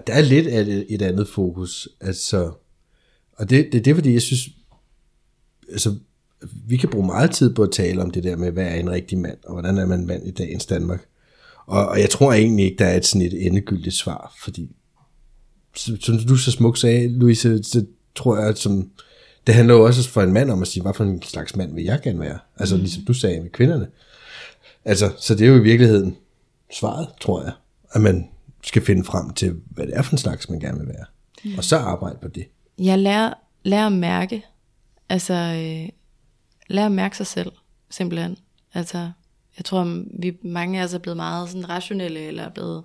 Der 0.08 0.14
er 0.14 0.22
lidt 0.22 0.48
af 0.48 0.62
et, 0.62 0.86
et 0.90 1.02
andet 1.02 1.28
fokus, 1.28 1.88
altså, 2.02 2.52
og 3.34 3.50
det, 3.50 3.70
det, 3.72 3.86
det 3.86 3.92
er 3.92 3.96
fordi, 3.96 4.14
jeg 4.14 4.22
synes, 4.22 4.50
altså, 5.72 5.96
vi 6.68 6.78
kan 6.78 6.90
bruge 6.90 7.06
meget 7.06 7.32
tid 7.32 7.54
på 7.54 7.64
at 7.64 7.72
tale 7.72 8.02
om 8.02 8.12
det 8.12 8.24
der 8.24 8.36
med, 8.36 8.52
hvad 8.52 8.66
er 8.66 8.76
en 8.76 8.90
rigtig 8.90 9.18
mand, 9.18 9.38
og 9.44 9.54
hvordan 9.54 9.78
er 9.78 9.86
man 9.86 10.00
en 10.00 10.08
mand 10.08 10.28
i 10.28 10.32
dagens 10.32 10.66
Danmark. 10.66 11.06
Og, 11.66 11.88
og 11.88 12.00
jeg 12.00 12.10
tror 12.10 12.34
egentlig 12.34 12.66
ikke, 12.66 12.78
der 12.78 12.86
er 12.86 12.98
et 12.98 13.06
sådan 13.06 13.28
et 13.28 13.46
endegyldigt 13.46 13.96
svar, 13.96 14.38
fordi, 14.44 14.76
som 15.76 16.18
du 16.28 16.36
så 16.36 16.52
smukt 16.52 16.80
sagde, 16.80 17.08
Louise, 17.08 17.64
så 17.64 17.86
tror 18.16 18.38
jeg, 18.38 18.48
at 18.48 18.58
som, 18.58 18.90
det 19.48 19.56
handler 19.56 19.74
jo 19.76 19.86
også 19.86 20.10
for 20.10 20.22
en 20.22 20.34
mand 20.34 20.52
om 20.52 20.62
at 20.62 20.68
sige, 20.68 20.84
hvad 20.84 20.94
for 20.94 21.04
en 21.04 21.22
slags 21.22 21.56
mand 21.56 21.76
vil 21.76 21.84
jeg 21.84 22.02
gerne 22.04 22.20
være? 22.20 22.40
Altså, 22.58 22.78
ligesom 22.78 23.04
du 23.04 23.14
sagde 23.14 23.42
med 23.42 23.50
kvinderne. 23.50 23.88
Altså, 24.86 25.12
så 25.18 25.36
det 25.36 25.46
er 25.46 25.50
jo 25.50 25.56
i 25.56 25.64
virkeligheden 25.64 26.16
svaret, 26.74 27.08
tror 27.22 27.44
jeg, 27.44 27.54
at 27.92 28.02
man 28.02 28.30
skal 28.66 28.86
finde 28.86 29.04
frem 29.04 29.34
til, 29.34 29.56
hvad 29.70 29.88
det 29.88 29.98
er 29.98 30.02
for 30.02 30.12
en 30.12 30.18
slags, 30.18 30.50
man 30.50 30.60
gerne 30.60 30.80
vil 30.80 30.88
være. 30.88 31.06
Og 31.58 31.64
så 31.64 31.78
arbejde 31.78 32.18
på 32.22 32.28
det. 32.28 32.48
Jeg 32.78 33.00
lærer, 33.00 33.34
lærer 33.64 33.86
at 33.86 33.92
mærke, 33.92 34.46
altså 35.10 35.34
øh, 35.34 35.90
lærer 36.68 36.86
at 36.86 36.92
mærke 36.92 37.18
sig 37.18 37.28
selv, 37.28 37.52
simpelthen. 37.90 38.38
Altså, 38.74 39.12
jeg 39.58 39.66
tror, 39.66 40.04
vi 40.20 40.38
mange 40.44 40.80
af 40.80 40.84
os 40.84 40.94
er 40.94 41.00
blevet 41.00 41.18
meget 41.18 41.50
sådan 41.50 41.70
rationelle, 41.70 42.20
eller 42.20 42.44
er 42.44 42.50
blevet 42.50 42.84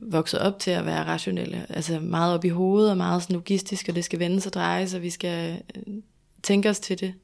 vokset 0.00 0.40
op 0.40 0.58
til 0.58 0.70
at 0.70 0.86
være 0.86 1.04
rationelle. 1.04 1.66
Altså 1.68 2.00
meget 2.00 2.34
op 2.34 2.44
i 2.44 2.48
hovedet, 2.48 2.90
og 2.90 2.96
meget 2.96 3.22
sådan 3.22 3.34
logistisk, 3.34 3.88
og 3.88 3.94
det 3.94 4.04
skal 4.04 4.18
vendes 4.18 4.46
og 4.46 4.52
drejes, 4.52 4.94
og 4.94 5.02
vi 5.02 5.10
skal 5.10 5.62
øh, 5.76 5.94
tænke 6.42 6.70
os 6.70 6.80
til 6.80 7.00
det. 7.00 7.14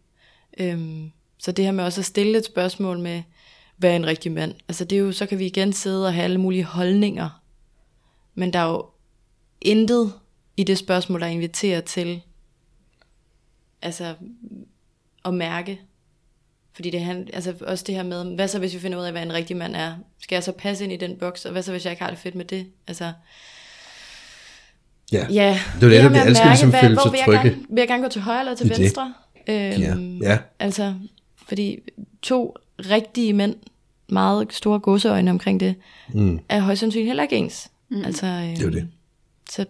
Øhm, 0.60 1.10
så 1.38 1.52
det 1.52 1.64
her 1.64 1.72
med 1.72 1.84
også 1.84 2.00
at 2.00 2.04
stille 2.04 2.38
et 2.38 2.44
spørgsmål 2.44 2.98
med, 2.98 3.22
hvad 3.78 3.90
er 3.90 3.96
en 3.96 4.06
rigtig 4.06 4.32
mand? 4.32 4.54
Altså 4.68 4.84
det 4.84 4.96
er 4.96 5.00
jo, 5.00 5.12
så 5.12 5.26
kan 5.26 5.38
vi 5.38 5.46
igen 5.46 5.72
sidde 5.72 6.06
og 6.06 6.14
have 6.14 6.24
alle 6.24 6.38
mulige 6.38 6.64
holdninger. 6.64 7.42
Men 8.34 8.52
der 8.52 8.58
er 8.58 8.68
jo 8.70 8.86
intet 9.60 10.12
i 10.56 10.64
det 10.64 10.78
spørgsmål, 10.78 11.20
der 11.20 11.26
inviterer 11.26 11.80
til 11.80 12.20
altså 13.82 14.14
at 15.24 15.34
mærke. 15.34 15.80
Fordi 16.72 16.90
det 16.90 17.00
han, 17.00 17.28
altså 17.32 17.54
også 17.60 17.84
det 17.86 17.94
her 17.94 18.02
med, 18.02 18.34
hvad 18.34 18.48
så 18.48 18.58
hvis 18.58 18.74
vi 18.74 18.78
finder 18.78 18.98
ud 18.98 19.04
af, 19.04 19.12
hvad 19.12 19.22
en 19.22 19.32
rigtig 19.32 19.56
mand 19.56 19.76
er? 19.76 19.94
Skal 20.20 20.36
jeg 20.36 20.42
så 20.44 20.52
passe 20.52 20.84
ind 20.84 20.92
i 20.92 20.96
den 20.96 21.16
boks, 21.16 21.44
og 21.44 21.52
hvad 21.52 21.62
så 21.62 21.70
hvis 21.72 21.84
jeg 21.84 21.90
ikke 21.92 22.02
har 22.02 22.10
det 22.10 22.18
fedt 22.18 22.34
med 22.34 22.44
det? 22.44 22.66
Altså, 22.86 23.12
Ja, 25.12 25.26
ja, 25.30 25.60
det 25.80 25.82
er 25.82 26.02
jo 26.02 26.08
det, 26.08 26.16
alle 26.16 26.34
skal 26.34 26.46
mærke, 26.46 26.48
ligesom 26.48 26.72
føle 26.72 26.94
hvor 26.94 27.02
sig 27.02 27.12
vil 27.12 27.18
jeg 27.18 27.26
trygge. 27.26 27.50
Gerne, 27.50 27.66
vil 27.70 27.80
jeg 27.80 27.88
gerne 27.88 28.02
gå 28.02 28.08
til 28.08 28.20
højre 28.20 28.40
eller 28.40 28.54
til 28.54 28.66
Det 28.68 28.72
er 28.72 28.76
det. 28.76 28.82
venstre? 28.82 29.14
Øhm, 29.48 30.18
Ja, 30.22 30.30
ja. 30.30 30.38
Altså, 30.58 30.94
fordi 31.48 31.78
to 32.22 32.54
rigtige 32.90 33.32
mænd, 33.32 33.54
meget 34.08 34.52
store 34.52 34.80
godseøjne 34.80 35.30
omkring 35.30 35.60
det, 35.60 35.74
Mm. 36.14 36.40
er 36.48 36.60
højst 36.60 36.80
sandsynligt 36.80 37.06
heller 37.08 37.22
ikke 37.22 37.36
ens. 37.36 37.70
Mm. 37.88 38.04
Altså, 38.04 38.26
øhm, 38.26 38.56
Det 38.56 38.66
er 38.66 38.70
det. 38.70 38.88
Så, 39.50 39.64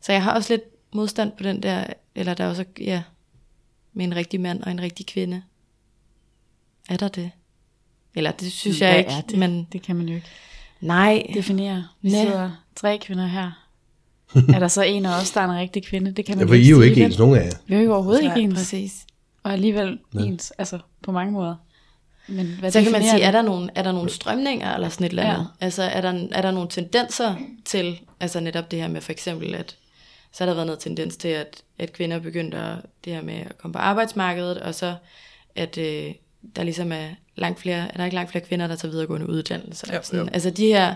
så 0.00 0.12
jeg 0.12 0.22
har 0.22 0.34
også 0.34 0.52
lidt 0.52 0.62
modstand 0.94 1.32
på 1.36 1.42
den 1.42 1.62
der, 1.62 1.84
eller 2.14 2.34
der 2.34 2.44
er 2.44 2.48
også, 2.48 2.64
ja, 2.80 3.02
med 3.92 4.04
en 4.04 4.16
rigtig 4.16 4.40
mand 4.40 4.62
og 4.62 4.70
en 4.70 4.80
rigtig 4.80 5.06
kvinde. 5.06 5.42
Er 6.90 6.96
der 6.96 7.08
det? 7.08 7.30
Eller 8.14 8.30
det 8.30 8.52
synes 8.52 8.80
jeg 8.80 8.90
Hvad 8.90 8.98
ikke, 8.98 9.10
er 9.10 9.20
det? 9.20 9.38
men 9.38 9.66
Det 9.72 9.82
kan 9.82 9.96
man 9.96 10.08
jo 10.08 10.14
ikke 10.14 10.26
nej. 10.80 11.26
definere. 11.34 11.84
Vi 12.02 12.08
Nej. 12.10 12.24
sidder 12.24 12.50
tre 12.76 12.98
kvinder 13.02 13.26
her. 13.26 13.68
er 14.54 14.58
der 14.58 14.68
så 14.68 14.82
en 14.82 15.06
af 15.06 15.20
os, 15.20 15.30
der 15.30 15.40
er 15.40 15.44
en 15.44 15.56
rigtig 15.58 15.84
kvinde? 15.84 16.10
Det 16.10 16.24
kan 16.24 16.34
Ja, 16.34 16.38
man 16.38 16.48
for 16.48 16.54
I 16.54 16.64
er 16.66 16.70
jo 16.70 16.80
ikke 16.80 17.04
ens, 17.04 17.18
nogen 17.18 17.36
af 17.38 17.44
jer. 17.44 17.52
Vi 17.66 17.74
er 17.74 17.80
jo 17.80 17.94
overhovedet 17.94 18.24
Nej, 18.24 18.36
ikke 18.36 18.44
ens. 18.44 18.54
præcis. 18.58 19.06
Og 19.42 19.52
alligevel 19.52 19.98
ens, 20.20 20.50
altså 20.50 20.78
på 21.02 21.12
mange 21.12 21.32
måder. 21.32 21.56
Men 22.28 22.46
hvad 22.46 22.70
Så 22.70 22.82
kan 22.82 22.92
man 22.92 23.02
sige, 23.02 23.22
er 23.22 23.30
der 23.30 23.42
nogle, 23.42 23.70
er 23.74 23.82
der 23.82 23.92
nogle 23.92 24.10
strømninger 24.10 24.74
eller 24.74 24.88
sådan 24.88 25.06
et 25.06 25.10
eller 25.10 25.22
andet? 25.22 25.46
Ja. 25.60 25.64
Altså 25.64 25.82
er 25.82 26.00
der, 26.00 26.28
er 26.32 26.42
der 26.42 26.50
nogle 26.50 26.68
tendenser 26.68 27.34
til, 27.64 28.00
altså 28.20 28.40
netop 28.40 28.70
det 28.70 28.80
her 28.80 28.88
med 28.88 29.00
for 29.00 29.12
eksempel, 29.12 29.54
at 29.54 29.76
så 30.32 30.44
har 30.44 30.46
der 30.46 30.54
været 30.54 30.66
noget 30.66 30.78
tendens 30.78 31.16
til, 31.16 31.28
at, 31.28 31.62
at 31.78 31.92
kvinder 31.92 32.18
begyndte 32.18 32.56
at, 32.56 32.76
det 33.04 33.12
her 33.12 33.22
med 33.22 33.34
at 33.34 33.58
komme 33.58 33.72
på 33.72 33.78
arbejdsmarkedet, 33.78 34.58
og 34.58 34.74
så 34.74 34.94
at 35.56 35.78
øh, 35.78 36.12
der 36.56 36.62
ligesom 36.62 36.92
er 36.92 37.08
langt 37.36 37.60
flere, 37.60 37.88
er 37.92 37.96
der 37.96 38.04
ikke 38.04 38.14
langt 38.14 38.30
flere 38.30 38.44
kvinder, 38.44 38.66
der 38.66 38.76
tager 38.76 38.92
videregående 38.92 39.28
uddannelser. 39.28 39.94
Jo, 39.94 40.02
sådan. 40.02 40.20
jo. 40.20 40.28
Altså 40.32 40.50
de 40.50 40.66
her 40.66 40.94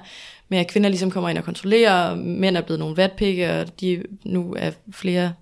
med, 0.49 0.59
at 0.59 0.69
kvinder 0.69 0.88
ligesom 0.88 1.11
kommer 1.11 1.31
ind 1.31 1.38
og 1.38 1.45
kontrollerer, 1.45 2.11
og 2.11 2.19
mænd 2.19 2.57
er 2.57 2.61
blevet 2.61 2.81
nogle 2.81 2.97
vatpikke, 2.97 3.61
og 3.61 3.81
de 3.81 4.03
nu 4.25 4.55
er 4.59 4.71
flere 4.93 5.33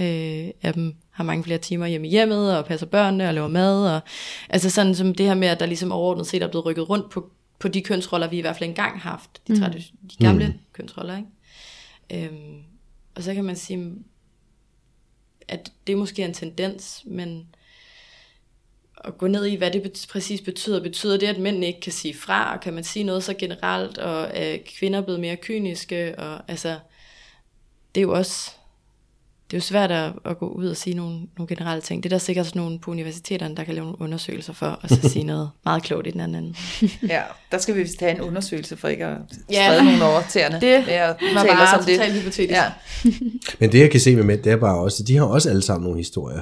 øh, 0.00 0.48
af 0.62 0.72
dem 0.74 0.94
har 1.16 1.24
mange 1.24 1.44
flere 1.44 1.58
timer 1.58 1.86
hjemme 1.86 2.06
i 2.06 2.10
hjemmet, 2.10 2.58
og 2.58 2.64
passer 2.64 2.86
børnene 2.86 3.28
og 3.28 3.34
laver 3.34 3.48
mad. 3.48 3.94
Og, 3.94 4.00
altså 4.48 4.70
sådan 4.70 4.94
som 4.94 5.14
det 5.14 5.26
her 5.26 5.34
med, 5.34 5.48
at 5.48 5.60
der 5.60 5.66
ligesom 5.66 5.92
overordnet 5.92 6.26
set 6.26 6.42
er 6.42 6.48
blevet 6.48 6.66
rykket 6.66 6.88
rundt 6.88 7.10
på, 7.10 7.30
på 7.58 7.68
de 7.68 7.82
kønsroller, 7.82 8.28
vi 8.28 8.38
i 8.38 8.40
hvert 8.40 8.56
fald 8.56 8.68
engang 8.68 9.00
har 9.00 9.10
haft. 9.10 9.42
De, 9.48 9.52
tradi- 9.52 9.94
de 10.10 10.24
gamle 10.24 10.46
mm. 10.46 10.54
kønsroller, 10.72 11.16
ikke? 11.16 12.26
Øhm, 12.26 12.62
og 13.14 13.22
så 13.22 13.34
kan 13.34 13.44
man 13.44 13.56
sige, 13.56 13.94
at 15.48 15.72
det 15.86 15.98
måske 15.98 16.22
er 16.22 16.26
en 16.26 16.34
tendens, 16.34 17.02
men 17.06 17.46
at 19.04 19.18
gå 19.18 19.26
ned 19.26 19.46
i, 19.46 19.54
hvad 19.54 19.70
det 19.70 20.06
præcis 20.10 20.40
betyder. 20.40 20.82
Betyder 20.82 21.18
det, 21.18 21.26
at 21.26 21.38
mænd 21.38 21.64
ikke 21.64 21.80
kan 21.80 21.92
sige 21.92 22.14
fra, 22.14 22.54
og 22.54 22.60
kan 22.60 22.74
man 22.74 22.84
sige 22.84 23.04
noget 23.04 23.24
så 23.24 23.34
generelt, 23.34 23.98
og 23.98 24.30
er 24.34 24.56
kvinder 24.78 25.00
blevet 25.00 25.20
mere 25.20 25.36
kyniske, 25.36 26.18
og 26.18 26.40
altså, 26.48 26.78
det 27.94 28.00
er 28.00 28.02
jo 28.02 28.12
også, 28.12 28.55
det 29.50 29.52
er 29.52 29.58
jo 29.58 29.62
svært 29.62 29.90
at, 29.90 30.12
at 30.24 30.38
gå 30.38 30.48
ud 30.48 30.66
og 30.66 30.76
sige 30.76 30.96
nogle, 30.96 31.18
nogle 31.38 31.48
generelle 31.56 31.80
ting. 31.82 32.02
Det 32.02 32.12
er 32.12 32.14
der 32.14 32.18
sikkert 32.24 32.46
sådan 32.46 32.62
nogle 32.62 32.78
på 32.78 32.90
universiteterne, 32.90 33.56
der 33.56 33.64
kan 33.64 33.74
lave 33.74 33.84
nogle 33.84 34.00
undersøgelser 34.00 34.52
for, 34.52 34.66
og 34.66 34.88
så 34.88 34.96
sige 35.12 35.24
noget 35.24 35.50
meget 35.64 35.82
klogt 35.82 36.06
i 36.06 36.10
den 36.10 36.20
anden 36.20 36.44
ende. 36.44 36.54
Ja, 37.14 37.22
der 37.52 37.58
skal 37.58 37.74
vi 37.74 37.82
vist 37.82 38.00
have 38.00 38.12
en 38.12 38.20
undersøgelse 38.20 38.76
for 38.76 38.88
ikke 38.88 39.04
at 39.06 39.16
Ja. 39.52 39.66
sprede 39.68 39.84
nogle 39.84 40.04
over 40.04 40.22
tæerne. 40.30 40.60
Det 40.60 40.66
at 40.88 41.16
var 41.34 41.44
bare 41.44 41.78
om 41.78 41.84
det. 41.84 41.96
totalt 41.96 42.14
hypotetisk. 42.14 42.50
Ja. 42.50 42.72
Men 43.60 43.72
det 43.72 43.80
jeg 43.80 43.90
kan 43.90 44.00
se 44.00 44.16
med 44.16 44.24
mænd, 44.24 44.42
det 44.42 44.52
er 44.52 44.56
bare 44.56 44.78
også, 44.78 45.02
at 45.02 45.08
de 45.08 45.16
har 45.16 45.24
også 45.24 45.48
alle 45.50 45.62
sammen 45.62 45.84
nogle 45.84 45.98
historier. 45.98 46.40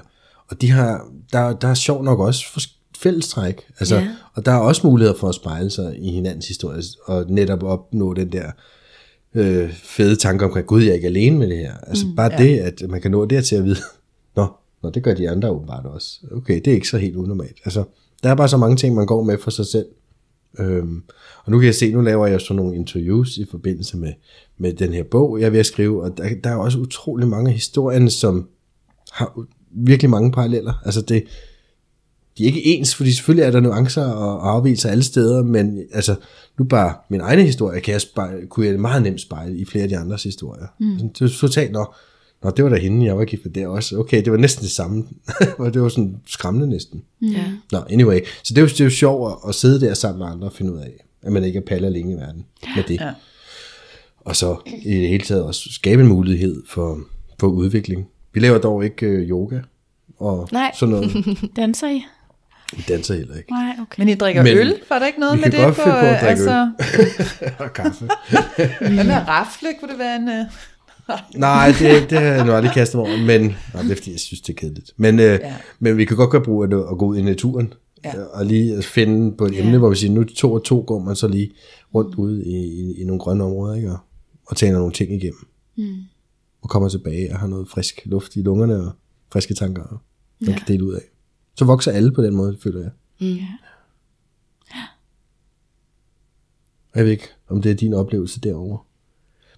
Og 0.50 0.60
de 0.60 0.70
har, 0.70 1.06
der, 1.32 1.52
der 1.52 1.68
er 1.68 1.74
sjovt 1.74 2.04
nok 2.04 2.18
også 2.20 2.68
fællestræk. 2.98 3.60
Altså, 3.80 3.96
Ja. 3.96 4.08
Og 4.34 4.46
der 4.46 4.52
er 4.52 4.58
også 4.58 4.86
muligheder 4.86 5.18
for 5.18 5.28
at 5.28 5.34
spejle 5.34 5.70
sig 5.70 5.96
i 5.98 6.10
hinandens 6.12 6.48
historie, 6.48 6.82
og 7.06 7.24
netop 7.28 7.62
opnå 7.62 8.14
den 8.14 8.32
der 8.32 8.50
øh, 9.34 9.72
fede 9.72 10.16
tanke 10.16 10.44
omkring, 10.44 10.66
gud, 10.66 10.82
jeg 10.82 10.90
er 10.90 10.94
ikke 10.94 11.06
alene 11.06 11.38
med 11.38 11.48
det 11.48 11.56
her. 11.56 11.74
Altså 11.86 12.06
mm, 12.06 12.16
bare 12.16 12.32
ja. 12.32 12.38
det, 12.38 12.58
at 12.58 12.82
man 12.88 13.00
kan 13.00 13.10
nå 13.10 13.24
dertil 13.24 13.56
at 13.56 13.64
vide, 13.64 13.78
nå, 14.36 14.46
nå, 14.82 14.90
det 14.90 15.02
gør 15.02 15.14
de 15.14 15.30
andre 15.30 15.50
åbenbart 15.50 15.86
også. 15.86 16.18
Okay, 16.32 16.54
det 16.54 16.66
er 16.66 16.74
ikke 16.74 16.88
så 16.88 16.98
helt 16.98 17.16
unormalt. 17.16 17.56
Altså, 17.64 17.84
der 18.22 18.30
er 18.30 18.34
bare 18.34 18.48
så 18.48 18.56
mange 18.56 18.76
ting, 18.76 18.94
man 18.94 19.06
går 19.06 19.22
med 19.22 19.38
for 19.38 19.50
sig 19.50 19.66
selv. 19.66 19.86
Øhm, 20.58 21.02
og 21.44 21.52
nu 21.52 21.58
kan 21.58 21.66
jeg 21.66 21.74
se, 21.74 21.92
nu 21.92 22.00
laver 22.00 22.26
jeg 22.26 22.40
sådan 22.40 22.56
nogle 22.56 22.76
interviews 22.76 23.36
i 23.36 23.46
forbindelse 23.50 23.96
med, 23.96 24.12
med 24.58 24.72
den 24.72 24.92
her 24.92 25.02
bog, 25.02 25.40
jeg 25.40 25.46
er 25.46 25.50
ved 25.50 25.60
at 25.60 25.66
skrive, 25.66 26.02
og 26.02 26.18
der, 26.18 26.28
der 26.44 26.50
er 26.50 26.56
også 26.56 26.78
utrolig 26.78 27.28
mange 27.28 27.48
af 27.48 27.54
historierne, 27.54 28.10
som 28.10 28.48
har 29.12 29.38
virkelig 29.70 30.10
mange 30.10 30.32
paralleller. 30.32 30.72
Altså 30.84 31.00
det, 31.00 31.24
de 32.38 32.42
er 32.42 32.46
ikke 32.46 32.66
ens, 32.66 32.94
fordi 32.94 33.12
selvfølgelig 33.12 33.46
er 33.46 33.50
der 33.50 33.60
nuancer 33.60 34.04
og 34.04 34.50
afvielser 34.50 34.90
alle 34.90 35.04
steder, 35.04 35.42
men 35.42 35.78
altså, 35.92 36.14
nu 36.58 36.64
bare 36.64 36.94
min 37.08 37.20
egen 37.20 37.46
historie, 37.46 37.80
kan 37.80 37.92
jeg 37.92 38.00
spejle, 38.00 38.46
kunne 38.46 38.66
jeg 38.66 38.80
meget 38.80 39.02
nemt 39.02 39.20
spejle 39.20 39.58
i 39.58 39.64
flere 39.64 39.82
af 39.82 39.88
de 39.88 39.98
andres 39.98 40.22
historier. 40.22 40.66
Mm. 40.80 40.98
Det 40.98 41.20
var 41.20 41.28
totalt, 41.28 41.72
nå, 41.72 41.86
nå, 42.42 42.50
det 42.50 42.64
var 42.64 42.70
da 42.70 42.76
hende, 42.76 43.06
jeg 43.06 43.18
var 43.18 43.24
gift 43.24 43.44
med 43.44 43.52
der 43.52 43.66
også. 43.68 43.98
Okay, 43.98 44.24
det 44.24 44.32
var 44.32 44.38
næsten 44.38 44.62
det 44.62 44.70
samme. 44.70 45.04
Og 45.58 45.74
det 45.74 45.82
var 45.82 45.88
sådan 45.88 46.16
skræmmende 46.26 46.66
næsten. 46.66 47.02
Ja. 47.22 47.44
Nå, 47.72 47.78
anyway. 47.90 48.20
Så 48.42 48.54
det 48.54 48.58
er 48.58 48.62
jo, 48.62 48.68
det 48.68 48.80
er 48.80 48.84
jo 48.84 48.90
sjovt 48.90 49.32
at, 49.32 49.48
at 49.48 49.54
sidde 49.54 49.80
der 49.80 49.94
sammen 49.94 50.18
med 50.18 50.26
andre 50.26 50.48
og 50.48 50.52
finde 50.52 50.72
ud 50.72 50.78
af, 50.78 51.04
at 51.22 51.32
man 51.32 51.44
ikke 51.44 51.58
er 51.58 51.62
palle 51.62 51.86
alene 51.86 52.12
i 52.12 52.16
verden 52.16 52.44
med 52.76 52.84
det. 52.88 53.00
Ja. 53.00 53.12
Og 54.20 54.36
så 54.36 54.56
i 54.84 54.94
det 54.94 55.08
hele 55.08 55.24
taget 55.24 55.42
også 55.42 55.72
skabe 55.72 56.02
en 56.02 56.08
mulighed 56.08 56.62
for, 56.68 57.00
for 57.40 57.46
udvikling. 57.46 58.08
Vi 58.32 58.40
laver 58.40 58.58
dog 58.58 58.84
ikke 58.84 59.06
øh, 59.06 59.30
yoga 59.30 59.60
og 60.16 60.48
Nej. 60.52 60.72
sådan 60.74 60.94
noget. 60.94 61.10
Danser 61.56 61.88
I? 61.88 62.04
Vi 62.76 62.84
danser 62.88 63.14
heller 63.14 63.36
ikke. 63.36 63.50
Nej, 63.52 63.76
okay. 63.82 63.98
Men 64.00 64.08
I 64.08 64.14
drikker 64.14 64.42
Men 64.42 64.56
øl, 64.58 64.74
var 64.90 64.98
der 64.98 65.06
ikke 65.06 65.20
noget 65.20 65.38
vi 65.38 65.40
med 65.44 65.50
kan 65.50 65.52
det? 65.52 65.60
godt 65.60 65.74
finde 65.76 65.90
på 65.90 65.96
at 66.06 66.20
drikke 66.20 66.26
altså, 66.26 66.70
og 67.64 67.72
kaffe. 67.72 68.08
Hvad 68.80 69.04
med 69.04 69.14
rafle? 69.28 69.68
Kunne 69.80 69.90
det 69.90 69.98
være 69.98 70.16
en... 70.16 70.28
Uh... 70.28 70.44
Nej, 71.40 71.72
det, 71.78 72.10
det 72.10 72.18
har 72.18 72.26
jeg 72.26 72.46
nu 72.46 72.52
aldrig 72.52 72.72
kastet 72.74 72.98
mig 72.98 73.06
over, 73.08 73.16
men 73.18 73.40
nej, 73.74 73.82
det 73.82 73.90
er 73.92 73.96
fordi, 73.96 74.12
jeg 74.12 74.20
synes, 74.20 74.40
det 74.40 74.52
er 74.52 74.56
kedeligt. 74.56 74.92
Men, 74.96 75.18
øh, 75.18 75.24
Ja. 75.42 75.54
men 75.78 75.96
vi 75.96 76.04
kan 76.04 76.16
godt 76.16 76.30
gøre 76.30 76.42
brug 76.44 76.62
af 76.62 76.70
det 76.70 76.76
at 76.90 76.98
gå 76.98 77.06
ud 77.06 77.16
i 77.16 77.22
naturen, 77.22 77.72
Ja. 78.04 78.10
ja. 78.16 78.22
og 78.24 78.46
lige 78.46 78.76
at 78.76 78.84
finde 78.84 79.36
på 79.36 79.46
et 79.46 79.60
emne, 79.60 79.78
hvor 79.78 79.88
vi 79.90 79.96
siger, 79.96 80.12
nu 80.12 80.24
to 80.24 80.52
og 80.52 80.64
to 80.64 80.84
går 80.86 80.98
man 80.98 81.16
så 81.16 81.28
lige 81.28 81.50
rundt 81.94 82.14
ude 82.14 82.44
i, 82.44 82.56
i, 82.56 83.00
i 83.00 83.04
nogle 83.04 83.20
grønne 83.20 83.44
områder, 83.44 83.74
ikke? 83.74 83.90
Og, 83.92 83.98
og 84.46 84.56
taler 84.56 84.78
nogle 84.78 84.92
ting 84.92 85.12
igennem. 85.12 85.46
Mm. 85.76 85.84
Og 86.62 86.68
kommer 86.70 86.88
tilbage 86.88 87.32
og 87.32 87.38
har 87.38 87.46
noget 87.46 87.68
frisk 87.68 88.00
luft 88.04 88.36
i 88.36 88.42
lungerne 88.42 88.76
og 88.76 88.92
friske 89.32 89.54
tanker, 89.54 89.82
og 89.82 89.98
man 90.40 90.50
Ja. 90.50 90.56
kan 90.58 90.64
dele 90.68 90.84
ud 90.84 90.92
af. 90.94 91.00
Så 91.54 91.64
vokser 91.64 91.92
alle 91.92 92.12
på 92.12 92.22
den 92.22 92.36
måde, 92.36 92.56
føler 92.62 92.80
jeg. 92.80 92.90
Mm. 93.20 93.26
Ja. 93.26 93.46
Og 96.92 96.98
Jeg 96.98 97.04
ved 97.04 97.12
ikke, 97.12 97.28
om 97.48 97.62
det 97.62 97.70
er 97.70 97.74
din 97.74 97.94
oplevelse 97.94 98.40
derovre. 98.40 98.78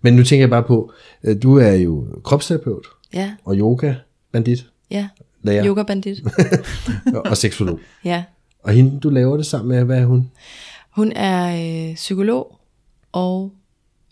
Men 0.02 0.14
nu 0.14 0.22
tænker 0.24 0.42
jeg 0.42 0.50
bare 0.50 0.62
på, 0.62 0.92
øh, 1.24 1.42
du 1.42 1.58
er 1.58 1.72
jo 1.72 2.20
kropsterapeut 2.24 2.86
Ja, 3.14 3.34
og 3.44 3.56
yoga-bandit, 3.56 4.70
ja. 4.90 5.08
lærer 5.42 5.66
Yoga 5.66 5.82
bandit. 5.82 6.18
og 7.30 7.36
seksolog. 7.36 7.80
ja. 8.04 8.24
Og 8.62 8.72
hende, 8.72 9.00
du 9.00 9.08
laver 9.10 9.36
det 9.36 9.46
sammen 9.46 9.68
med, 9.76 9.84
hvad 9.84 9.98
er 10.00 10.06
hun? 10.06 10.30
Hun 10.90 11.12
er 11.12 11.88
øh, 11.90 11.94
psykolog 11.94 12.60
og 13.12 13.52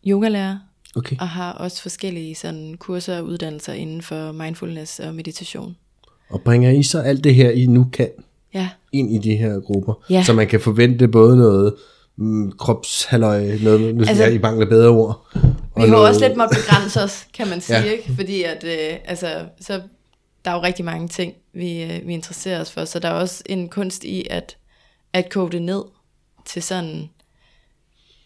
yogalærer, 0.07 0.59
Okay. 0.97 1.17
og 1.21 1.29
har 1.29 1.53
også 1.53 1.83
forskellige 1.83 2.35
sådan, 2.35 2.75
kurser 2.79 3.19
og 3.19 3.25
uddannelser 3.25 3.73
inden 3.73 4.03
for 4.03 4.33
mindfulness 4.33 5.01
og 5.01 5.15
meditation. 5.15 5.77
Og 6.31 6.41
bringer 6.43 6.71
I 6.71 6.83
så 6.83 7.01
alt 7.01 7.25
det 7.25 7.35
her, 7.35 7.51
I 7.51 7.67
nu 7.67 7.87
kan, 7.93 8.09
Ja, 8.55 8.69
ind 8.93 9.13
i 9.15 9.19
de 9.19 9.37
her 9.37 9.61
grupper, 9.61 9.95
Ja. 10.11 10.23
så 10.25 10.33
man 10.33 10.47
kan 10.49 10.61
forvente 10.61 11.09
både 11.09 11.37
noget 11.37 11.75
mm, 12.17 12.53
kropshalløj, 12.53 13.59
noget, 13.63 13.95
nu 13.95 14.05
altså, 14.05 14.25
jeg, 14.25 14.35
I 14.35 14.39
mangler 14.39 14.67
bedre 14.67 14.89
ord. 14.89 15.27
vi 15.35 15.41
og 15.75 15.81
har 15.81 15.87
noget- 15.87 16.09
også 16.09 16.29
lidt 16.29 16.37
måttet 16.39 16.59
begrænse 16.59 17.03
os, 17.03 17.27
kan 17.35 17.49
man 17.49 17.61
sige, 17.67 17.79
Ja. 17.79 17.85
ja. 17.85 17.91
ikke? 17.93 18.13
Fordi 18.15 18.43
at, 18.43 18.65
øh, 18.65 18.99
altså, 19.05 19.45
så, 19.61 19.83
der 20.45 20.51
er 20.51 20.55
jo 20.55 20.63
rigtig 20.63 20.85
mange 20.85 21.09
ting, 21.09 21.35
vi, 21.53 21.83
øh, 21.83 22.07
vi 22.07 22.13
interesserer 22.15 22.61
os 22.61 22.71
for, 22.71 22.85
så 22.85 22.99
der 22.99 23.09
er 23.09 23.13
også 23.13 23.43
en 23.47 23.69
kunst 23.69 24.05
i 24.05 24.27
at, 24.31 24.57
at 25.13 25.29
koge 25.31 25.51
det 25.51 25.63
ned 25.63 25.83
til 26.47 26.63
sådan, 26.63 27.11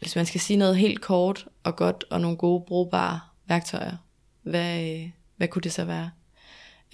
hvis 0.00 0.16
man 0.16 0.26
skal 0.26 0.40
sige 0.40 0.56
noget 0.56 0.76
helt 0.76 1.00
kort 1.00 1.46
og 1.64 1.76
godt, 1.76 2.04
og 2.10 2.20
nogle 2.20 2.36
gode 2.36 2.64
brugbare 2.68 3.20
værktøjer, 3.48 3.96
hvad, 4.42 4.82
øh, 4.82 5.10
hvad 5.36 5.48
kunne 5.48 5.62
det 5.62 5.72
så 5.72 5.84
være? 5.84 6.10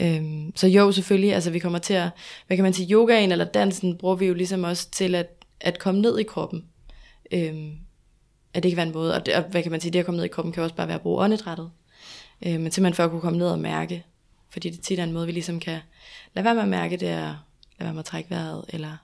Øhm, 0.00 0.52
så 0.56 0.66
jo, 0.66 0.92
selvfølgelig, 0.92 1.34
altså 1.34 1.50
vi 1.50 1.58
kommer 1.58 1.78
til 1.78 1.94
at, 1.94 2.08
hvad 2.46 2.56
kan 2.56 2.64
man 2.64 2.72
sige, 2.72 2.92
yogaen 2.92 3.32
eller 3.32 3.44
dansen 3.44 3.96
bruger 3.96 4.14
vi 4.14 4.26
jo 4.26 4.34
ligesom 4.34 4.64
også 4.64 4.90
til 4.90 5.14
at, 5.14 5.44
at 5.60 5.78
komme 5.78 6.00
ned 6.00 6.18
i 6.18 6.22
kroppen. 6.22 6.64
Øhm, 7.32 7.72
at 8.54 8.62
det 8.62 8.70
kan 8.70 8.76
være 8.76 8.86
en 8.86 8.92
måde, 8.92 9.14
og, 9.14 9.26
det, 9.26 9.34
og 9.34 9.42
hvad 9.42 9.62
kan 9.62 9.70
man 9.70 9.80
sige, 9.80 9.92
det 9.92 9.98
at 9.98 10.04
komme 10.04 10.16
ned 10.16 10.24
i 10.24 10.28
kroppen 10.28 10.52
kan 10.52 10.62
også 10.62 10.76
bare 10.76 10.88
være 10.88 10.94
at 10.94 11.02
bruge 11.02 11.24
åndedrættet. 11.24 11.70
Øh, 12.46 12.60
men 12.60 12.72
simpelthen 12.72 12.94
for 12.94 13.04
at 13.04 13.10
kunne 13.10 13.20
komme 13.20 13.38
ned 13.38 13.48
og 13.48 13.58
mærke, 13.58 14.04
fordi 14.50 14.70
det 14.70 14.80
tit 14.80 14.98
er 14.98 15.04
en 15.04 15.12
måde, 15.12 15.26
vi 15.26 15.32
ligesom 15.32 15.60
kan 15.60 15.78
lade 16.34 16.44
være 16.44 16.54
med 16.54 16.62
at 16.62 16.68
mærke, 16.68 16.96
det 16.96 17.08
er 17.08 17.44
lade 17.78 17.86
være 17.86 17.92
med 17.92 18.00
at 18.00 18.04
trække 18.04 18.30
vejret, 18.30 18.64
eller 18.68 18.96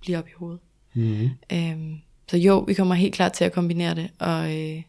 blive 0.00 0.18
op 0.18 0.28
i 0.28 0.32
hovedet. 0.36 0.60
Mhm. 0.94 1.30
Øhm, 1.52 2.00
så 2.30 2.36
jo, 2.36 2.58
vi 2.58 2.74
kommer 2.74 2.94
helt 2.94 3.14
klart 3.14 3.32
til 3.32 3.44
at 3.44 3.52
kombinere 3.52 3.94
det, 3.94 4.10
og, 4.18 4.60
øh, 4.60 4.82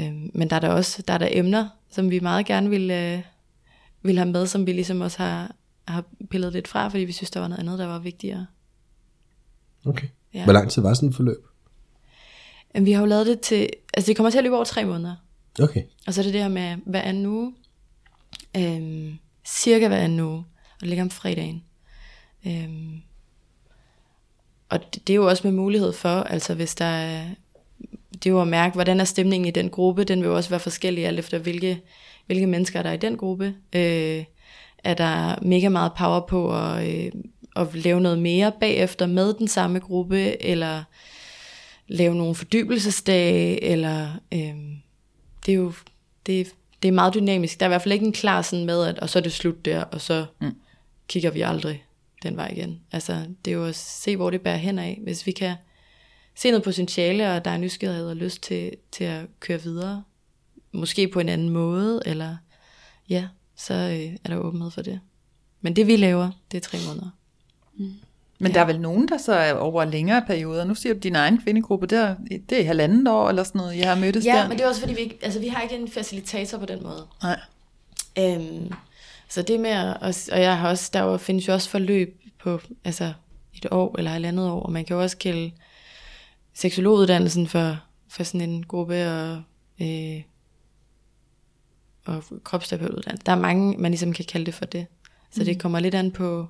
øh, 0.00 0.12
men 0.34 0.50
der 0.50 0.56
er 0.56 0.60
der 0.60 0.68
også 0.68 1.02
der 1.08 1.14
er 1.14 1.18
der 1.18 1.28
emner, 1.30 1.68
som 1.90 2.10
vi 2.10 2.20
meget 2.20 2.46
gerne 2.46 2.70
vil, 2.70 2.90
øh, 2.90 3.20
vil 4.06 4.18
have 4.18 4.30
med, 4.30 4.46
som 4.46 4.66
vi 4.66 4.72
ligesom 4.72 5.00
også 5.00 5.18
har, 5.18 5.54
har 5.88 6.04
pillet 6.30 6.52
lidt 6.52 6.68
fra, 6.68 6.88
fordi 6.88 7.04
vi 7.04 7.12
synes, 7.12 7.30
der 7.30 7.40
var 7.40 7.48
noget 7.48 7.60
andet, 7.60 7.78
der 7.78 7.86
var 7.86 7.98
vigtigere. 7.98 8.46
Okay. 9.86 10.08
Ja. 10.34 10.44
Hvor 10.44 10.52
lang 10.52 10.70
tid 10.70 10.82
var 10.82 10.94
sådan 10.94 11.08
et 11.08 11.14
forløb? 11.14 11.46
Men 12.74 12.86
vi 12.86 12.92
har 12.92 13.00
jo 13.00 13.06
lavet 13.06 13.26
det 13.26 13.40
til, 13.40 13.68
altså 13.94 14.08
det 14.08 14.16
kommer 14.16 14.30
til 14.30 14.38
at 14.38 14.44
løbe 14.44 14.56
over 14.56 14.64
tre 14.64 14.84
måneder. 14.84 15.16
Okay. 15.62 15.82
Og 16.06 16.14
så 16.14 16.20
er 16.20 16.22
det 16.22 16.32
det 16.32 16.42
her 16.42 16.48
med 16.48 16.76
hver 16.86 17.00
anden 17.00 17.26
uge. 17.26 17.54
Øhm, 18.56 19.18
cirka 19.46 19.88
hver 19.88 19.96
anden 19.96 20.20
uge. 20.20 20.38
Og 20.74 20.80
det 20.80 20.88
ligger 20.88 21.04
om 21.04 21.10
fredagen. 21.10 21.64
Øhm, 22.46 23.02
og 24.68 24.80
det, 24.94 25.06
det 25.06 25.12
er 25.12 25.16
jo 25.16 25.28
også 25.28 25.46
med 25.46 25.52
mulighed 25.52 25.92
for, 25.92 26.08
altså 26.08 26.54
hvis 26.54 26.74
der 26.74 26.84
er, 26.84 27.28
det 28.12 28.26
er 28.26 28.30
jo 28.30 28.40
at 28.40 28.48
mærke, 28.48 28.74
hvordan 28.74 29.00
er 29.00 29.04
stemningen 29.04 29.48
i 29.48 29.50
den 29.50 29.70
gruppe. 29.70 30.04
Den 30.04 30.20
vil 30.20 30.28
jo 30.28 30.36
også 30.36 30.50
være 30.50 30.60
forskellig 30.60 31.06
alt 31.06 31.18
efter, 31.18 31.38
hvilke, 31.38 31.82
hvilke 32.26 32.46
mennesker 32.46 32.82
der 32.82 32.90
er 32.90 32.94
i 32.94 32.96
den 32.96 33.16
gruppe. 33.16 33.54
Øh, 33.72 34.24
er 34.78 34.94
der 34.94 35.42
mega 35.42 35.68
meget 35.68 35.92
power 35.98 36.20
på 36.20 36.56
at, 36.56 36.88
øh, 36.88 37.12
at 37.56 37.74
lave 37.74 38.00
noget 38.00 38.18
mere 38.18 38.52
bagefter 38.60 39.06
med 39.06 39.34
den 39.34 39.48
samme 39.48 39.78
gruppe, 39.78 40.42
eller 40.42 40.82
lave 41.88 42.14
nogle 42.14 42.34
fordybelsesdage, 42.34 43.64
eller 43.64 44.08
øhm, 44.32 44.76
det 45.46 45.52
er 45.52 45.56
jo 45.56 45.72
det, 46.26 46.54
det 46.82 46.88
er 46.88 46.92
meget 46.92 47.14
dynamisk. 47.14 47.60
Der 47.60 47.66
er 47.66 47.68
i 47.68 47.70
hvert 47.70 47.82
fald 47.82 47.92
ikke 47.92 48.06
en 48.06 48.12
klar 48.12 48.42
sådan 48.42 48.66
med, 48.66 48.84
at 48.84 48.98
og 48.98 49.10
så 49.10 49.18
er 49.18 49.22
det 49.22 49.32
slut 49.32 49.64
der, 49.64 49.82
og 49.82 50.00
så 50.00 50.26
mm. 50.40 50.54
kigger 51.08 51.30
vi 51.30 51.40
aldrig 51.40 51.84
den 52.22 52.36
vej 52.36 52.50
igen. 52.56 52.80
Altså, 52.92 53.26
det 53.44 53.50
er 53.50 53.54
jo 53.54 53.66
at 53.66 53.74
se, 53.74 54.16
hvor 54.16 54.30
det 54.30 54.40
bærer 54.40 54.56
hen 54.56 54.78
af. 54.78 55.00
Hvis 55.02 55.26
vi 55.26 55.32
kan 55.32 55.54
se 56.34 56.50
noget 56.50 56.64
potentiale, 56.64 57.32
og 57.32 57.44
der 57.44 57.50
er 57.50 57.58
nysgerrighed 57.58 58.08
og 58.08 58.16
lyst 58.16 58.42
til, 58.42 58.72
til 58.92 59.04
at 59.04 59.24
køre 59.40 59.62
videre, 59.62 60.02
måske 60.76 61.08
på 61.08 61.20
en 61.20 61.28
anden 61.28 61.48
måde, 61.48 62.02
eller 62.06 62.36
ja, 63.08 63.28
så 63.56 63.74
øh, 63.74 64.16
er 64.24 64.28
der 64.28 64.36
åbenhed 64.36 64.70
for 64.70 64.82
det. 64.82 65.00
Men 65.60 65.76
det 65.76 65.86
vi 65.86 65.96
laver, 65.96 66.30
det 66.50 66.56
er 66.56 66.60
tre 66.60 66.78
måneder. 66.88 67.10
Men 68.38 68.52
ja. 68.52 68.54
der 68.54 68.60
er 68.60 68.64
vel 68.64 68.80
nogen, 68.80 69.08
der 69.08 69.18
så 69.18 69.32
er 69.32 69.52
over 69.52 69.84
længere 69.84 70.22
perioder. 70.26 70.64
Nu 70.64 70.74
siger 70.74 70.94
du, 70.94 70.98
din 70.98 71.16
egen 71.16 71.42
kvindegruppe, 71.42 71.86
det 71.86 71.98
er, 71.98 72.16
det 72.50 72.60
er 72.60 72.66
halvandet 72.66 73.08
år 73.08 73.28
eller 73.28 73.44
sådan 73.44 73.58
noget, 73.58 73.78
jeg 73.78 73.88
har 73.88 74.00
mødtes 74.00 74.24
Ja, 74.24 74.32
der. 74.32 74.48
men 74.48 74.58
det 74.58 74.64
er 74.64 74.68
også 74.68 74.80
fordi, 74.80 74.94
vi, 74.94 75.00
ikke, 75.00 75.18
altså, 75.22 75.40
vi 75.40 75.48
har 75.48 75.62
ikke 75.62 75.76
en 75.76 75.88
facilitator 75.88 76.58
på 76.58 76.66
den 76.66 76.82
måde. 76.82 77.06
Nej. 77.22 77.40
Øhm, 78.18 78.72
så 79.28 79.42
det 79.42 79.60
med 79.60 79.70
at, 79.70 80.28
og, 80.32 80.40
jeg 80.40 80.58
har 80.58 80.68
også, 80.68 80.90
der 80.92 81.18
findes 81.18 81.48
jo 81.48 81.52
også 81.52 81.68
forløb 81.68 82.22
på 82.38 82.60
altså 82.84 83.12
et 83.54 83.66
år 83.70 83.94
eller 83.98 84.10
halvandet 84.10 84.50
år, 84.50 84.62
og 84.62 84.72
man 84.72 84.84
kan 84.84 84.96
jo 84.96 85.02
også 85.02 85.16
kalde 85.16 85.50
seksologuddannelsen 86.54 87.46
for, 87.46 87.78
for 88.08 88.22
sådan 88.22 88.50
en 88.50 88.62
gruppe 88.66 89.10
og, 89.10 89.42
øh, 89.80 90.22
og 92.06 92.22
kropsterapeutuddannelse. 92.44 93.26
Der 93.26 93.32
er 93.32 93.36
mange, 93.36 93.76
man 93.78 93.90
ligesom 93.90 94.12
kan 94.12 94.24
kalde 94.24 94.46
det 94.46 94.54
for 94.54 94.64
det. 94.64 94.86
Så 95.34 95.44
det 95.44 95.60
kommer 95.60 95.80
lidt 95.80 95.94
an 95.94 96.10
på, 96.10 96.46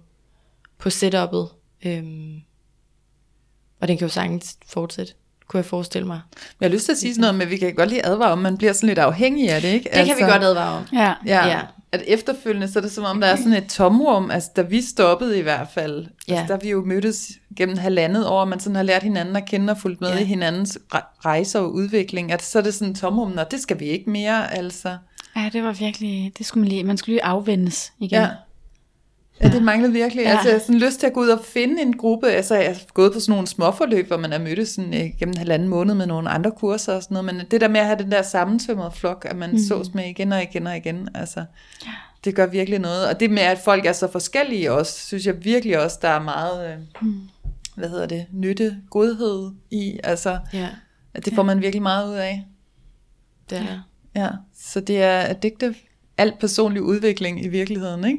på 0.79 0.89
setup'et. 0.89 1.55
Øhm, 1.87 2.41
og 3.81 3.89
den 3.89 3.99
kan 3.99 4.07
jo 4.09 4.13
sagtens 4.13 4.57
fortsætte, 4.67 5.13
kunne 5.49 5.59
jeg 5.59 5.65
forestille 5.65 6.07
mig. 6.07 6.21
Jeg 6.61 6.69
har 6.69 6.75
lyst 6.75 6.85
til 6.85 6.93
at 6.93 6.99
sige 6.99 7.15
sådan 7.15 7.21
noget, 7.21 7.35
men 7.35 7.51
vi 7.51 7.57
kan 7.57 7.75
godt 7.75 7.89
lige 7.89 8.07
advare 8.07 8.33
om, 8.33 8.39
man 8.39 8.57
bliver 8.59 8.73
sådan 8.73 8.87
lidt 8.87 8.99
afhængig 8.99 9.51
af 9.51 9.61
det, 9.61 9.69
ikke? 9.69 9.91
Det 9.95 10.07
kan 10.07 10.17
vi 10.17 10.23
godt 10.23 10.43
advare 10.45 10.79
om. 10.79 10.85
Ja. 10.93 11.15
Ja, 11.27 11.47
Ja. 11.47 11.61
At 11.93 12.03
efterfølgende, 12.07 12.73
så 12.73 12.79
er 12.79 12.81
det 12.83 12.93
som 12.93 13.05
om, 13.05 13.21
der 13.21 13.27
er 13.29 13.37
sådan 13.37 13.53
et 13.53 13.67
tomrum, 13.69 14.31
altså 14.31 14.51
da 14.57 14.63
vi 14.63 14.83
stoppede 14.83 15.39
i 15.39 15.43
hvert 15.43 15.69
fald, 15.75 16.07
Ja. 16.29 16.35
altså, 16.35 16.53
der 16.55 16.61
vi 16.61 16.71
jo 16.71 16.85
mødtes 16.85 17.29
gennem 17.57 17.77
halvandet 17.79 18.27
år, 18.27 18.45
man 18.45 18.61
sådan 18.61 18.77
har 18.77 18.83
lært 18.83 19.03
hinanden 19.03 19.37
at 19.37 19.45
kende 19.47 19.71
og 19.71 19.79
fulgt 19.79 20.01
med 20.01 20.09
Ja. 20.13 20.19
i 20.19 20.25
hinandens 20.25 20.79
re- 20.95 21.21
rejser 21.25 21.61
og 21.61 21.73
udvikling, 21.75 22.33
at 22.33 22.43
så 22.43 22.59
er 22.59 22.63
det 22.63 22.75
sådan 22.75 22.93
et 22.93 22.99
tomrum, 22.99 23.39
og 23.39 23.51
det 23.51 23.61
skal 23.61 23.81
vi 23.81 23.85
ikke 23.85 24.11
mere, 24.11 24.55
altså. 24.55 24.97
Ja, 25.37 25.51
det 25.53 25.63
var 25.63 25.73
virkelig, 25.73 26.33
det 26.39 26.47
skulle 26.47 26.63
man 26.63 26.69
lige, 26.69 26.85
man 26.85 26.97
skulle 26.97 27.15
lige 27.15 27.25
afvendes 27.25 27.93
igen. 27.99 28.21
Ja. 28.21 28.29
Ja, 29.41 29.49
det 29.49 29.63
manglede 29.63 29.93
virkelig. 29.93 30.23
Ja. 30.23 30.29
Ja. 30.29 30.35
Altså, 30.35 30.49
jeg 30.49 30.55
har 30.55 30.61
sådan 30.61 30.79
lyst 30.81 31.01
til 31.01 31.07
at 31.07 31.13
gå 31.13 31.21
ud 31.21 31.29
og 31.29 31.45
finde 31.45 31.83
en 31.83 31.97
gruppe. 31.97 32.29
Altså, 32.29 32.55
jeg 32.55 32.67
har 32.67 32.81
gået 32.95 33.13
på 33.13 33.21
sådan 33.21 33.33
nogle 33.33 33.47
småforløb, 33.47 34.07
hvor 34.07 34.17
man 34.17 34.33
er 34.33 34.39
mødtes 34.39 34.69
sådan, 34.69 34.95
øh, 34.95 35.11
gennem 35.19 35.33
en 35.33 35.39
halvanden 35.39 35.69
måned 35.69 35.95
med 35.95 36.07
nogle 36.07 36.29
andre 36.31 36.51
kurser 36.51 36.95
og 36.95 37.03
sådan 37.03 37.15
noget. 37.15 37.35
Men 37.35 37.47
det 37.51 37.61
der 37.61 37.69
med 37.69 37.81
at 37.81 37.87
have 37.87 37.99
den 37.99 38.13
der 38.13 38.23
sammensvømmede 38.23 38.91
flok, 38.95 39.27
at 39.31 39.37
man 39.37 39.51
mm. 39.51 39.59
sås 39.59 39.95
med 39.95 40.05
igen 40.05 40.33
og 40.33 40.43
igen 40.43 40.67
og 40.67 40.77
igen, 40.77 41.09
altså, 41.15 41.45
ja. 41.87 41.91
det 42.25 42.35
gør 42.35 42.47
virkelig 42.47 42.79
noget. 42.79 43.09
Og 43.09 43.21
det 43.21 43.31
med, 43.31 43.43
at 43.43 43.59
folk 43.59 43.87
er 43.87 43.93
så 43.93 44.13
forskellige 44.13 44.73
også, 44.73 45.07
synes 45.07 45.27
jeg 45.27 45.45
virkelig 45.45 45.79
også, 45.79 45.99
der 46.03 46.09
er 46.09 46.23
meget, 46.23 46.71
øh, 46.73 46.79
mm. 47.03 47.21
hvad 47.75 47.89
hedder 47.89 48.07
det, 48.07 48.27
nytte, 48.33 48.77
godhed 48.91 49.51
i. 49.71 49.99
Altså, 50.05 50.39
Ja, 50.53 50.69
at 51.15 51.25
det 51.25 51.35
får 51.35 51.43
man 51.43 51.61
virkelig 51.61 51.83
meget 51.83 52.09
ud 52.09 52.15
af. 52.15 52.45
det 53.51 53.59
er 53.59 53.63
der. 53.63 53.81
Ja, 54.15 54.29
så 54.67 54.81
det 54.81 55.03
er 55.03 55.21
addictive. 55.21 55.75
Alt 56.19 56.39
personlig 56.39 56.83
udvikling 56.83 57.45
i 57.45 57.49
virkeligheden, 57.49 58.05
ikke? 58.05 58.19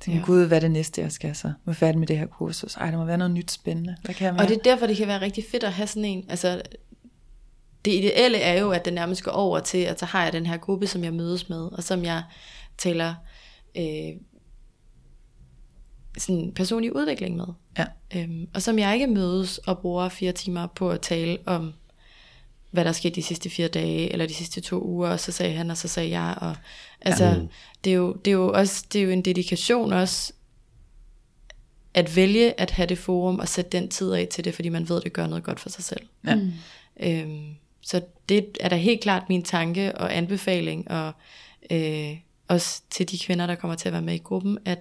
Tænker, 0.00 0.20
ja. 0.20 0.26
Gud, 0.26 0.46
hvad 0.46 0.56
er 0.56 0.60
det 0.60 0.70
næste, 0.70 1.00
jeg 1.00 1.12
skal 1.12 1.36
så? 1.36 1.48
Er 1.48 1.52
jeg 1.66 1.76
færdig 1.76 1.98
med 1.98 2.06
det 2.06 2.18
her 2.18 2.26
kursus. 2.26 2.76
Ej, 2.76 2.90
der 2.90 2.98
må 2.98 3.04
være 3.04 3.18
noget 3.18 3.30
nyt 3.30 3.50
spændende. 3.50 3.96
Hvad 4.02 4.14
kan 4.14 4.24
jeg 4.24 4.34
mere? 4.34 4.42
Og 4.42 4.48
det 4.48 4.56
er 4.56 4.62
derfor, 4.62 4.86
det 4.86 4.96
kan 4.96 5.08
være 5.08 5.20
rigtig 5.20 5.44
fedt 5.50 5.64
at 5.64 5.72
have 5.72 5.86
sådan 5.86 6.04
en, 6.04 6.24
altså 6.28 6.62
det 7.84 7.94
ideelle 7.94 8.38
er 8.38 8.60
jo, 8.60 8.70
at 8.70 8.84
den 8.84 8.94
nærmest 8.94 9.24
går 9.24 9.30
over 9.30 9.60
til, 9.60 9.78
at 9.78 10.00
så 10.00 10.06
har 10.06 10.24
jeg 10.24 10.32
den 10.32 10.46
her 10.46 10.56
gruppe, 10.56 10.86
som 10.86 11.04
jeg 11.04 11.12
mødes 11.12 11.48
med, 11.48 11.58
og 11.58 11.82
som 11.82 12.04
jeg 12.04 12.22
taler 12.78 13.14
øh, 13.76 14.12
sådan 16.18 16.52
personlig 16.54 16.96
udvikling 16.96 17.36
med. 17.36 17.46
Ja. 17.78 17.86
Øhm, 18.16 18.48
og 18.54 18.62
som 18.62 18.78
jeg 18.78 18.94
ikke 18.94 19.06
mødes 19.06 19.58
og 19.58 19.78
bruger 19.78 20.08
fire 20.08 20.32
timer 20.32 20.66
på 20.66 20.90
at 20.90 21.00
tale 21.00 21.38
om, 21.46 21.72
hvad 22.72 22.84
der 22.84 22.92
skete 22.92 23.14
de 23.14 23.22
sidste 23.22 23.50
fire 23.50 23.68
dage, 23.68 24.12
eller 24.12 24.26
de 24.26 24.34
sidste 24.34 24.60
to 24.60 24.82
uger, 24.82 25.08
og 25.08 25.20
så 25.20 25.32
sagde 25.32 25.54
han, 25.54 25.70
og 25.70 25.76
så 25.76 25.88
sagde 25.88 26.10
jeg, 26.10 26.34
og 26.40 26.56
altså, 27.00 27.24
ja. 27.24 27.40
det, 27.84 27.90
er 27.92 27.96
jo, 27.96 28.12
det, 28.12 28.30
er 28.30 28.34
jo 28.34 28.52
også, 28.52 28.84
det 28.92 28.98
er 28.98 29.04
jo 29.04 29.10
en 29.10 29.22
dedikation 29.22 29.92
også, 29.92 30.32
at 31.94 32.16
vælge 32.16 32.60
at 32.60 32.70
have 32.70 32.86
det 32.86 32.98
forum, 32.98 33.38
og 33.38 33.48
sætte 33.48 33.70
den 33.70 33.88
tid 33.88 34.12
af 34.12 34.28
til 34.30 34.44
det, 34.44 34.54
fordi 34.54 34.68
man 34.68 34.88
ved, 34.88 34.96
at 34.96 35.04
det 35.04 35.12
gør 35.12 35.26
noget 35.26 35.44
godt 35.44 35.60
for 35.60 35.68
sig 35.68 35.84
selv. 35.84 36.06
Ja. 36.26 36.38
Øhm, 37.00 37.54
så 37.80 38.00
det 38.28 38.46
er 38.60 38.68
da 38.68 38.76
helt 38.76 39.00
klart 39.00 39.28
min 39.28 39.42
tanke 39.42 39.98
og 39.98 40.16
anbefaling, 40.16 40.90
og 40.90 41.12
øh, 41.70 42.16
også 42.48 42.82
til 42.90 43.10
de 43.10 43.18
kvinder, 43.18 43.46
der 43.46 43.54
kommer 43.54 43.74
til 43.74 43.88
at 43.88 43.92
være 43.92 44.02
med 44.02 44.14
i 44.14 44.18
gruppen, 44.18 44.58
at 44.64 44.78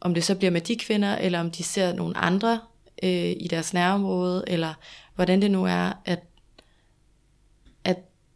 om 0.00 0.14
det 0.14 0.24
så 0.24 0.34
bliver 0.34 0.50
med 0.50 0.60
de 0.60 0.76
kvinder, 0.76 1.16
eller 1.16 1.40
om 1.40 1.50
de 1.50 1.62
ser 1.62 1.92
nogle 1.92 2.16
andre 2.16 2.60
øh, 3.02 3.30
i 3.36 3.48
deres 3.50 3.74
nærområde, 3.74 4.44
eller 4.46 4.74
hvordan 5.14 5.42
det 5.42 5.50
nu 5.50 5.64
er, 5.64 5.92
at 6.04 6.22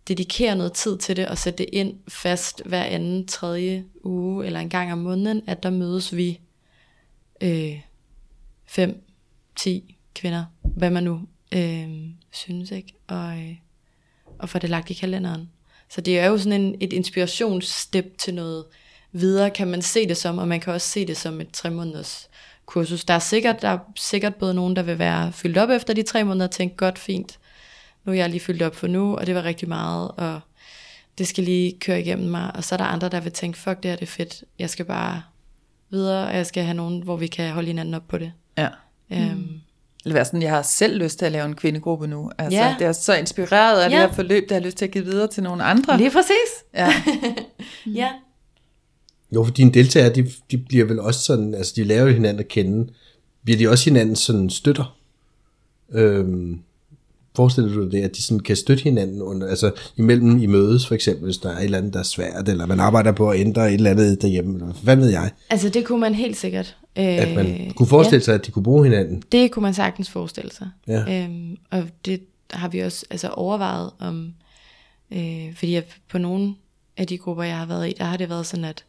dedikere 0.09 0.57
noget 0.57 0.73
tid 0.73 0.99
til 0.99 1.17
det 1.17 1.29
og 1.29 1.39
sætte 1.39 1.59
det 1.59 1.67
ind 1.73 1.95
fast 2.09 2.63
hver 2.65 2.85
anden, 2.85 3.27
tredje 3.27 3.85
uge 4.05 4.47
eller 4.47 4.61
en 4.61 4.71
gang 4.71 4.93
om 4.93 4.99
måneden, 4.99 5.43
at 5.47 5.63
der 5.63 5.71
mødes 5.71 6.17
vi 6.17 6.41
øh, 7.41 7.81
fem, 8.67 9.05
ti 9.57 9.97
kvinder, 10.15 10.45
hvad 10.63 10.91
man 10.91 11.05
nu 11.05 11.21
øh, 11.55 11.89
synes, 12.31 12.71
ikke? 12.71 12.95
Og, 13.07 13.39
øh, 13.39 13.55
og 14.39 14.49
få 14.49 14.59
det 14.59 14.71
lagt 14.71 14.91
i 14.91 14.95
kalenderen. 14.95 15.51
Så 15.89 16.01
det 16.01 16.19
er 16.19 16.27
jo 16.27 16.39
sådan 16.39 16.61
en, 16.61 16.77
et 16.81 16.93
inspirationsstep 16.93 18.19
til 18.19 18.35
noget 18.35 18.65
videre, 19.13 19.51
kan 19.51 19.69
man 19.69 19.83
se 19.83 20.09
det 20.09 20.17
som, 20.17 20.39
og 20.39 20.49
man 20.49 20.61
kan 20.61 20.73
også 20.73 20.89
se 20.89 21.07
det 21.07 21.17
som 21.17 21.41
et 21.41 21.51
tre 21.53 21.71
måneders 21.71 22.29
kursus. 22.67 23.05
Der 23.05 23.15
er 23.15 23.19
sikkert, 23.19 23.63
der 23.63 23.69
er 23.69 23.79
sikkert 23.97 24.35
både 24.35 24.55
nogen, 24.55 24.77
der 24.77 24.83
vil 24.83 24.99
være 24.99 25.33
fyldt 25.33 25.59
op 25.59 25.71
efter 25.71 25.95
de 25.95 26.03
tre 26.03 26.25
måneder 26.25 26.47
og 26.47 26.51
tænke, 26.51 26.77
godt, 26.77 26.99
fint, 26.99 27.39
nu 28.05 28.13
er 28.13 28.17
jeg 28.17 28.31
lige 28.31 28.41
fyldt 28.41 28.63
op 28.63 28.75
for 28.75 28.87
nu, 28.87 29.17
og 29.17 29.27
det 29.27 29.35
var 29.35 29.43
rigtig 29.45 29.69
meget, 29.69 30.11
og 30.17 30.41
det 31.19 31.27
skal 31.29 31.45
lige 31.45 31.77
køre 31.81 32.01
igennem 32.01 32.31
mig. 32.31 32.57
Og 32.57 32.65
så 32.65 32.75
er 32.75 32.77
der 32.77 32.85
andre, 32.85 33.09
der 33.09 33.21
vil 33.21 33.33
tænke, 33.33 33.59
fuck 33.59 33.83
det 33.83 33.91
her, 33.91 33.97
det 33.97 34.03
er 34.07 34.11
fedt, 34.11 34.45
jeg 34.59 34.71
skal 34.71 34.85
bare 34.85 35.23
videre, 35.91 36.27
og 36.29 36.37
jeg 36.37 36.47
skal 36.47 36.65
have 36.65 36.75
nogen, 36.75 37.03
hvor 37.03 37.17
vi 37.17 37.27
kan 37.27 37.53
holde 37.53 37.67
hinanden 37.67 37.95
op 37.95 38.09
på 38.09 38.19
det. 38.19 38.33
Ja. 38.59 38.69
Øhm, 39.13 39.49
Eller 40.05 40.15
være 40.15 40.25
sådan, 40.25 40.43
jeg 40.43 40.51
har 40.51 40.63
selv 40.63 41.03
lyst 41.03 41.19
til 41.19 41.27
at 41.27 41.33
lave 41.33 41.45
en 41.47 41.55
kvindegruppe 41.55 42.07
nu. 42.07 42.31
Altså, 42.39 42.59
Ja. 42.59 42.77
det 42.79 42.87
er 42.87 42.93
så 42.93 43.15
inspireret 43.15 43.81
af 43.81 43.91
Ja. 43.91 43.95
det 44.01 44.09
her 44.09 44.13
forløb, 44.15 44.49
der 44.49 44.55
har 44.55 44.63
lyst 44.63 44.77
til 44.77 44.85
at 44.85 44.91
give 44.91 45.05
videre 45.05 45.29
til 45.29 45.43
nogle 45.43 45.63
andre. 45.65 45.97
Lige 45.97 46.11
præcis. 46.11 46.65
Ja. 46.75 46.93
Ja. 47.95 48.09
Jo, 49.35 49.45
for 49.45 49.53
dine 49.53 49.73
deltagere, 49.73 50.15
de, 50.15 50.31
de 50.51 50.59
bliver 50.59 50.85
vel 50.85 51.01
også 51.01 51.21
sådan, 51.21 51.55
altså 51.55 51.73
de 51.77 51.85
lærer 51.85 52.03
jo 52.03 52.13
hinanden 52.13 52.39
at 52.41 52.49
kende. 52.49 52.93
Bliver 53.45 53.59
de 53.59 53.69
også 53.69 53.91
hinanden 53.91 54.17
sådan 54.17 54.51
støtter? 54.51 54.97
Øhm, 55.91 56.61
forestiller 57.37 57.75
du 57.75 57.85
dig 57.85 57.93
det, 57.93 58.03
at 58.03 58.17
de 58.17 58.23
sådan 58.23 58.41
kan 58.41 58.57
støtte 58.57 58.83
hinanden, 58.83 59.23
under, 59.23 59.47
altså 59.47 59.71
imellem 59.97 60.43
i 60.43 60.47
mødes 60.47 60.87
for 60.87 60.95
eksempel, 60.95 61.25
hvis 61.25 61.37
der 61.37 61.51
er 61.51 61.59
et 61.59 61.65
eller 61.65 61.79
andet, 61.79 61.93
der 61.95 61.99
er 61.99 62.05
svært, 62.05 62.49
eller 62.49 62.67
man 62.67 62.81
arbejder 62.81 63.13
på 63.13 63.31
at 63.31 63.41
ændre 63.41 63.69
et 63.69 63.75
eller 63.75 63.91
andet 63.91 64.23
derhjemme, 64.23 64.55
eller 64.55 64.73
hvad 64.83 64.97
ved 64.97 65.11
jeg? 65.11 65.31
Altså 65.51 65.69
det 65.69 65.85
kunne 65.85 66.01
man 66.01 66.15
helt 66.15 66.37
sikkert. 66.37 66.77
Øh, 66.99 67.05
At 67.05 67.35
man 67.35 67.73
kunne 67.77 67.87
forestille 67.87 68.25
sig, 68.25 68.35
at 68.35 68.47
de 68.47 68.51
kunne 68.51 68.63
bruge 68.63 68.85
hinanden. 68.85 69.23
Det 69.33 69.51
kunne 69.51 69.63
man 69.63 69.75
sagtens 69.75 70.11
forestille 70.11 70.51
sig. 70.53 70.69
Ja. 70.87 71.25
Øhm, 71.25 71.57
og 71.71 71.85
det 72.05 72.21
har 72.51 72.69
vi 72.69 72.81
også 72.81 73.07
altså, 73.11 73.29
overvejet 73.29 73.91
om, 73.99 74.35
øh, 75.13 75.55
fordi 75.55 75.75
jeg, 75.75 75.85
på 76.11 76.19
nogle 76.19 76.55
af 76.97 77.07
de 77.07 77.19
grupper, 77.19 77.45
jeg 77.45 77.57
har 77.59 77.67
været 77.67 77.89
i, 77.89 77.95
der 77.99 78.05
har 78.05 78.17
det 78.17 78.29
været 78.29 78.47
sådan, 78.47 78.65
at, 78.65 78.85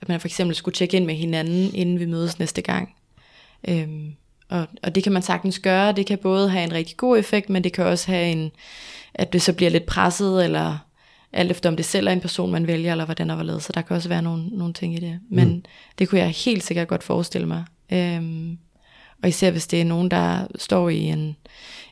at 0.00 0.08
man 0.08 0.20
for 0.20 0.28
eksempel 0.28 0.56
skulle 0.56 0.74
tjekke 0.74 0.96
ind 0.96 1.04
med 1.04 1.14
hinanden, 1.14 1.74
inden 1.74 1.98
vi 2.00 2.06
mødes 2.06 2.38
næste 2.38 2.62
gang. 2.62 2.94
Øhm, 3.68 4.12
og, 4.48 4.66
og 4.82 4.94
det 4.94 5.02
kan 5.02 5.12
man 5.12 5.22
sagtens 5.22 5.58
gøre. 5.58 5.92
Det 5.92 6.06
kan 6.06 6.18
både 6.18 6.50
have 6.50 6.64
en 6.64 6.72
rigtig 6.72 6.96
god 6.96 7.18
effekt, 7.18 7.50
men 7.50 7.64
det 7.64 7.72
kan 7.72 7.86
også 7.86 8.06
have 8.10 8.30
en, 8.30 8.50
at 9.14 9.32
det 9.32 9.42
så 9.42 9.52
bliver 9.52 9.70
lidt 9.70 9.86
presset, 9.86 10.44
eller 10.44 10.78
alt 11.32 11.50
efter 11.50 11.68
om 11.68 11.76
det 11.76 11.84
selv 11.84 12.08
er 12.08 12.12
en 12.12 12.20
person, 12.20 12.52
man 12.52 12.66
vælger, 12.66 12.90
eller 12.90 13.04
hvordan 13.04 13.28
der 13.28 13.34
var 13.34 13.42
lavet. 13.42 13.62
Så 13.62 13.72
der 13.74 13.82
kan 13.82 13.96
også 13.96 14.08
være 14.08 14.22
nogle, 14.22 14.48
nogle 14.48 14.74
ting 14.74 14.94
i 14.94 15.00
det. 15.00 15.20
Men 15.30 15.48
mm. 15.48 15.64
det 15.98 16.08
kunne 16.08 16.20
jeg 16.20 16.28
helt 16.28 16.64
sikkert 16.64 16.88
godt 16.88 17.02
forestille 17.02 17.46
mig. 17.46 17.64
Øhm, 17.92 18.58
og 19.22 19.28
især 19.28 19.50
hvis 19.50 19.66
det 19.66 19.80
er 19.80 19.84
nogen, 19.84 20.10
der 20.10 20.46
står 20.58 20.88
i 20.88 21.00
en, 21.00 21.36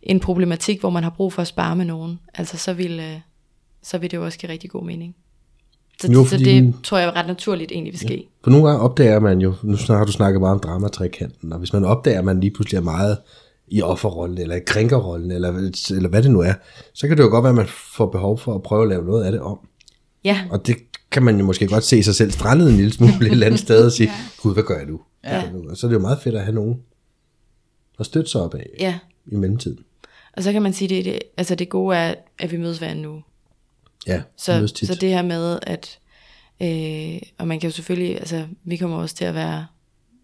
en 0.03 0.21
problematik, 0.21 0.81
hvor 0.81 0.91
man 0.91 1.03
har 1.03 1.11
brug 1.11 1.33
for 1.33 1.43
at 1.43 1.49
spare 1.49 1.77
med 1.77 1.85
nogen, 1.85 2.21
altså 2.35 2.59
så 2.59 2.73
vil, 2.73 3.01
øh, 3.01 3.21
så 3.83 3.99
vil 3.99 4.11
det 4.11 4.17
jo 4.17 4.25
også 4.25 4.39
give 4.39 4.53
rigtig 4.53 4.71
god 4.71 4.85
mening. 4.85 5.15
Så, 6.03 6.13
Jo, 6.13 6.19
jo, 6.19 6.25
så 6.25 6.31
fordi 6.31 6.61
det 6.61 6.75
tror 6.85 6.99
jeg 6.99 7.13
ret 7.17 7.27
naturligt 7.27 7.73
egentlig 7.73 7.93
vil 7.93 8.01
ske. 8.01 8.29
For 8.45 8.51
nogle 8.51 8.67
gange 8.67 8.83
opdager 8.83 9.21
man 9.21 9.41
jo, 9.41 9.55
nu 9.63 9.77
har 9.89 10.05
du 10.05 10.13
snakket 10.13 10.41
meget 10.41 10.55
om 10.55 10.61
dramatrikanten, 10.61 11.53
og 11.53 11.59
hvis 11.59 11.73
man 11.73 11.85
opdager, 11.85 12.19
at 12.19 12.25
man 12.25 12.41
lige 12.41 12.51
pludselig 12.51 12.79
er 12.79 12.83
meget 12.83 13.17
i 13.69 13.83
offerrollen, 13.83 14.39
eller 14.39 14.55
i 14.55 14.61
krænkerrollen, 14.67 15.31
eller, 15.31 15.71
eller 15.91 16.09
hvad 16.09 16.23
det 16.23 16.31
nu 16.31 16.41
er, 16.41 16.53
så 16.95 17.09
kan 17.09 17.17
det 17.17 17.23
jo 17.23 17.29
godt 17.29 17.43
være, 17.43 17.51
at 17.51 17.57
man 17.57 17.67
får 17.97 18.07
behov 18.07 18.39
for 18.39 18.55
at 18.55 18.63
prøve 18.63 18.83
at 18.83 18.89
lave 18.89 19.05
noget 19.05 19.25
af 19.25 19.33
det 19.33 19.41
om. 19.41 19.59
Ja, 20.25 20.41
Og 20.51 20.67
det 20.67 20.77
kan 21.11 21.23
man 21.23 21.39
jo 21.39 21.45
måske 21.45 21.67
godt 21.67 21.85
se 21.85 22.03
sig 22.03 22.15
selv 22.15 22.31
strandet 22.31 22.71
en 22.71 22.77
lille 22.77 22.93
smule 22.93 23.27
et 23.27 23.33
eller 23.33 23.47
andet 23.47 23.61
sted 23.61 23.87
og 23.87 23.93
sige, 23.93 24.11
gud, 24.43 24.55
hvad 24.55 24.63
gør 24.63 24.77
jeg 24.77 24.87
nu? 24.87 25.01
Ja. 25.25 25.43
Og 25.71 25.77
så 25.77 25.87
er 25.87 25.89
det 25.89 25.95
jo 25.95 26.01
meget 26.01 26.19
fedt 26.23 26.35
at 26.35 26.43
have 26.43 26.55
nogen 26.55 26.81
at 28.01 28.07
støtte 28.07 28.31
sig 28.31 28.41
op 28.41 28.55
af 28.55 28.67
ja. 28.81 28.99
i 29.27 29.35
mellemtiden. 29.35 29.79
Og 30.37 30.43
så 30.43 30.53
kan 30.53 30.63
man 30.63 30.73
sige, 30.73 30.89
det, 30.89 31.05
det, 31.05 31.19
altså 31.37 31.55
det 31.55 31.69
gode 31.69 31.97
er, 31.97 32.15
at 32.39 32.53
vi 32.53 32.57
mødes 32.57 32.79
hver 32.79 33.09
uge. 33.09 33.23
Ja, 34.07 34.23
Så, 34.37 34.67
så 34.67 34.95
det 35.01 35.09
her 35.09 35.23
med, 35.23 35.59
at, 35.63 35.99
øh, 36.63 37.21
og 37.39 37.49
man 37.49 37.61
kan 37.61 37.71
jo 37.71 37.75
selvfølgelig, 37.75 38.19
altså 38.19 38.47
vi 38.65 38.77
kommer 38.77 38.97
også 38.97 39.15
til 39.15 39.25
at 39.25 39.35
være, 39.35 39.67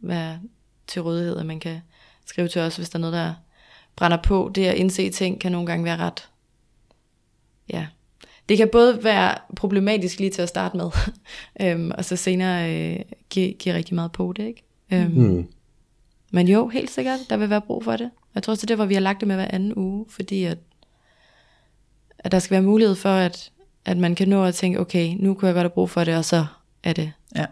være 0.01 0.41
til 0.87 1.03
rådighed, 1.03 1.37
at 1.39 1.47
man 1.47 1.61
kan 1.61 1.81
skrive 2.27 2.49
til 2.49 2.61
os, 2.61 2.77
hvis 2.77 2.91
der 2.91 2.99
er 2.99 3.01
noget, 3.01 3.13
der 3.15 3.35
brænder 3.97 4.17
på. 4.23 4.51
Det 4.55 4.67
at 4.67 4.75
indse 4.75 5.11
ting 5.11 5.41
kan 5.41 5.53
nogle 5.53 5.67
gange 5.67 5.85
være 5.85 5.97
ret, 5.97 6.29
ja. 7.73 7.87
Det 8.49 8.57
kan 8.57 8.69
både 8.73 9.05
være 9.05 9.35
problematisk 9.57 10.19
lige 10.19 10.31
til 10.31 10.43
at 10.43 10.49
starte 10.49 10.77
med, 10.77 10.91
øhm, 11.63 11.91
og 11.95 12.05
så 12.05 12.17
senere 12.17 12.75
øh, 12.75 13.01
give, 13.31 13.53
give 13.53 13.75
rigtig 13.75 13.95
meget 13.95 14.13
på 14.13 14.33
det, 14.37 14.47
ikke? 14.47 14.63
Øhm, 14.93 15.13
Mm. 15.15 15.49
Men 16.31 16.49
jo, 16.49 16.69
helt 16.69 16.91
sikkert, 16.91 17.19
der 17.31 17.37
vil 17.37 17.51
være 17.51 17.61
brug 17.61 17.85
for 17.85 17.97
det. 17.97 18.11
Jeg 18.35 18.43
tror 18.43 18.51
også, 18.53 18.67
det 18.67 18.71
er 18.71 18.77
derfor, 18.77 18.87
vi 18.87 18.95
har 18.95 19.01
lagt 19.01 19.21
det 19.21 19.29
med 19.29 19.37
hver 19.37 19.49
anden 19.51 19.75
uge, 19.77 20.07
fordi 20.09 20.45
at, 20.45 20.59
at 22.19 22.33
der 22.33 22.39
skal 22.39 22.55
være 22.55 22.63
mulighed 22.63 22.95
for, 22.95 23.09
at, 23.09 23.53
at 23.91 23.97
man 23.97 24.15
kan 24.15 24.29
nå 24.29 24.45
at 24.45 24.55
tænke, 24.55 24.81
okay, 24.81 25.15
nu 25.21 25.35
kunne 25.35 25.47
jeg 25.47 25.55
godt 25.55 25.63
have 25.65 25.71
brug 25.71 25.91
for 25.91 26.05
det, 26.05 26.17
og 26.17 26.25
så 26.25 26.47
er 26.85 26.93
det 26.93 27.13
Ja. 27.37 27.45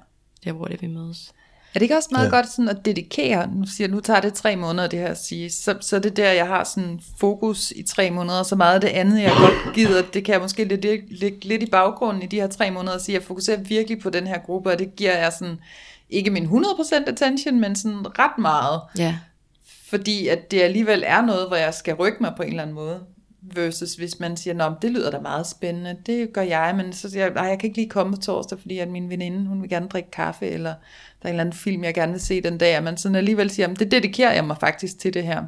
der, 0.45 0.53
hvor 0.53 0.65
det 0.67 0.83
vi 0.83 0.87
mødes. 0.87 1.33
Er 1.75 1.79
det 1.79 1.83
ikke 1.83 1.97
også 1.97 2.09
meget 2.13 2.25
Ja. 2.27 2.31
godt 2.31 2.49
sådan 2.53 2.69
at 2.69 2.85
dedikere, 2.85 3.51
nu 3.55 3.67
siger 3.77 3.89
nu 3.89 4.01
tager 4.01 4.21
det 4.21 4.35
tre 4.35 4.57
måneder 4.57 4.89
det 4.89 4.99
her 4.99 5.07
at 5.09 5.19
sige, 5.25 5.51
så, 5.51 5.75
så 5.81 5.97
er 5.97 6.01
det 6.01 6.17
der, 6.17 6.33
jeg 6.33 6.47
har 6.47 6.65
sådan 6.65 7.01
fokus 7.19 7.71
i 7.77 7.83
tre 7.83 8.11
måneder, 8.11 8.39
og 8.39 8.47
så 8.47 8.57
meget 8.57 8.75
af 8.75 8.81
det 8.81 8.89
andet, 8.89 9.23
jeg 9.23 9.33
godt 9.41 9.75
gider, 9.75 10.03
det 10.03 10.25
kan 10.25 10.33
jeg 10.33 10.41
måske 10.43 10.65
lidt, 10.65 10.85
ligge 11.21 11.49
lidt 11.49 11.63
i 11.63 11.67
baggrunden 11.67 12.23
i 12.23 12.27
de 12.27 12.41
her 12.41 12.47
tre 12.47 12.71
måneder, 12.71 12.95
og 12.95 13.01
sige, 13.01 13.15
jeg 13.15 13.23
fokuserer 13.23 13.61
virkelig 13.61 13.99
på 14.03 14.11
den 14.11 14.27
her 14.27 14.39
gruppe, 14.39 14.71
og 14.73 14.79
det 14.79 14.97
giver 14.97 15.19
jeg 15.19 15.33
sådan, 15.39 15.59
ikke 16.11 16.31
min 16.31 16.45
100% 16.47 17.09
attention, 17.09 17.61
men 17.61 17.77
sådan 17.77 18.19
ret 18.19 18.39
meget, 18.39 18.81
Ja, 18.99 19.17
fordi 19.91 20.29
at 20.29 20.51
det 20.51 20.63
alligevel 20.63 21.03
er 21.07 21.23
noget, 21.23 21.49
hvor 21.49 21.57
jeg 21.57 21.75
skal 21.75 21.95
rykke 21.95 22.19
mig 22.21 22.33
på 22.37 22.43
en 22.43 22.49
eller 22.49 22.63
anden 22.63 22.75
måde. 22.75 23.01
Versus 23.57 23.95
hvis 23.95 24.21
man 24.21 24.37
siger, 24.37 24.55
men 24.55 24.77
det 24.83 24.91
lyder 24.91 25.11
da 25.11 25.19
meget 25.19 25.47
spændende, 25.47 25.97
det 26.07 26.33
gør 26.33 26.43
jeg, 26.43 26.75
men 26.77 26.93
så 26.93 27.11
siger 27.11 27.25
jeg, 27.27 27.33
jeg 27.37 27.59
kan 27.61 27.69
ikke 27.69 27.77
lige 27.79 27.89
komme 27.89 28.17
på 28.17 28.23
torsdag, 28.23 28.59
fordi 28.61 28.79
at 28.79 28.89
min 28.89 29.11
veninde, 29.11 29.49
hun 29.49 29.63
vil 29.63 29.71
gerne 29.71 29.89
drikke 29.89 30.11
kaffe, 30.11 30.47
eller 30.49 30.71
der 30.71 30.75
er 31.23 31.29
en 31.29 31.35
eller 31.35 31.41
anden 31.41 31.59
film, 31.59 31.85
jeg 31.85 31.95
gerne 31.95 32.13
vil 32.13 32.21
se 32.21 32.41
den 32.43 32.59
dag, 32.59 32.77
og 32.79 32.83
man 32.85 32.97
sådan 32.97 33.17
alligevel 33.17 33.51
siger, 33.51 33.75
det 33.75 33.91
dedikerer 33.91 34.33
jeg 34.33 34.45
mig 34.45 34.57
faktisk 34.61 34.99
til 34.99 35.15
det 35.15 35.23
her. 35.25 35.43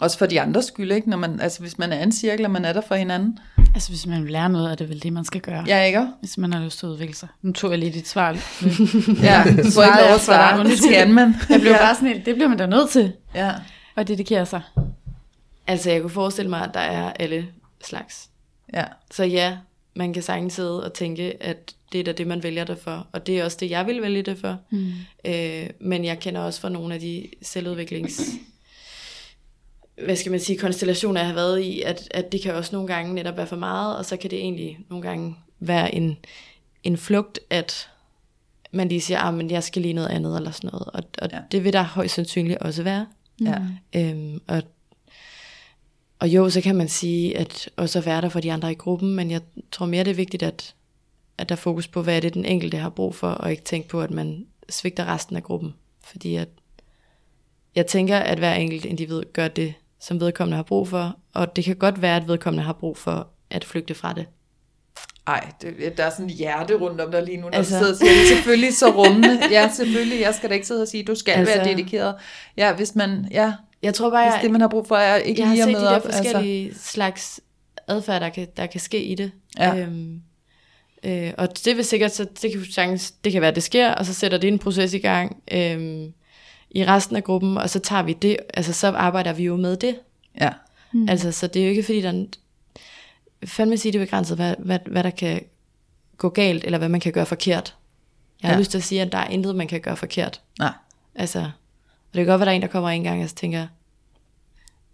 Også 0.00 0.18
for 0.18 0.26
de 0.26 0.40
andres 0.40 0.64
skyld, 0.64 0.92
ikke? 0.92 1.10
Når 1.10 1.16
man, 1.16 1.40
altså 1.40 1.60
hvis 1.60 1.78
man 1.78 1.92
er 1.92 2.02
en 2.02 2.12
cirkel, 2.12 2.44
og 2.44 2.50
man 2.50 2.64
er 2.64 2.72
der 2.72 2.80
for 2.80 2.94
hinanden. 2.94 3.38
Altså, 3.74 3.88
hvis 3.90 4.06
man 4.06 4.22
vil 4.22 4.32
lære 4.32 4.48
noget, 4.48 4.70
er 4.70 4.74
det 4.74 4.88
vel 4.88 5.02
det, 5.02 5.12
man 5.12 5.24
skal 5.24 5.40
gøre. 5.40 5.64
Ja, 5.66 5.82
ikke? 5.82 6.06
Hvis 6.20 6.38
man 6.38 6.52
har 6.52 6.64
lyst 6.64 6.78
til 6.78 6.86
at 6.86 6.90
udvikle 6.90 7.14
sig. 7.14 7.28
Nu 7.42 7.52
tog 7.52 7.70
jeg 7.70 7.78
lige 7.78 7.92
dit 7.92 8.08
svar. 8.08 8.32
Ja, 9.22 9.44
du 9.64 9.70
Svarede 9.70 10.04
jeg 10.04 10.14
at 10.14 10.20
for 10.20 10.32
dig. 10.32 10.48
svare, 10.50 10.64
det 10.64 10.78
skal 10.78 11.10
man. 11.10 11.34
Jeg 11.48 11.60
blev 11.60 11.72
ja. 11.72 11.78
bare 11.78 11.94
sådan 11.94 12.16
det 12.24 12.34
bliver 12.34 12.48
man 12.48 12.58
da 12.58 12.66
nødt 12.66 12.90
til 12.90 13.12
Ja. 13.34 13.52
at 13.96 14.08
dedikere 14.08 14.46
sig. 14.46 14.60
Altså 15.68 15.90
jeg 15.90 16.00
kunne 16.00 16.10
forestille 16.10 16.50
mig, 16.50 16.64
at 16.64 16.70
der 16.74 16.80
er 16.80 17.12
alle 17.12 17.48
slags. 17.84 18.30
ja. 18.74 18.84
Så 19.10 19.24
ja, 19.24 19.58
man 19.94 20.12
kan 20.12 20.22
sagtens 20.22 20.52
sidde 20.52 20.84
og 20.84 20.92
tænke, 20.92 21.42
at 21.42 21.74
det 21.92 22.00
er 22.00 22.04
da 22.04 22.12
det, 22.12 22.26
man 22.26 22.42
vælger 22.42 22.64
det 22.64 22.78
for. 22.78 23.06
Og 23.12 23.26
det 23.26 23.38
er 23.38 23.44
også 23.44 23.56
det, 23.60 23.70
jeg 23.70 23.86
vil 23.86 24.02
vælge 24.02 24.22
det 24.22 24.38
for. 24.38 24.58
Mm. 24.70 24.92
Øh, 25.24 25.70
men 25.80 26.04
jeg 26.04 26.18
kender 26.20 26.40
også 26.40 26.60
fra 26.60 26.68
nogle 26.68 26.94
af 26.94 27.00
de 27.00 27.28
selvudviklings... 27.42 28.22
Hvad 30.04 30.16
skal 30.16 30.30
man 30.30 30.40
sige, 30.40 30.58
konstellationer, 30.58 31.20
jeg 31.20 31.28
har 31.28 31.34
været 31.34 31.60
i, 31.60 31.82
at, 31.82 32.08
at 32.10 32.32
det 32.32 32.42
kan 32.42 32.54
også 32.54 32.76
nogle 32.76 32.94
gange 32.94 33.14
netop 33.14 33.36
være 33.36 33.46
for 33.46 33.56
meget, 33.56 33.96
og 33.96 34.04
så 34.04 34.16
kan 34.16 34.30
det 34.30 34.38
egentlig 34.38 34.78
nogle 34.90 35.08
gange 35.08 35.36
være 35.60 35.94
en, 35.94 36.16
en 36.82 36.96
flugt, 36.96 37.40
at 37.50 37.90
man 38.72 38.88
lige 38.88 39.00
siger, 39.00 39.20
at 39.20 39.34
men 39.34 39.50
jeg 39.50 39.62
skal 39.62 39.82
lige 39.82 39.94
noget 39.94 40.08
andet, 40.08 40.36
eller 40.36 40.50
sådan 40.50 40.70
noget. 40.72 40.86
Og, 40.86 41.02
og. 41.18 41.28
Ja. 41.32 41.38
det 41.50 41.64
vil 41.64 41.72
der 41.72 41.82
højst 41.82 42.14
sandsynligt 42.14 42.58
også 42.58 42.82
være. 42.82 43.06
ja. 43.44 43.58
Øhm, 43.96 44.40
og, 44.46 44.62
og 46.20 46.28
jo, 46.28 46.50
så 46.50 46.60
kan 46.60 46.76
man 46.76 46.88
sige, 46.88 47.38
at 47.38 47.70
også 47.76 47.98
at 47.98 48.06
være 48.06 48.20
der 48.20 48.28
for 48.28 48.40
de 48.40 48.52
andre 48.52 48.72
i 48.72 48.74
gruppen, 48.74 49.14
men 49.14 49.30
jeg 49.30 49.40
tror 49.72 49.86
mere, 49.86 50.04
det 50.04 50.10
er 50.10 50.14
vigtigt, 50.14 50.42
at, 50.42 50.74
at 51.38 51.48
der 51.48 51.54
er 51.54 51.56
fokus 51.56 51.88
på, 51.88 52.02
hvad 52.02 52.16
er 52.16 52.20
det, 52.20 52.34
den 52.34 52.44
enkelte 52.44 52.76
har 52.76 52.88
brug 52.90 53.14
for, 53.14 53.28
og 53.30 53.50
ikke 53.50 53.64
tænke 53.64 53.88
på, 53.88 54.02
at 54.02 54.10
man 54.10 54.46
svigter 54.68 55.04
resten 55.06 55.36
af 55.36 55.42
gruppen. 55.42 55.74
Fordi 56.04 56.36
at, 56.36 56.48
jeg 57.74 57.86
tænker, 57.86 58.18
at 58.18 58.38
hver 58.38 58.54
enkelt 58.54 58.84
individ 58.84 59.22
gør 59.32 59.48
det, 59.48 59.74
som 60.00 60.20
vedkommende 60.20 60.56
har 60.56 60.62
brug 60.62 60.88
for, 60.88 61.16
og 61.34 61.56
det 61.56 61.64
kan 61.64 61.76
godt 61.76 62.02
være, 62.02 62.16
at 62.16 62.28
vedkommende 62.28 62.64
har 62.64 62.72
brug 62.72 62.96
for 62.96 63.28
at 63.50 63.64
flygte 63.64 63.94
fra 63.94 64.12
det. 64.12 64.26
Ej, 65.26 65.52
det, 65.62 65.96
der 65.96 66.04
er 66.04 66.10
sådan 66.10 66.26
et 66.26 66.32
hjerte 66.32 66.74
rundt 66.74 67.00
om 67.00 67.10
dig 67.10 67.22
lige 67.22 67.36
nu, 67.36 67.42
når 67.48 67.50
altså, 67.58 67.74
du 67.74 67.78
sidder 67.78 67.92
og 67.92 67.98
siger, 67.98 68.10
er 68.10 68.36
selvfølgelig 68.36 68.76
så 68.76 68.90
rummende. 68.90 69.38
Ja, 69.50 69.70
selvfølgelig, 69.76 70.20
jeg 70.20 70.34
skal 70.34 70.48
da 70.48 70.54
ikke 70.54 70.66
sidde 70.66 70.82
og 70.82 70.88
sige, 70.88 71.02
du 71.02 71.14
skal 71.14 71.32
Altså- 71.32 71.54
være 71.54 71.64
dedikeret. 71.64 72.14
Ja, 72.56 72.72
hvis 72.74 72.94
man, 72.94 73.28
ja, 73.30 73.52
Jeg 73.82 73.94
tror 73.94 74.10
bare, 74.10 74.24
hvis 74.24 74.34
jeg, 74.34 74.42
det 74.42 74.50
man 74.50 74.60
har 74.60 74.68
brug 74.68 74.86
for 74.86 74.96
er 74.96 75.16
ikke 75.16 75.40
jeg 75.40 75.48
har 75.48 75.54
lige 75.54 75.62
at 75.62 75.68
set 75.68 75.76
de 75.76 75.80
der 75.82 75.88
op. 75.96 76.04
Altså. 76.04 76.22
forskellige 76.22 76.74
slags 76.74 77.40
adfærd, 77.88 78.20
der 78.20 78.28
kan, 78.28 78.48
der 78.56 78.66
kan 78.66 78.80
ske 78.80 79.02
i 79.04 79.14
det. 79.14 79.30
Ja. 79.58 79.76
Øhm, 79.76 80.22
øh, 81.04 81.32
og 81.38 81.64
det 81.64 81.76
vil 81.76 81.84
sikkert, 81.84 82.14
så 82.14 82.26
det 82.42 82.52
kan, 82.52 82.64
sagtens, 82.72 83.10
det 83.10 83.32
kan 83.32 83.40
være, 83.40 83.48
at 83.48 83.54
det 83.54 83.62
sker, 83.62 83.94
og 83.94 84.06
så 84.06 84.14
sætter 84.14 84.38
det 84.38 84.48
en 84.48 84.58
proces 84.58 84.94
i 84.94 84.98
gang 84.98 85.42
øhm, 85.52 86.12
i 86.70 86.84
resten 86.84 87.16
af 87.16 87.24
gruppen, 87.24 87.58
og 87.58 87.70
så 87.70 87.78
tager 87.78 88.02
vi 88.02 88.12
det, 88.12 88.36
altså 88.54 88.72
så 88.72 88.86
arbejder 88.88 89.32
vi 89.32 89.44
jo 89.44 89.56
med 89.56 89.76
det. 89.76 89.96
Ja, 90.40 90.50
Mm. 90.92 91.08
Altså, 91.08 91.32
så 91.32 91.46
det 91.46 91.60
er 91.62 91.64
jo 91.64 91.70
ikke 91.70 91.82
fordi, 91.82 92.00
der 92.00 92.08
er 92.12 92.24
fandme 93.46 93.76
sige, 93.76 93.92
det 93.92 94.00
er 94.00 94.04
begrænset, 94.04 94.36
hvad, 94.36 94.54
hvad, 94.58 94.78
hvad 94.86 95.02
der 95.04 95.10
kan 95.10 95.40
gå 96.16 96.28
galt, 96.28 96.64
eller 96.64 96.78
hvad 96.78 96.88
man 96.88 97.00
kan 97.00 97.12
gøre 97.12 97.26
forkert. 97.26 97.74
Jeg 98.42 98.48
har 98.50 98.54
Ja. 98.54 98.60
lyst 98.60 98.70
til 98.70 98.78
at 98.78 98.84
sige, 98.84 99.02
at 99.02 99.12
der 99.12 99.18
er 99.18 99.28
intet, 99.28 99.56
man 99.56 99.66
kan 99.68 99.80
gøre 99.80 99.96
forkert. 99.96 100.40
Nej. 100.58 100.72
Altså, 101.14 101.50
det 102.18 102.26
kan 102.26 102.32
godt 102.32 102.40
være, 102.40 102.46
der 102.46 102.52
er 102.52 102.56
en, 102.56 102.62
der 102.62 102.68
kommer 102.68 102.90
en 102.90 103.02
gang, 103.04 103.22
og 103.22 103.28
så 103.28 103.34
tænker, 103.34 103.66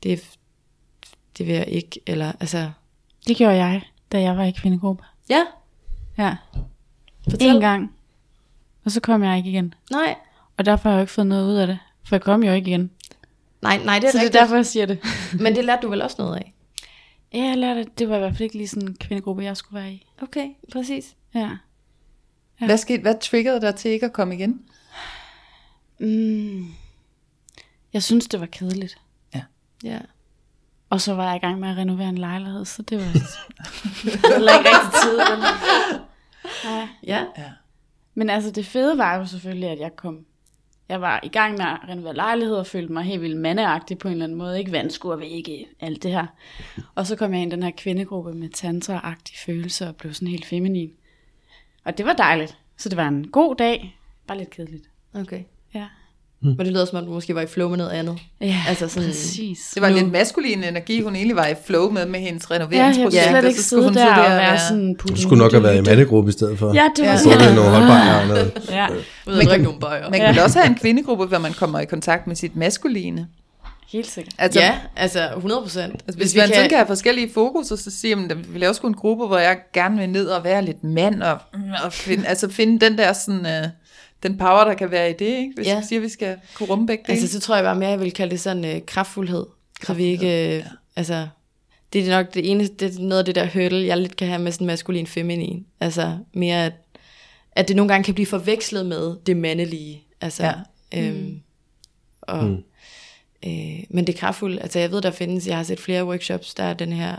det, 0.02 0.36
det 1.38 1.46
vil 1.46 1.54
jeg 1.54 1.68
ikke, 1.68 2.00
eller 2.06 2.32
altså, 2.40 2.70
Det 3.28 3.36
gjorde 3.36 3.54
jeg, 3.56 3.82
da 4.12 4.20
jeg 4.20 4.36
var 4.36 4.44
i 4.44 4.50
kvindegruppe. 4.50 5.04
ja, 5.28 5.44
Ja, 6.18 6.36
fortæl. 7.30 7.54
en 7.54 7.60
gang. 7.60 7.92
Og 8.84 8.90
så 8.90 9.00
kom 9.00 9.22
jeg 9.22 9.36
ikke 9.36 9.50
igen. 9.50 9.74
Nej, 9.90 10.14
Og 10.56 10.64
derfor 10.66 10.82
har 10.88 10.90
jeg 10.90 10.98
jo 10.98 11.02
ikke 11.02 11.12
fået 11.12 11.26
noget 11.26 11.46
ud 11.48 11.54
af 11.54 11.66
det. 11.66 11.78
For 12.06 12.16
jeg 12.16 12.22
kom 12.22 12.42
jo 12.44 12.52
ikke 12.52 12.70
igen. 12.70 12.90
nej, 13.62 13.78
nej, 13.84 13.98
det 13.98 14.06
er 14.06 14.10
så 14.12 14.18
det 14.18 14.22
er 14.22 14.24
rigtigt. 14.24 14.40
derfor, 14.40 14.54
jeg 14.54 14.66
siger 14.66 14.86
det. 14.86 14.98
Men 15.42 15.54
det 15.56 15.64
lærte 15.64 15.82
du 15.82 15.88
vel 15.88 16.02
også 16.02 16.16
noget 16.18 16.36
af? 16.36 16.52
Ja, 17.34 17.44
jeg 17.44 17.58
lærte, 17.58 17.84
det 17.98 18.08
var 18.08 18.16
i 18.16 18.18
hvert 18.18 18.32
fald 18.32 18.40
ikke 18.42 18.56
lige 18.56 18.68
sådan 18.68 18.88
en 18.88 18.96
kvindegruppe, 19.00 19.44
jeg 19.44 19.56
skulle 19.56 19.80
være 19.82 19.92
i. 19.92 20.06
Okay, 20.22 20.48
præcis. 20.72 21.16
Ja. 21.34 21.50
Ja. 22.60 22.66
Hvad, 22.66 22.78
skete, 22.78 23.02
hvad 23.02 23.14
triggerede 23.20 23.60
dig 23.60 23.74
til 23.74 23.90
ikke 23.90 24.06
at 24.06 24.12
komme 24.12 24.34
igen? 24.34 24.62
Mm. 25.98 26.66
Jeg 27.94 28.02
synes, 28.02 28.26
det 28.26 28.40
var 28.40 28.46
kedeligt. 28.46 28.98
Ja. 29.84 29.98
Og 30.90 31.00
så 31.00 31.14
var 31.14 31.26
jeg 31.26 31.36
i 31.36 31.38
gang 31.38 31.60
med 31.60 31.68
at 31.68 31.76
renovere 31.76 32.08
en 32.08 32.18
lejlighed, 32.18 32.64
så 32.64 32.82
det 32.82 32.98
var 32.98 33.04
heller 34.34 34.58
ikke 34.58 34.70
rigtig 34.70 35.00
tid. 35.02 35.16
vel? 35.18 35.38
Nej. 36.64 36.88
Ja. 37.02 37.24
Men 38.14 38.30
altså 38.30 38.50
det 38.50 38.66
fede 38.66 38.98
var 38.98 39.16
jo 39.16 39.26
selvfølgelig, 39.26 39.68
at 39.68 39.78
jeg 39.78 39.96
kom... 39.96 40.26
Jeg 40.88 41.00
var 41.00 41.20
i 41.22 41.28
gang 41.28 41.56
med 41.56 41.64
at 41.64 41.78
renovere 41.88 42.14
lejlighed 42.14 42.56
og 42.56 42.66
følte 42.66 42.92
mig 42.92 43.04
helt 43.04 43.22
vildt 43.22 43.40
mandeagtig 43.40 43.98
på 43.98 44.08
en 44.08 44.12
eller 44.12 44.24
anden 44.24 44.38
måde. 44.38 44.58
Ikke 44.58 44.72
vandskur 44.72 45.16
vægge, 45.16 45.66
alt 45.80 46.02
det 46.02 46.10
her. 46.10 46.26
Og 46.94 47.06
så 47.06 47.16
kom 47.16 47.32
jeg 47.34 47.42
ind 47.42 47.52
i 47.52 47.56
den 47.56 47.62
her 47.62 47.70
kvindegruppe 47.76 48.32
med 48.32 48.48
tantra-agtige 48.48 49.38
følelser 49.46 49.88
og 49.88 49.96
blev 49.96 50.14
sådan 50.14 50.28
helt 50.28 50.46
feminin. 50.46 50.92
Og 51.84 51.98
det 51.98 52.06
var 52.06 52.12
dejligt. 52.12 52.58
Så 52.76 52.88
det 52.88 52.96
var 52.96 53.08
en 53.08 53.30
god 53.30 53.56
dag. 53.56 53.98
Bare 54.26 54.38
lidt 54.38 54.50
kedeligt. 54.50 54.90
Okay. 55.14 55.42
Ja. 55.74 55.86
Men 56.40 56.58
det 56.58 56.66
lyder 56.66 56.84
som 56.84 56.98
om, 56.98 57.04
du 57.04 57.10
måske 57.12 57.34
var 57.34 57.40
i 57.40 57.46
flow 57.46 57.68
med 57.68 57.76
noget 57.78 57.90
andet. 57.90 58.18
Ja, 58.40 58.56
Altså 58.68 58.88
sådan- 58.88 59.08
præcis. 59.08 59.58
Det 59.74 59.82
var 59.82 59.88
Nu- 59.88 59.94
lidt 59.96 60.12
maskulin 60.12 60.64
energi, 60.64 61.00
hun 61.02 61.16
egentlig 61.16 61.36
var 61.36 61.46
i 61.46 61.54
flow 61.66 61.90
med, 61.90 62.06
med 62.06 62.20
hendes 62.20 62.46
Ja, 62.50 62.54
jeg 62.54 62.60
renoveringsprojekt. 62.60 63.12
kunne 63.14 63.22
slet 63.30 63.44
og 63.44 63.48
ikke 63.48 63.60
så 63.62 63.68
skulle 63.68 63.82
sidde 63.82 63.82
hun 63.84 63.94
der 63.94 64.14
og 64.14 64.24
og 64.24 64.30
være 64.30 64.58
sådan... 64.68 64.94
Du 64.94 65.16
skulle 65.16 65.38
nok 65.42 65.52
have 65.52 65.62
været 65.62 65.76
i 65.78 65.80
mandegruppe 65.80 66.28
i 66.28 66.32
stedet 66.32 66.58
for. 66.58 66.74
Ja, 66.74 66.88
det 66.96 67.04
var 67.04 67.10
Ja. 67.12 67.18
Så 67.18 67.30
er 67.30 67.38
det 67.38 67.54
nogle 67.54 67.70
holdbajer 67.70 68.20
og 68.20 68.26
noget. 68.28 68.52
Ja, 68.70 68.86
og 69.26 69.32
drikke 69.32 69.64
nogle 69.64 69.80
bøjer. 69.80 70.10
Man 70.10 70.20
kan 70.34 70.42
også 70.42 70.58
have 70.58 70.68
en 70.70 70.74
kvindegruppe, 70.78 71.26
hvor 71.26 71.38
man 71.38 71.52
kommer 71.52 71.80
i 71.80 71.84
kontakt 71.84 72.26
med 72.26 72.36
sit 72.36 72.56
maskuline. 72.56 73.26
helt 73.92 74.10
sikkert. 74.10 74.34
Altså, 74.38 74.60
Ja, 74.60 74.74
altså 74.96 75.28
100 75.36 75.62
procent. 75.62 75.92
Altså, 75.92 76.04
hvis, 76.06 76.16
hvis 76.16 76.36
man 76.36 76.46
kan... 76.46 76.54
sådan 76.54 76.68
kan 76.68 76.78
have 76.78 76.86
forskellige 76.86 77.30
fokus, 77.34 77.66
så 77.66 77.90
siger 78.00 78.16
man, 78.16 78.30
at 78.30 78.54
vi 78.54 78.58
laver 78.58 78.72
sgu 78.72 78.86
en 78.88 78.94
gruppe, 78.94 79.26
hvor 79.26 79.38
jeg 79.38 79.56
gerne 79.74 79.98
vil 79.98 80.08
ned 80.08 80.26
og 80.26 80.44
være 80.44 80.64
lidt 80.64 80.84
mand, 80.84 81.22
og, 81.22 81.38
og 81.84 81.92
finde, 81.92 82.26
altså 82.26 82.50
finde 82.50 82.86
den 82.86 82.98
der 82.98 83.12
sådan, 83.12 83.40
uh, 83.40 83.68
den 84.24 84.38
power, 84.38 84.64
der 84.64 84.74
kan 84.74 84.90
være 84.90 85.10
i 85.10 85.12
det, 85.12 85.26
ikke? 85.26 85.52
hvis 85.56 85.66
Ja. 85.66 85.80
vi 85.80 85.86
siger, 85.86 86.00
at 86.00 86.02
vi 86.02 86.08
skal 86.08 86.36
kunne 86.54 86.68
rumme 86.68 86.86
begge 86.86 87.04
dele. 87.06 87.12
Altså, 87.20 87.32
så 87.32 87.40
tror 87.40 87.54
jeg 87.54 87.64
bare 87.64 87.76
mere, 87.76 87.90
jeg 87.90 88.00
vil 88.00 88.12
kalde 88.12 88.30
det 88.30 88.40
sådan 88.40 88.64
øh, 88.64 88.80
kraftfuldhed. 88.86 89.46
Så 89.82 89.94
vi 89.94 90.04
ikke, 90.04 90.26
øh, 90.26 90.54
ja. 90.54 90.64
altså, 90.96 91.28
det 91.92 92.08
er 92.08 92.16
nok 92.16 92.34
det 92.34 92.50
eneste, 92.50 92.76
det 92.78 92.96
er 92.96 93.02
noget 93.02 93.18
af 93.18 93.24
det 93.24 93.34
der 93.34 93.46
hurdle, 93.46 93.86
jeg 93.86 93.98
lidt 93.98 94.16
kan 94.16 94.28
have 94.28 94.42
med 94.42 94.52
sådan 94.52 94.66
maskulin 94.66 95.06
feminin. 95.06 95.66
Altså, 95.80 96.18
mere 96.32 96.64
at, 96.66 96.72
at 97.52 97.68
det 97.68 97.76
nogle 97.76 97.92
gange 97.92 98.04
kan 98.04 98.14
blive 98.14 98.26
forvekslet 98.26 98.86
med 98.86 99.16
det 99.26 99.36
mandelige. 99.36 100.04
Altså, 100.20 100.52
ja. 100.92 101.08
øhm, 101.08 101.40
og, 102.20 102.44
mm. 102.44 102.64
øh, 103.46 103.84
men 103.90 104.06
det 104.06 104.14
er 104.14 104.18
kraftfuldt. 104.18 104.62
Altså, 104.62 104.78
jeg 104.78 104.90
ved, 104.90 105.02
der 105.02 105.10
findes, 105.10 105.46
jeg 105.46 105.56
har 105.56 105.62
set 105.64 105.80
flere 105.80 106.06
workshops, 106.06 106.54
der 106.54 106.64
er 106.64 106.74
den 106.74 106.92
her 106.92 107.16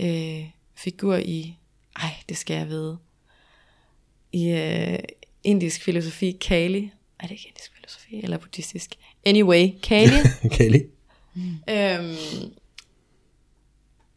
øh, 0.00 0.44
figur 0.74 1.16
i, 1.16 1.56
ej, 1.96 2.10
det 2.28 2.36
skal 2.36 2.56
jeg 2.56 2.68
vide, 2.68 2.98
i 4.32 4.48
øh, 4.48 4.98
indisk 5.44 5.82
filosofi, 5.82 6.30
Kali. 6.40 6.90
Er 7.20 7.22
det 7.22 7.30
ikke 7.30 7.48
indisk 7.48 7.72
filosofi, 7.74 8.20
eller 8.22 8.38
buddhistisk? 8.38 8.94
Anyway, 9.26 9.68
Kali, 9.82 10.16
Kali. 10.56 10.82
øhm, 11.68 12.52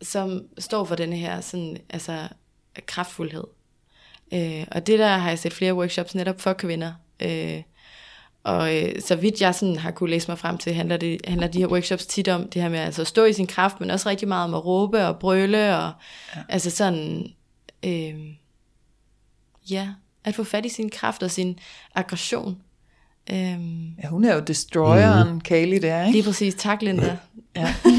som 0.02 0.48
står 0.58 0.84
for 0.84 0.96
den 0.96 1.14
her 1.14 1.42
sådan, 1.42 1.78
altså, 1.90 2.28
kraftfuldhed. 2.86 3.44
Øh, 4.34 4.66
og 4.72 4.88
det 4.88 5.00
der 5.00 5.18
har 5.18 5.30
jeg 5.30 5.40
set 5.40 5.54
flere 5.54 5.76
workshops 5.76 6.16
netop 6.16 6.42
for 6.42 6.54
kvinder. 6.54 6.94
Øh, 7.20 7.62
og 8.44 8.76
øh, 8.76 9.02
så 9.02 9.16
vidt 9.16 9.42
jeg 9.42 9.56
sådan 9.56 9.76
har 9.76 9.92
kunne 9.92 10.10
læse 10.10 10.28
mig 10.28 10.40
frem 10.40 10.58
til, 10.58 10.74
handler, 10.74 10.98
det, 10.98 11.22
handler 11.28 11.48
de 11.48 11.60
her 11.60 11.68
workshops 11.68 12.06
tit 12.06 12.28
om 12.28 12.50
det 12.50 12.62
her 12.62 12.70
med 12.70 12.80
altså 12.80 13.02
at 13.02 13.08
stå 13.08 13.24
i 13.24 13.34
sin 13.34 13.48
kraft, 13.48 13.80
men 13.80 13.90
også 13.90 14.10
rigtig 14.10 14.28
meget 14.28 14.44
om 14.44 14.54
at 14.54 14.66
råbe 14.66 15.08
og 15.08 15.20
brøle, 15.20 15.78
og 15.78 15.92
ja. 16.36 16.42
altså 16.50 16.70
sådan, 16.70 17.34
øh, 17.86 18.16
ja, 19.72 19.90
at 20.26 20.36
få 20.36 20.44
fat 20.44 20.66
i 20.66 20.70
sin 20.70 20.90
kraft 20.90 21.24
og 21.24 21.32
sin 21.32 21.60
aggression. 21.96 22.58
Øh, 23.32 23.38
Ja, 24.04 24.08
hun 24.10 24.26
er 24.26 24.34
jo 24.36 24.40
destroyeren, 24.40 25.34
mm. 25.34 25.42
Kali 25.42 25.80
der, 25.80 26.02
ikke? 26.02 26.12
Lige 26.12 26.24
præcis. 26.24 26.56
Tak, 26.56 26.82
Linda. 26.82 27.18
Ja. 27.56 27.74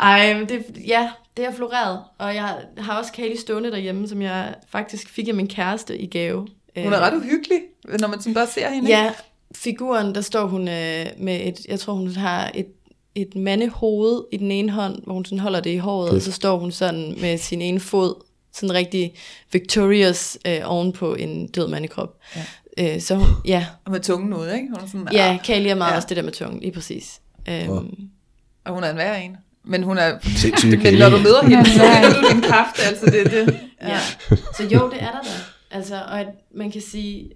Ej, 0.00 0.34
men 0.34 0.48
det, 0.48 0.64
ja, 0.86 1.10
det 1.36 1.44
er 1.44 1.52
floreret. 1.52 2.00
Og 2.18 2.34
jeg 2.34 2.56
har 2.78 2.98
også 2.98 3.12
Kali 3.12 3.36
stående 3.36 3.70
derhjemme, 3.70 4.08
som 4.08 4.22
jeg 4.22 4.54
faktisk 4.68 5.08
fik 5.08 5.28
af 5.28 5.34
min 5.34 5.48
kæreste 5.48 5.98
i 5.98 6.06
gave. 6.06 6.46
Hun 6.84 6.92
er 6.92 7.00
ret 7.00 7.16
uhyggelig, 7.16 7.60
når 8.00 8.08
man 8.08 8.20
sådan 8.20 8.34
bare 8.34 8.46
ser 8.46 8.70
hende. 8.70 8.88
Ja, 8.88 9.12
figuren, 9.54 10.14
der 10.14 10.20
står 10.20 10.46
hun 10.46 10.68
øh, 10.68 11.06
med 11.18 11.40
et, 11.48 11.66
jeg 11.68 11.80
tror 11.80 11.92
hun 11.92 12.08
har 12.10 12.50
et, 12.54 12.66
et 13.14 13.36
mandehoved 13.36 14.24
i 14.32 14.36
den 14.36 14.50
ene 14.50 14.72
hånd, 14.72 15.02
hvor 15.04 15.14
hun 15.14 15.24
sådan 15.24 15.38
holder 15.38 15.60
det 15.60 15.70
i 15.70 15.76
håret, 15.76 16.10
og 16.10 16.22
så 16.22 16.32
står 16.32 16.58
hun 16.58 16.72
sådan 16.72 17.14
med 17.20 17.38
sin 17.38 17.62
ene 17.62 17.80
fod, 17.80 18.22
sådan 18.56 18.74
rigtig 18.74 19.14
victorious 19.52 20.38
øh, 20.46 20.60
oven 20.64 20.92
på 20.92 21.14
en 21.14 21.46
død 21.48 21.68
mandekrop. 21.68 22.18
Ja. 22.36 22.94
Øh, 22.94 23.00
så 23.00 23.14
hun, 23.14 23.28
ja, 23.44 23.66
Og 23.84 23.92
med 23.92 24.00
tungen 24.00 24.34
ud, 24.34 24.46
ikke? 24.48 24.68
Hun 24.68 24.76
er 24.84 24.86
sådan, 24.86 25.08
ja, 25.12 25.38
Kali 25.44 25.68
er 25.68 25.74
meget 25.74 25.90
Ja. 25.92 25.96
også 25.96 26.08
det 26.08 26.16
der 26.16 26.22
med 26.22 26.32
tungen, 26.32 26.60
lige 26.60 26.72
præcis. 26.72 27.20
Øhm, 27.48 27.68
Wow. 27.68 27.84
Og 28.64 28.74
hun 28.74 28.84
er 28.84 28.90
en 28.90 28.96
værre 28.96 29.22
en. 29.24 29.36
Men 29.64 29.82
hun 29.82 29.98
er... 29.98 30.12
Men 30.82 30.94
når 30.98 31.08
du 31.08 31.16
møder 31.18 31.42
hende, 31.46 31.70
så 31.70 31.82
er 31.82 32.02
du 32.12 32.28
din 32.32 32.40
kraft, 32.42 32.78
altså 32.88 33.06
det 33.06 33.20
er 33.20 33.28
det. 33.44 33.60
Ja. 33.82 33.88
ja. 33.88 33.98
Så 34.56 34.62
jo, 34.72 34.90
det 34.90 35.02
er 35.02 35.10
der 35.10 35.20
da. 35.22 35.28
Altså, 35.70 35.94
og 35.96 36.20
at 36.20 36.26
man 36.54 36.70
kan 36.70 36.80
sige, 36.82 37.30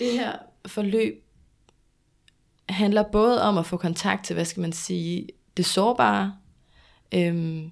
det 0.00 0.12
her 0.12 0.32
forløb 0.66 1.24
handler 2.68 3.02
både 3.12 3.42
om 3.42 3.58
at 3.58 3.66
få 3.66 3.76
kontakt 3.76 4.24
til, 4.24 4.34
hvad 4.34 4.44
skal 4.44 4.60
man 4.60 4.72
sige, 4.72 5.28
det 5.56 5.66
sårbare, 5.66 6.32
øhm, 7.14 7.70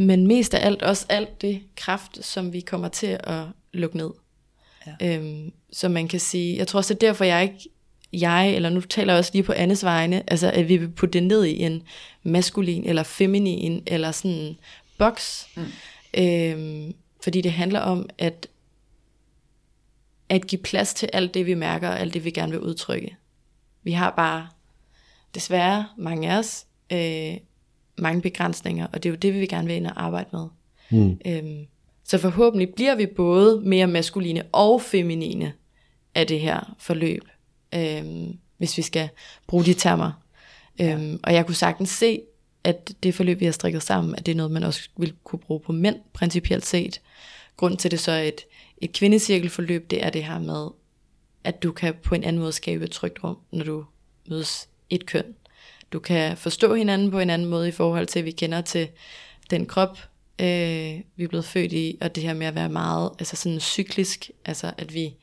men 0.00 0.26
mest 0.26 0.54
af 0.54 0.66
alt 0.66 0.82
også 0.82 1.06
alt 1.08 1.42
det 1.42 1.62
kraft, 1.76 2.24
som 2.24 2.52
vi 2.52 2.60
kommer 2.60 2.88
til 2.88 3.20
at 3.24 3.44
lukke 3.72 3.96
ned. 3.96 4.10
Ja. 4.86 5.16
Øhm, 5.16 5.52
så 5.72 5.88
man 5.88 6.08
kan 6.08 6.20
sige, 6.20 6.56
jeg 6.56 6.66
tror 6.66 6.78
også, 6.78 6.94
det 6.94 7.02
er 7.02 7.06
derfor, 7.08 7.24
jeg 7.24 7.42
ikke, 7.42 7.68
jeg, 8.12 8.54
eller 8.54 8.70
nu 8.70 8.80
taler 8.80 9.12
jeg 9.12 9.18
også 9.18 9.30
lige 9.34 9.42
på 9.42 9.52
Annes 9.52 9.84
vegne, 9.84 10.30
altså 10.30 10.50
at 10.50 10.68
vi 10.68 10.76
vil 10.76 10.88
putte 10.88 11.12
det 11.12 11.22
ned 11.22 11.44
i 11.44 11.62
en 11.62 11.82
maskulin 12.22 12.84
eller 12.84 13.02
feminin, 13.02 13.82
eller 13.86 14.12
sådan 14.12 14.36
en 14.36 14.58
boks. 14.98 15.48
Mm. 15.56 15.64
Øhm, 16.18 16.94
fordi 17.22 17.40
det 17.40 17.52
handler 17.52 17.80
om 17.80 18.08
at, 18.18 18.46
at 20.28 20.46
give 20.46 20.62
plads 20.62 20.94
til 20.94 21.10
alt 21.12 21.34
det, 21.34 21.46
vi 21.46 21.54
mærker, 21.54 21.88
og 21.88 22.00
alt 22.00 22.14
det, 22.14 22.24
vi 22.24 22.30
gerne 22.30 22.52
vil 22.52 22.60
udtrykke. 22.60 23.16
Vi 23.82 23.92
har 23.92 24.10
bare, 24.10 24.48
desværre, 25.34 25.86
mange 25.96 26.32
af 26.32 26.38
os, 26.38 26.66
øh, 26.92 27.49
mange 28.00 28.22
begrænsninger, 28.22 28.86
og 28.92 29.02
det 29.02 29.08
er 29.08 29.10
jo 29.10 29.16
det, 29.16 29.34
vi 29.34 29.46
gerne 29.46 29.66
vil 29.66 29.76
ind 29.76 29.86
og 29.86 30.04
arbejde 30.04 30.28
med. 30.32 30.46
Mm. 30.90 31.20
Øhm, 31.26 31.66
så 32.04 32.18
forhåbentlig 32.18 32.74
bliver 32.74 32.94
vi 32.94 33.06
både 33.06 33.60
mere 33.60 33.86
maskuline 33.86 34.42
og 34.52 34.82
feminine 34.82 35.52
af 36.14 36.26
det 36.26 36.40
her 36.40 36.74
forløb, 36.78 37.22
øhm, 37.74 38.38
hvis 38.58 38.76
vi 38.76 38.82
skal 38.82 39.08
bruge 39.46 39.64
de 39.64 39.74
termer. 39.74 40.12
Øhm, 40.80 41.20
og 41.22 41.34
jeg 41.34 41.46
kunne 41.46 41.54
sagtens 41.54 41.88
se, 41.88 42.20
at 42.64 42.92
det 43.02 43.14
forløb, 43.14 43.40
vi 43.40 43.44
har 43.44 43.52
strikket 43.52 43.82
sammen, 43.82 44.14
at 44.14 44.26
det 44.26 44.32
er 44.32 44.36
noget, 44.36 44.52
man 44.52 44.64
også 44.64 44.88
vil 44.96 45.14
kunne 45.24 45.38
bruge 45.38 45.60
på 45.60 45.72
mænd, 45.72 45.96
principielt 46.12 46.66
set. 46.66 47.00
Grund 47.56 47.76
til 47.76 47.90
det 47.90 48.00
så 48.00 48.12
er 48.12 48.22
et, 48.22 48.40
et 48.78 48.92
kvindecirkelforløb, 48.92 49.90
det 49.90 50.04
er 50.04 50.10
det 50.10 50.24
her 50.24 50.38
med, 50.38 50.68
at 51.44 51.62
du 51.62 51.72
kan 51.72 51.94
på 52.02 52.14
en 52.14 52.24
anden 52.24 52.40
måde 52.40 52.52
skabe 52.52 52.84
et 52.84 52.90
trygt 52.90 53.24
rum, 53.24 53.36
når 53.52 53.64
du 53.64 53.84
mødes 54.28 54.68
et 54.90 55.06
køn. 55.06 55.24
Du 55.92 55.98
kan 55.98 56.36
forstå 56.36 56.74
hinanden 56.74 57.10
på 57.10 57.18
en 57.18 57.30
anden 57.30 57.48
måde 57.48 57.68
i 57.68 57.72
forhold 57.72 58.06
til, 58.06 58.18
at 58.18 58.24
vi 58.24 58.30
kender 58.30 58.60
til 58.60 58.88
den 59.50 59.66
krop, 59.66 59.98
øh, 60.40 61.00
vi 61.16 61.24
er 61.24 61.28
blevet 61.28 61.44
født 61.44 61.72
i, 61.72 61.98
og 62.00 62.14
det 62.14 62.22
her 62.22 62.34
med 62.34 62.46
at 62.46 62.54
være 62.54 62.68
meget 62.68 63.10
altså 63.18 63.36
sådan 63.36 63.60
cyklisk, 63.60 64.30
altså 64.44 64.72
at 64.78 64.94
vi, 64.94 65.14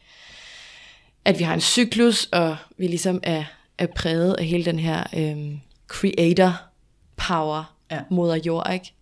at 1.25 1.39
vi 1.39 1.43
har 1.43 1.53
en 1.53 1.61
cyklus, 1.61 2.25
og 2.25 2.57
vi 2.77 2.87
ligesom 2.87 3.19
er, 3.23 3.43
er 3.77 3.87
præget 3.95 4.33
af 4.33 4.45
hele 4.45 4.65
den 4.65 4.79
her 4.79 5.03
øh, 5.17 5.57
creator 5.87 6.61
power, 7.15 7.73
Ja. 7.91 7.99
moder 8.09 8.35
jord, 8.35 8.73
ikke? 8.73 8.93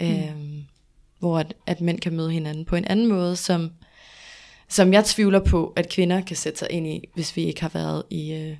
Øhm, 0.00 0.64
hvor 1.18 1.38
at, 1.38 1.54
at 1.66 1.80
mænd 1.80 2.00
kan 2.00 2.16
møde 2.16 2.30
hinanden 2.32 2.64
på 2.64 2.76
en 2.76 2.84
anden 2.84 3.06
måde, 3.06 3.36
som, 3.36 3.70
som 4.68 4.92
jeg 4.92 5.04
tvivler 5.04 5.40
på, 5.44 5.72
at 5.76 5.88
kvinder 5.88 6.20
kan 6.20 6.36
sætte 6.36 6.58
sig 6.58 6.68
ind 6.70 6.86
i, 6.86 7.08
hvis 7.14 7.36
vi 7.36 7.44
ikke 7.44 7.60
har 7.60 7.68
været 7.74 8.02
i, 8.10 8.32
øh, 8.32 8.56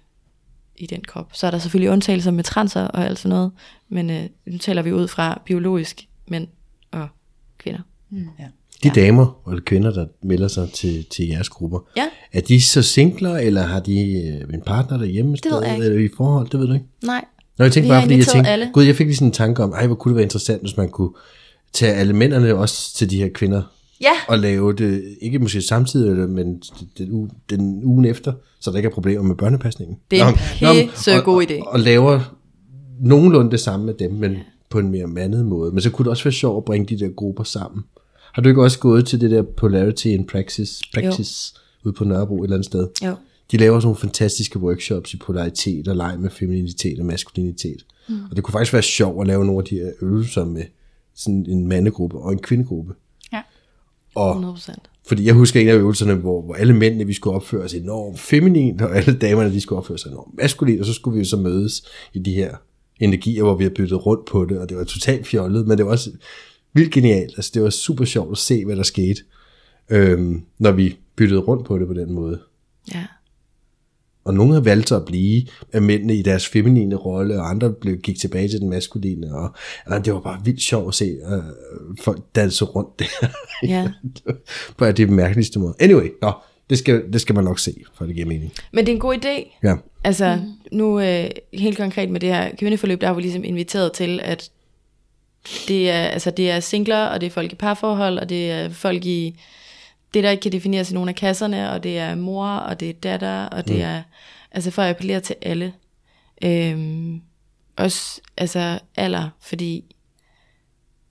i 0.78 0.86
den 0.86 1.00
krop. 1.06 1.30
Så 1.32 1.46
er 1.46 1.50
der 1.50 1.58
selvfølgelig 1.58 1.90
undtagelser 1.90 2.30
med 2.30 2.44
transer 2.44 2.82
og 2.84 3.04
alt 3.04 3.18
sådan 3.18 3.28
noget, 3.28 3.50
men 3.88 4.10
øh, 4.10 4.22
nu 4.46 4.58
taler 4.58 4.82
vi 4.82 4.92
ud 4.92 5.08
fra 5.08 5.42
biologisk 5.46 6.08
mænd 6.28 6.46
og 6.90 7.08
kvinder. 7.58 7.80
De 8.82 8.90
damer 8.90 9.40
eller 9.50 9.62
kvinder, 9.66 9.92
der 9.92 10.06
melder 10.22 10.48
sig 10.48 10.70
til, 10.72 11.04
til 11.04 11.26
jeres 11.28 11.48
grupper, 11.48 11.78
Ja. 11.96 12.04
er 12.32 12.40
de 12.40 12.62
så 12.62 12.82
singler, 12.82 13.36
eller 13.36 13.62
har 13.62 13.80
de 13.80 14.00
øh, 14.12 14.54
en 14.54 14.62
partner 14.66 14.98
derhjemme? 14.98 15.36
Det 15.36 15.52
ved 15.52 15.62
jeg 15.64 15.74
ikke. 15.74 15.86
Eller 15.86 16.04
i 16.04 16.08
forhold, 16.16 16.48
det 16.48 16.60
ved 16.60 16.66
du 16.66 16.72
ikke? 16.72 16.86
Nej, 17.02 17.24
Nå, 17.58 17.64
jeg 17.64 17.72
tænkte 17.72 17.86
Vi 17.88 17.92
bare, 17.92 18.02
fordi 18.02 18.16
jeg 18.16 18.26
tænkte, 18.26 18.50
alle. 18.50 18.70
gud, 18.72 18.84
jeg 18.84 18.96
fik 18.96 19.06
lige 19.06 19.16
sådan 19.16 19.28
en 19.28 19.32
tanke 19.32 19.62
om, 19.62 19.72
ej, 19.72 19.86
hvor 19.86 19.96
kunne 19.96 20.10
det 20.12 20.16
være 20.16 20.22
interessant, 20.22 20.62
hvis 20.62 20.76
man 20.76 20.88
kunne 20.88 21.10
tage 21.72 21.92
alle 21.94 22.12
mændene 22.12 22.54
også 22.54 22.94
til 22.94 23.10
de 23.10 23.16
her 23.16 23.28
kvinder, 23.34 23.62
Ja. 24.00 24.12
og 24.28 24.38
lave 24.38 24.72
det, 24.72 25.16
ikke 25.20 25.38
måske 25.38 25.62
samtidig, 25.62 26.28
men 26.28 26.62
den, 26.98 27.30
den 27.50 27.84
ugen 27.84 28.04
efter, 28.04 28.32
så 28.60 28.70
der 28.70 28.76
ikke 28.76 28.86
er 28.86 28.92
problemer 28.92 29.22
med 29.22 29.36
børnepasningen. 29.36 29.96
Det 30.10 30.20
er 30.20 30.28
en 30.28 30.34
pisse 30.88 31.14
og- 31.18 31.24
god 31.24 31.36
og- 31.36 31.42
idé. 31.50 31.62
Og 31.68 31.80
laver 31.80 32.20
nogenlunde 33.00 33.50
det 33.50 33.60
samme 33.60 33.86
med 33.86 33.94
dem, 33.94 34.12
men 34.12 34.36
på 34.70 34.78
en 34.78 34.90
mere 34.90 35.06
mandet 35.06 35.46
måde. 35.46 35.72
Men 35.72 35.80
så 35.80 35.90
kunne 35.90 36.04
det 36.04 36.10
også 36.10 36.24
være 36.24 36.32
sjovt 36.32 36.56
at 36.56 36.64
bringe 36.64 36.96
de 36.96 37.04
der 37.04 37.08
grupper 37.10 37.44
sammen. 37.44 37.84
Har 38.32 38.42
du 38.42 38.48
ikke 38.48 38.62
også 38.62 38.78
gået 38.78 39.06
til 39.06 39.20
det 39.20 39.30
der 39.30 39.42
Polarity 39.42 40.06
in 40.06 40.26
Praxis, 40.26 40.80
practice 40.94 41.54
ude 41.84 41.94
på 41.94 42.04
Nørrebro 42.04 42.38
et 42.42 42.44
eller 42.46 42.56
andet 42.56 42.66
sted? 42.66 42.86
Jo. 43.04 43.14
De 43.52 43.56
laver 43.56 43.80
sådan 43.80 43.86
nogle 43.86 43.98
fantastiske 43.98 44.58
workshops 44.58 45.14
i 45.14 45.16
polaritet 45.16 45.88
og 45.88 45.96
leg 45.96 46.16
med 46.20 46.30
femininitet 46.30 46.98
og 47.00 47.06
maskulinitet. 47.06 47.84
Mm. 48.08 48.14
Og 48.30 48.36
det 48.36 48.44
kunne 48.44 48.52
faktisk 48.52 48.72
være 48.72 48.82
sjovt 48.82 49.20
at 49.20 49.26
lave 49.26 49.44
nogle 49.44 49.58
af 49.60 49.64
de 49.64 49.74
her 49.74 49.90
øvelser 50.02 50.44
med 50.44 50.62
sådan 51.16 51.46
en 51.48 51.66
mandegruppe 51.66 52.18
og 52.18 52.32
en 52.32 52.38
kvindegruppe. 52.38 52.94
Og 54.18 54.54
100%. 54.54 54.74
fordi 55.08 55.24
jeg 55.24 55.34
husker 55.34 55.60
en 55.60 55.68
af 55.68 55.74
øvelserne, 55.74 56.14
hvor, 56.14 56.42
hvor 56.42 56.54
alle 56.54 56.76
mændene, 56.76 57.06
vi 57.06 57.12
skulle 57.12 57.36
opføre 57.36 57.62
os 57.62 57.74
enormt 57.74 58.18
feminint, 58.20 58.82
og 58.82 58.96
alle 58.96 59.18
damerne, 59.18 59.52
de 59.52 59.60
skulle 59.60 59.78
opføre 59.78 59.98
sig 59.98 60.08
enormt 60.08 60.34
maskulint, 60.36 60.80
og 60.80 60.86
så 60.86 60.92
skulle 60.92 61.14
vi 61.14 61.18
jo 61.18 61.28
så 61.28 61.36
mødes 61.36 61.82
i 62.12 62.18
de 62.18 62.32
her 62.32 62.56
energier, 63.00 63.42
hvor 63.42 63.54
vi 63.54 63.64
har 63.64 63.70
byttet 63.70 64.06
rundt 64.06 64.26
på 64.26 64.44
det, 64.44 64.58
og 64.58 64.68
det 64.68 64.76
var 64.76 64.84
totalt 64.84 65.26
fjollet, 65.26 65.66
men 65.66 65.78
det 65.78 65.86
var 65.86 65.92
også 65.92 66.10
vildt 66.72 66.92
genialt. 66.92 67.32
Altså, 67.36 67.50
det 67.54 67.62
var 67.62 67.70
super 67.70 68.04
sjovt 68.04 68.32
at 68.32 68.38
se, 68.38 68.64
hvad 68.64 68.76
der 68.76 68.82
skete, 68.82 69.22
øhm, 69.90 70.42
når 70.58 70.72
vi 70.72 70.96
byttede 71.16 71.40
rundt 71.40 71.66
på 71.66 71.78
det 71.78 71.86
på 71.86 71.94
den 71.94 72.12
måde. 72.12 72.40
Ja. 72.94 73.04
Og 74.28 74.34
nogle 74.34 74.54
har 74.54 74.60
valgt 74.60 74.92
at 74.92 75.04
blive 75.04 75.42
af 75.72 75.82
mændene 75.82 76.14
i 76.14 76.22
deres 76.22 76.48
feminine 76.48 76.96
rolle, 76.96 77.40
og 77.40 77.50
andre 77.50 77.72
blev, 77.72 77.96
gik 77.96 78.18
tilbage 78.18 78.48
til 78.48 78.60
den 78.60 78.70
maskuline. 78.70 79.34
Og, 79.34 79.54
og 79.86 80.04
det 80.04 80.14
var 80.14 80.20
bare 80.20 80.40
vildt 80.44 80.62
sjovt 80.62 80.88
at 80.88 80.94
se 80.94 81.04
øh, 81.04 81.42
folk 82.00 82.20
danse 82.34 82.64
rundt 82.64 82.98
der. 82.98 83.28
Ja. 83.62 83.90
på 84.78 84.92
de 84.92 85.06
mærkeligste 85.06 85.58
måde. 85.58 85.74
Anyway, 85.80 86.08
nå, 86.22 86.32
det 86.70 86.78
skal, 86.78 87.12
det 87.12 87.20
skal 87.20 87.34
man 87.34 87.44
nok 87.44 87.58
se, 87.58 87.74
for 87.94 88.04
det 88.04 88.14
giver 88.14 88.26
mening. 88.26 88.52
Men 88.72 88.86
det 88.86 88.92
er 88.92 88.96
en 88.96 89.00
god 89.00 89.14
idé. 89.14 89.58
Ja. 89.62 89.74
Altså, 90.04 90.38
nu 90.72 91.00
øh, 91.00 91.30
helt 91.52 91.76
konkret 91.76 92.10
med 92.10 92.20
det 92.20 92.28
her 92.28 92.50
kvindeforløb, 92.58 93.00
der 93.00 93.06
har 93.06 93.14
vi 93.14 93.22
ligesom 93.22 93.44
inviteret 93.44 93.92
til, 93.92 94.20
at 94.24 94.50
det 95.68 95.90
er, 95.90 96.02
altså, 96.02 96.30
det 96.30 96.50
er 96.50 96.60
singler, 96.60 97.04
og 97.04 97.20
det 97.20 97.26
er 97.26 97.30
folk 97.30 97.52
i 97.52 97.56
parforhold, 97.56 98.18
og 98.18 98.28
det 98.28 98.50
er 98.50 98.68
folk 98.68 99.06
i 99.06 99.40
det, 100.14 100.24
der 100.24 100.30
ikke 100.30 100.40
kan 100.40 100.52
defineres 100.52 100.90
i 100.90 100.94
nogle 100.94 101.10
af 101.10 101.14
kasserne, 101.14 101.70
og 101.70 101.82
det 101.82 101.98
er 101.98 102.14
mor, 102.14 102.46
og 102.46 102.80
det 102.80 102.90
er 102.90 102.94
datter, 102.94 103.44
og 103.44 103.68
det 103.68 103.76
mm. 103.76 103.82
er, 103.82 104.02
altså 104.50 104.70
for 104.70 104.82
at 104.82 104.90
appellere 104.90 105.20
til 105.20 105.36
alle. 105.42 105.72
Øhm, 106.44 107.22
også, 107.76 108.20
altså 108.36 108.78
alder, 108.96 109.28
fordi 109.40 109.94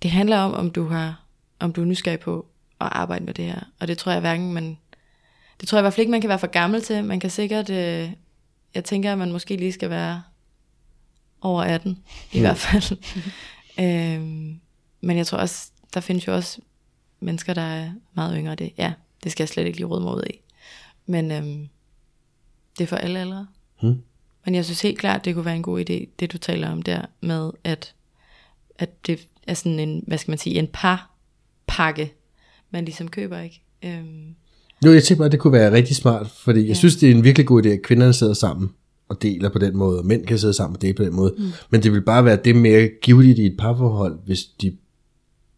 det 0.02 0.12
handler 0.12 0.38
om, 0.38 0.54
om 0.54 0.72
du 0.72 0.88
har, 0.88 1.24
om 1.60 1.74
du 1.74 1.82
er 1.82 1.86
nysgerrig 1.86 2.20
på 2.20 2.46
at 2.82 2.90
arbejde 2.92 3.26
med 3.26 3.34
det 3.34 3.46
her, 3.46 3.60
og 3.80 3.88
det 3.88 3.98
tror 3.98 4.12
jeg 4.12 4.22
hverken 4.22 4.54
man, 4.54 4.78
det 5.60 5.68
tror 5.68 5.78
jeg 5.78 5.82
i 5.82 5.84
hvert 5.84 5.94
fald 5.94 6.02
ikke, 6.02 6.12
man 6.12 6.22
kan 6.22 6.30
være 6.30 6.40
for 6.40 6.48
gammel 6.48 6.82
til. 6.82 7.04
Man 7.04 7.20
kan 7.20 7.30
sikkert, 7.30 7.70
øh, 7.70 8.12
jeg 8.76 8.84
tænker, 8.84 9.12
at 9.12 9.18
man 9.18 9.32
måske 9.32 9.56
lige 9.56 9.72
skal 9.72 9.90
være 9.90 10.24
over 11.42 11.64
18, 11.64 12.04
i 12.32 12.40
hvert 12.40 12.58
fald. 12.58 12.98
øhm, 13.86 14.60
men 15.02 15.18
jeg 15.18 15.28
tror 15.28 15.38
også, 15.38 15.72
der 15.94 16.00
findes 16.00 16.28
jo 16.28 16.36
også 16.36 16.62
mennesker, 17.20 17.54
der 17.54 17.62
er 17.62 17.90
meget 18.16 18.36
yngre. 18.38 18.56
Det, 18.56 18.72
ja, 18.78 18.94
det 19.24 19.32
skal 19.32 19.44
jeg 19.44 19.50
slet 19.50 19.66
ikke 19.66 19.78
lige 19.78 19.88
råde 19.88 20.02
mig 20.02 20.16
ud 20.16 20.24
i. 20.30 20.42
Men 21.06 21.32
øhm, 21.32 21.68
det 22.78 22.84
er 22.84 22.88
for 22.88 22.96
alle 22.96 23.20
aldre. 23.20 23.48
Hmm. 23.82 23.96
Men 24.46 24.56
jeg 24.56 24.66
synes 24.66 24.82
helt 24.82 25.00
klart, 25.00 25.26
det 25.26 25.34
kunne 25.36 25.46
være 25.46 25.56
en 25.56 25.64
god 25.64 25.80
idé, 25.90 26.06
det 26.20 26.34
du 26.34 26.38
taler 26.38 26.70
om 26.70 26.82
der, 26.82 27.02
med 27.22 27.52
at, 27.64 27.94
at 28.80 29.08
det 29.08 29.28
er 29.48 29.54
sådan 29.54 29.80
en, 29.80 30.04
hvad 30.08 30.18
skal 30.18 30.32
man 30.32 30.38
sige, 30.38 30.60
en 30.60 30.68
parpakke, 30.74 32.14
man 32.72 32.86
ligesom 32.86 33.08
køber, 33.08 33.40
ikke? 33.40 33.62
Øhm, 33.86 34.36
Jo, 34.86 34.94
jeg 34.94 35.04
tænker 35.04 35.20
bare, 35.20 35.26
at 35.26 35.32
det 35.32 35.40
kunne 35.40 35.54
være 35.54 35.72
rigtig 35.72 35.96
smart, 35.96 36.28
fordi 36.30 36.60
jeg 36.60 36.68
Ja. 36.68 36.74
synes, 36.74 36.96
det 36.96 37.12
er 37.12 37.16
en 37.16 37.24
virkelig 37.24 37.48
god 37.48 37.66
idé, 37.66 37.70
at 37.70 37.82
kvinderne 37.84 38.14
sidder 38.14 38.34
sammen 38.34 38.70
og 39.10 39.22
deler 39.22 39.50
på 39.50 39.60
den 39.60 39.78
måde, 39.78 40.00
og 40.00 40.06
mænd 40.06 40.26
kan 40.26 40.40
sidde 40.40 40.54
sammen 40.54 40.76
og 40.76 40.82
dele 40.82 40.94
på 40.94 41.04
den 41.04 41.16
måde. 41.16 41.34
Mm. 41.38 41.44
Men 41.70 41.84
det 41.84 41.94
vil 41.94 42.02
bare 42.02 42.26
være 42.26 42.36
det 42.46 42.56
mere 42.56 42.90
givetigt 43.02 43.40
i 43.40 43.46
et 43.46 43.58
parforhold, 43.60 44.20
hvis 44.26 44.44
de 44.62 44.78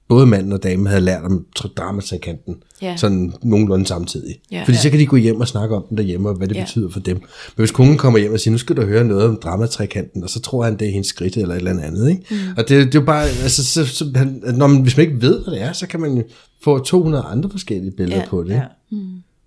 både 0.10 0.26
manden 0.26 0.54
og 0.54 0.64
damen 0.64 0.88
havde 0.88 1.02
lært 1.02 1.24
om 1.24 1.46
dramatrikanten, 1.78 2.56
Ja. 2.82 2.98
sådan 2.98 3.34
nogenlunde 3.44 3.86
samtidig. 3.86 4.36
Ja. 4.52 4.64
Fordi 4.64 4.78
så 4.78 4.90
kan 4.90 5.00
de 5.00 5.06
gå 5.06 5.16
hjem 5.16 5.40
og 5.42 5.48
snakke 5.48 5.76
om 5.76 5.86
den 5.90 5.98
derhjemme, 5.98 6.30
og 6.30 6.36
hvad 6.36 6.48
det 6.48 6.56
Ja. 6.56 6.64
betyder 6.64 6.90
for 6.90 7.00
dem. 7.00 7.16
Men 7.18 7.26
hvis 7.56 7.72
konen 7.72 7.98
kommer 7.98 8.20
hjem 8.20 8.34
og 8.34 8.40
siger, 8.40 8.52
nu 8.52 8.58
skal 8.58 8.76
du 8.76 8.82
høre 8.86 9.04
noget 9.04 9.24
om 9.26 9.40
dramatrikanten, 9.44 10.24
og 10.24 10.30
så 10.30 10.40
tror 10.42 10.64
han, 10.64 10.78
det 10.80 10.88
er 10.88 10.92
hendes 10.92 11.08
skridt 11.08 11.38
eller 11.38 11.56
et 11.56 11.58
eller 11.58 11.84
andet. 11.84 12.10
Ikke? 12.10 12.24
Mm. 12.32 12.38
Og 12.58 12.70
det, 12.70 12.70
det 12.70 12.96
er 12.96 13.00
jo 13.00 13.06
bare, 13.06 13.24
altså, 13.24 13.66
så, 13.66 13.86
så, 13.86 14.12
han, 14.16 14.44
når 14.56 14.68
man, 14.68 14.82
hvis 14.82 14.98
man 14.98 15.06
ikke 15.06 15.22
ved, 15.22 15.44
hvad 15.44 15.54
det 15.54 15.62
er, 15.62 15.74
så 15.74 15.88
kan 15.88 16.00
man 16.00 16.18
jo 16.18 16.24
få 16.64 16.80
200 16.80 17.24
andre 17.24 17.50
forskellige 17.50 17.92
billeder 17.92 18.22
Ja, 18.22 18.28
på 18.30 18.44
det. 18.44 18.50
Ikke? 18.50 18.62
Ja. 18.92 18.98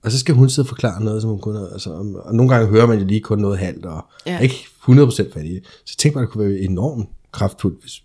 Og 0.05 0.13
så 0.13 0.19
skal 0.19 0.35
hun 0.35 0.49
sidde 0.51 0.65
og 0.67 0.69
forklare 0.69 1.05
noget, 1.05 1.23
som 1.23 1.31
hun 1.31 1.39
kun 1.41 1.55
har, 1.57 1.67
altså, 1.73 1.91
og 2.25 2.35
nogle 2.35 2.55
gange 2.55 2.69
hører 2.69 2.87
man 2.87 2.99
jo 2.99 3.05
lige 3.07 3.21
kun 3.21 3.39
noget 3.39 3.59
halvt, 3.59 3.87
og 3.87 4.05
Ja. 4.27 4.33
ja. 4.33 4.39
ikke 4.39 4.55
100% 4.89 5.33
fat 5.35 5.45
i 5.45 5.55
det. 5.55 5.63
Så 5.87 5.97
tænk 5.97 6.15
mig, 6.15 6.23
det 6.23 6.31
kunne 6.31 6.49
være 6.49 6.59
enormt 6.59 7.09
kraftfuldt, 7.33 7.81
hvis 7.83 8.03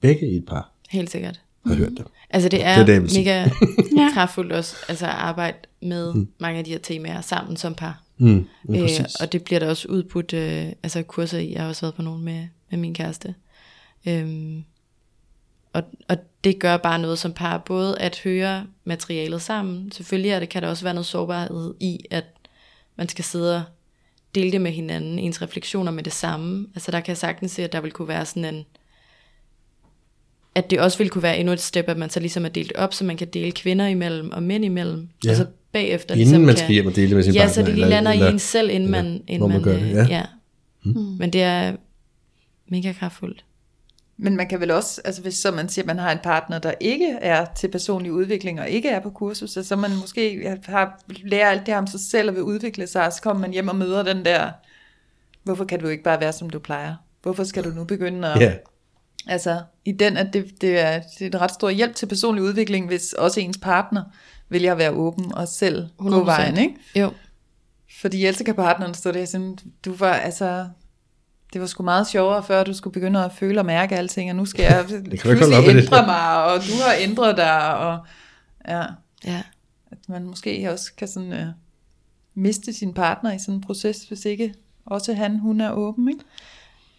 begge 0.00 0.26
et 0.36 0.44
par 0.48 0.72
helt 0.90 1.10
sikkert. 1.10 1.40
har 1.66 1.74
hørt 1.74 1.92
det. 1.96 2.06
Altså 2.30 2.48
det 2.48 2.64
er, 2.64 2.84
Det 2.84 3.02
det, 3.02 3.16
mega 3.18 3.32
Ja. 4.02 4.10
kraftfuldt 4.14 4.52
også, 4.52 4.76
altså 4.88 5.06
at 5.06 5.12
arbejde 5.12 5.56
med 5.82 6.14
mm. 6.14 6.28
mange 6.38 6.58
af 6.58 6.64
de 6.64 6.70
her 6.70 6.78
temaer 6.78 7.20
sammen 7.20 7.56
som 7.56 7.74
par. 7.74 8.02
Mm, 8.18 8.46
mm, 8.64 8.74
Øh, 8.74 8.88
og 9.20 9.32
det 9.32 9.44
bliver 9.44 9.58
der 9.58 9.68
også 9.68 9.88
udbudt 9.88 10.32
øh, 10.32 10.66
altså 10.82 11.02
kurser 11.02 11.38
i. 11.38 11.52
Jeg 11.52 11.62
har 11.62 11.68
også 11.68 11.80
været 11.80 11.94
på 11.94 12.02
nogle 12.02 12.22
med, 12.24 12.46
med 12.70 12.78
min 12.78 12.94
kæreste. 12.94 13.34
Øhm, 14.06 14.64
og, 15.72 15.82
og 16.08 16.16
det 16.44 16.58
gør 16.58 16.76
bare 16.76 16.98
noget 16.98 17.18
som 17.18 17.32
par, 17.32 17.58
både 17.58 17.98
at 18.00 18.20
høre 18.24 18.66
materialet 18.84 19.42
sammen. 19.42 19.92
Selvfølgelig 19.92 20.30
er 20.30 20.38
det, 20.40 20.48
kan 20.48 20.62
der 20.62 20.68
også 20.68 20.84
være 20.84 20.94
noget 20.94 21.06
sårbarhed 21.06 21.74
i, 21.80 21.98
at 22.10 22.24
man 22.96 23.08
skal 23.08 23.24
sidde 23.24 23.56
og 23.56 23.62
dele 24.34 24.52
det 24.52 24.60
med 24.60 24.72
hinanden, 24.72 25.18
ens 25.18 25.42
refleksioner 25.42 25.92
med 25.92 26.02
det 26.02 26.12
samme. 26.12 26.66
Altså 26.74 26.90
der 26.90 27.00
kan 27.00 27.08
jeg 27.08 27.16
sagtens 27.16 27.52
se, 27.52 27.64
at 27.64 27.72
der 27.72 27.80
vil 27.80 27.92
kunne 27.92 28.08
være 28.08 28.26
sådan 28.26 28.54
en, 28.54 28.64
at 30.54 30.70
det 30.70 30.80
også 30.80 30.98
vil 30.98 31.10
kunne 31.10 31.22
være 31.22 31.38
endnu 31.38 31.52
et 31.52 31.60
step, 31.60 31.88
at 31.88 31.96
man 31.96 32.10
så 32.10 32.20
ligesom 32.20 32.44
er 32.44 32.48
delt 32.48 32.72
op, 32.76 32.94
så 32.94 33.04
man 33.04 33.16
kan 33.16 33.28
dele 33.28 33.52
kvinder 33.52 33.86
imellem 33.86 34.30
og 34.32 34.42
mænd 34.42 34.64
imellem. 34.64 35.08
Ja. 35.24 35.30
Og 35.30 35.36
så 35.36 35.46
bagefter 35.72 36.14
Inden 36.14 36.26
ligesom 36.26 36.42
man 36.42 36.56
skal 36.56 36.70
hjem 36.70 36.86
og 36.86 36.96
dele 36.96 37.14
med 37.14 37.22
sin 37.24 37.32
Ja, 37.34 37.38
partner. 37.40 37.52
så 37.54 37.62
det 37.62 37.74
lige 37.74 37.88
lander 37.88 38.12
eller- 38.12 38.28
i 38.28 38.32
en 38.32 38.38
selv, 38.38 38.70
inden 38.70 38.94
eller 38.94 39.02
man, 39.02 39.22
inden 39.26 39.38
hvor 39.38 39.46
man 39.48 39.56
man, 39.56 39.62
gør 39.64 39.76
det, 39.78 39.90
ja. 39.94 40.06
ja. 40.10 40.22
Mm. 40.84 40.92
Men 41.18 41.32
det 41.32 41.42
er 41.42 41.76
mega 42.68 42.92
kraftfuldt. 42.92 43.44
Men 44.22 44.36
man 44.36 44.48
kan 44.48 44.60
vel 44.60 44.70
også, 44.70 45.00
altså 45.04 45.22
hvis 45.22 45.34
så 45.34 45.50
man 45.50 45.68
siger, 45.68 45.82
at 45.82 45.86
man 45.86 45.98
har 45.98 46.12
en 46.12 46.18
partner, 46.22 46.58
der 46.58 46.72
ikke 46.80 47.08
er 47.20 47.46
til 47.56 47.68
personlig 47.68 48.12
udvikling, 48.12 48.60
og 48.60 48.68
ikke 48.68 48.88
er 48.88 49.00
på 49.00 49.10
kursus, 49.10 49.50
så 49.62 49.76
man 49.76 49.90
måske 50.00 50.56
har, 50.66 51.02
lærer 51.24 51.50
alt 51.50 51.60
det 51.66 51.74
her 51.74 51.78
om 51.78 51.86
sig 51.86 52.00
selv 52.00 52.28
og 52.28 52.34
vil 52.34 52.42
udvikle 52.42 52.86
sig, 52.86 53.06
og 53.06 53.12
så 53.12 53.22
kommer 53.22 53.40
man 53.40 53.50
hjem 53.52 53.68
og 53.68 53.76
møder 53.76 54.02
den 54.02 54.24
der, 54.24 54.50
hvorfor 55.44 55.64
kan 55.64 55.80
du 55.80 55.88
ikke 55.88 56.02
bare 56.02 56.20
være, 56.20 56.32
som 56.32 56.50
du 56.50 56.58
plejer? 56.58 56.94
Hvorfor 57.22 57.44
skal 57.44 57.64
du 57.64 57.68
nu 57.70 57.84
begynde 57.84 58.28
at... 58.28 58.40
Ja, 58.40 58.52
Altså, 59.30 59.62
i 59.84 59.92
den, 59.92 60.16
at 60.16 60.32
det, 60.32 60.60
det, 60.60 60.80
er, 60.80 61.00
det 61.18 61.22
er 61.22 61.26
en 61.26 61.40
ret 61.40 61.50
stor 61.50 61.70
hjælp 61.70 61.94
til 61.94 62.06
personlig 62.06 62.44
udvikling, 62.44 62.86
hvis 62.86 63.12
også 63.12 63.40
ens 63.40 63.58
partner 63.58 64.02
vælger 64.48 64.72
at 64.72 64.78
være 64.78 64.90
åben 64.90 65.34
og 65.34 65.48
selv 65.48 65.88
gå 65.96 66.20
100%. 66.20 66.24
vejen, 66.24 66.58
ikke? 66.58 66.74
Jo, 66.96 67.12
Fordi 68.00 68.26
ellers 68.26 68.42
kan 68.44 68.54
partneren 68.54 68.94
stå 68.94 69.12
der 69.12 69.24
sige, 69.24 69.58
du 69.84 69.94
var 69.94 70.12
altså, 70.12 70.68
det 71.52 71.60
var 71.60 71.66
sgu 71.66 71.82
meget 71.82 72.06
sjovere 72.06 72.42
før, 72.42 72.64
du 72.64 72.74
skulle 72.74 72.94
begynde 72.94 73.24
at 73.24 73.32
føle 73.32 73.60
og 73.60 73.66
mærke 73.66 73.96
alting, 73.96 74.30
og 74.30 74.36
nu 74.36 74.44
skal 74.44 74.62
jeg 74.62 74.84
pludselig 75.20 75.48
med 75.48 75.74
det. 75.74 75.82
ændre 75.82 76.06
mig, 76.06 76.44
og 76.44 76.60
du 76.60 76.72
har 76.82 76.94
ændret 77.00 77.36
dig, 77.36 77.76
og 77.76 77.98
ja, 78.68 78.84
ja. 79.24 79.42
at 79.90 79.98
man 80.08 80.24
måske 80.24 80.72
også 80.72 80.92
kan 80.96 81.08
sådan 81.08 81.32
uh, 81.32 81.48
miste 82.34 82.72
sin 82.72 82.94
partner 82.94 83.32
i 83.32 83.38
sådan 83.38 83.54
en 83.54 83.60
proces, 83.60 84.04
hvis 84.04 84.24
ikke 84.24 84.54
også 84.86 85.14
han, 85.14 85.38
hun 85.38 85.60
er 85.60 85.72
åben, 85.72 86.08
ikke? 86.08 86.20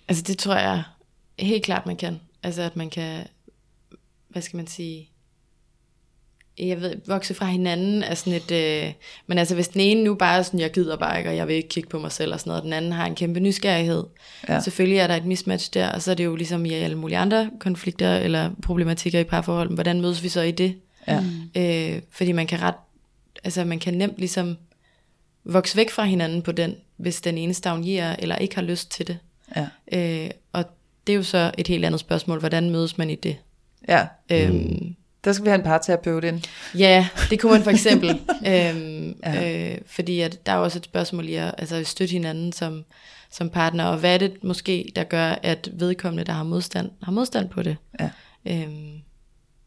Altså 0.07 0.23
det 0.23 0.37
tror 0.37 0.55
jeg 0.55 0.83
helt 1.41 1.63
klart, 1.63 1.85
man 1.85 1.95
kan. 1.95 2.19
Altså 2.43 2.61
at 2.61 2.75
man 2.75 2.89
kan, 2.89 3.27
hvad 4.29 4.41
skal 4.41 4.57
man 4.57 4.67
sige, 4.67 5.07
jeg 6.57 6.81
ved, 6.81 6.95
vokse 7.07 7.33
fra 7.33 7.45
hinanden 7.45 8.03
er 8.03 8.15
sådan 8.15 8.33
et, 8.33 8.51
øh, 8.51 8.93
men 9.27 9.37
altså 9.37 9.55
hvis 9.55 9.67
den 9.67 9.81
ene 9.81 10.03
nu 10.03 10.15
bare 10.15 10.37
er 10.37 10.41
sådan, 10.41 10.59
jeg 10.59 10.71
gider 10.71 10.97
bare 10.97 11.17
ikke, 11.17 11.29
og 11.29 11.35
jeg 11.35 11.47
vil 11.47 11.55
ikke 11.55 11.69
kigge 11.69 11.89
på 11.89 11.99
mig 11.99 12.11
selv 12.11 12.33
og 12.33 12.39
sådan 12.39 12.49
noget, 12.49 12.61
og 12.61 12.65
den 12.65 12.73
anden 12.73 12.91
har 12.91 13.05
en 13.05 13.15
kæmpe 13.15 13.39
nysgerrighed, 13.39 14.03
Ja. 14.49 14.59
selvfølgelig 14.59 14.97
er 14.97 15.07
der 15.07 15.15
et 15.15 15.25
mismatch 15.25 15.73
der, 15.73 15.89
og 15.89 16.01
så 16.01 16.11
er 16.11 16.15
det 16.15 16.25
jo 16.25 16.35
ligesom 16.35 16.65
i 16.65 16.73
alle 16.73 16.97
mulige 16.97 17.17
andre 17.17 17.49
konflikter 17.59 18.15
eller 18.15 18.51
problematikker 18.63 19.19
i 19.19 19.23
parforhold, 19.23 19.69
men 19.69 19.75
hvordan 19.75 20.01
mødes 20.01 20.23
vi 20.23 20.29
så 20.29 20.41
i 20.41 20.51
det? 20.51 20.75
Ja. 21.07 21.23
Øh, 21.55 22.01
fordi 22.11 22.31
man 22.31 22.47
kan 22.47 22.61
ret, 22.61 22.75
altså 23.43 23.65
man 23.65 23.79
kan 23.79 23.93
nemt 23.93 24.17
ligesom 24.17 24.57
vokse 25.43 25.77
væk 25.77 25.89
fra 25.89 26.03
hinanden 26.03 26.41
på 26.41 26.51
den 26.51 26.75
hvis 26.97 27.21
den 27.21 27.37
ene 27.37 27.53
stagnerer 27.53 28.15
eller 28.19 28.35
ikke 28.35 28.55
har 28.55 28.61
lyst 28.61 28.91
til 28.91 29.07
det. 29.07 29.17
Ja. 29.55 29.67
Øh, 29.93 30.29
det 31.07 31.13
er 31.13 31.17
jo 31.17 31.23
så 31.23 31.51
et 31.57 31.67
helt 31.67 31.85
andet 31.85 31.99
spørgsmål, 31.99 32.39
hvordan 32.39 32.69
mødes 32.69 32.97
man 32.97 33.09
i 33.09 33.15
det? 33.15 33.37
ja. 33.87 34.07
Øhm, 34.31 34.95
Der 35.23 35.33
skal 35.33 35.43
vi 35.45 35.49
have 35.49 35.59
en 35.59 35.65
parterapeut 35.65 36.23
ind. 36.23 36.41
Ja, 36.77 37.07
det 37.29 37.39
kunne 37.39 37.51
man 37.51 37.63
for 37.63 37.71
eksempel. 37.71 38.09
øhm, 38.47 39.15
Ja. 39.23 39.33
ja. 39.33 39.71
øh, 39.73 39.77
fordi 39.85 40.19
at 40.19 40.45
der 40.45 40.51
er 40.51 40.57
også 40.57 40.79
et 40.79 40.85
spørgsmål 40.85 41.29
i 41.29 41.33
at 41.33 41.55
altså, 41.57 41.83
støtte 41.83 42.11
hinanden 42.11 42.51
som, 42.51 42.83
som 43.31 43.49
partner, 43.49 43.85
og 43.85 43.97
hvad 43.97 44.13
er 44.13 44.17
det 44.17 44.43
måske, 44.43 44.91
der 44.95 45.03
gør, 45.03 45.25
at 45.43 45.69
vedkommende, 45.73 46.23
der 46.23 46.33
har 46.33 46.43
modstand, 46.43 46.91
har 47.03 47.11
modstand 47.11 47.49
på 47.49 47.63
det? 47.63 47.77
Ja. 47.99 48.09
Øhm, 48.45 48.91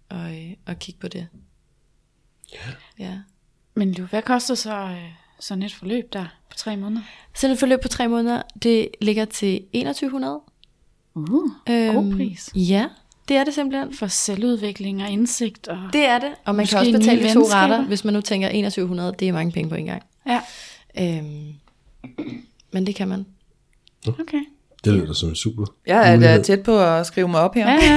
og, 0.09 0.35
øh, 0.37 0.51
og 0.66 0.78
kigge 0.78 1.01
på 1.01 1.09
det. 1.09 1.26
Ja. 2.99 3.18
Men 3.74 3.93
Lu, 3.93 4.05
hvad 4.07 4.22
koster 4.22 4.55
så 4.55 4.74
øh, 4.74 5.11
sådan 5.41 5.62
et 5.62 5.74
forløb 5.74 6.12
der 6.12 6.24
på 6.51 6.57
tre 6.57 6.76
måneder? 6.76 7.03
Sådan 7.35 7.53
et 7.55 7.59
forløb 7.61 7.80
på 7.82 7.89
tre 7.89 8.09
måneder, 8.09 8.43
det 8.62 8.89
ligger 9.01 9.24
til 9.24 9.61
2100. 9.72 10.41
Uh, 11.16 11.94
god 11.94 12.16
pris. 12.16 12.50
Ja, 12.54 12.86
det 13.28 13.36
er 13.36 13.44
det 13.44 13.54
simpelthen. 13.54 13.94
For 13.94 14.06
selvudvikling 14.06 15.02
og 15.02 15.10
indsigt. 15.10 15.68
Og... 15.68 15.78
Det 15.92 16.04
er 16.04 16.18
det, 16.18 16.28
og 16.44 16.54
man 16.54 16.66
kan 16.66 16.78
også 16.78 16.92
betale 16.92 17.32
to 17.32 17.40
retter, 17.52 17.82
hvis 17.84 18.04
man 18.04 18.14
nu 18.14 18.20
tænker 18.20 18.48
2100, 18.48 19.14
det 19.18 19.28
er 19.28 19.32
mange 19.32 19.52
penge 19.52 19.68
på 19.70 19.74
en 19.74 19.86
gang. 19.86 20.02
Ja, 20.26 20.40
Øhm, 21.00 21.52
men 22.72 22.86
det 22.86 22.94
kan 22.94 23.08
man. 23.08 23.26
okay. 24.06 24.40
Det 24.84 24.92
lyder 24.92 25.12
som 25.12 25.28
en 25.28 25.34
super 25.34 25.64
Jeg 25.86 26.12
er 26.14 26.20
da 26.20 26.42
tæt 26.42 26.62
på 26.62 26.78
at 26.80 27.06
skrive 27.06 27.28
mig 27.28 27.40
op 27.40 27.54
her. 27.54 27.66
Ja, 27.70 27.74
ja. 27.74 27.96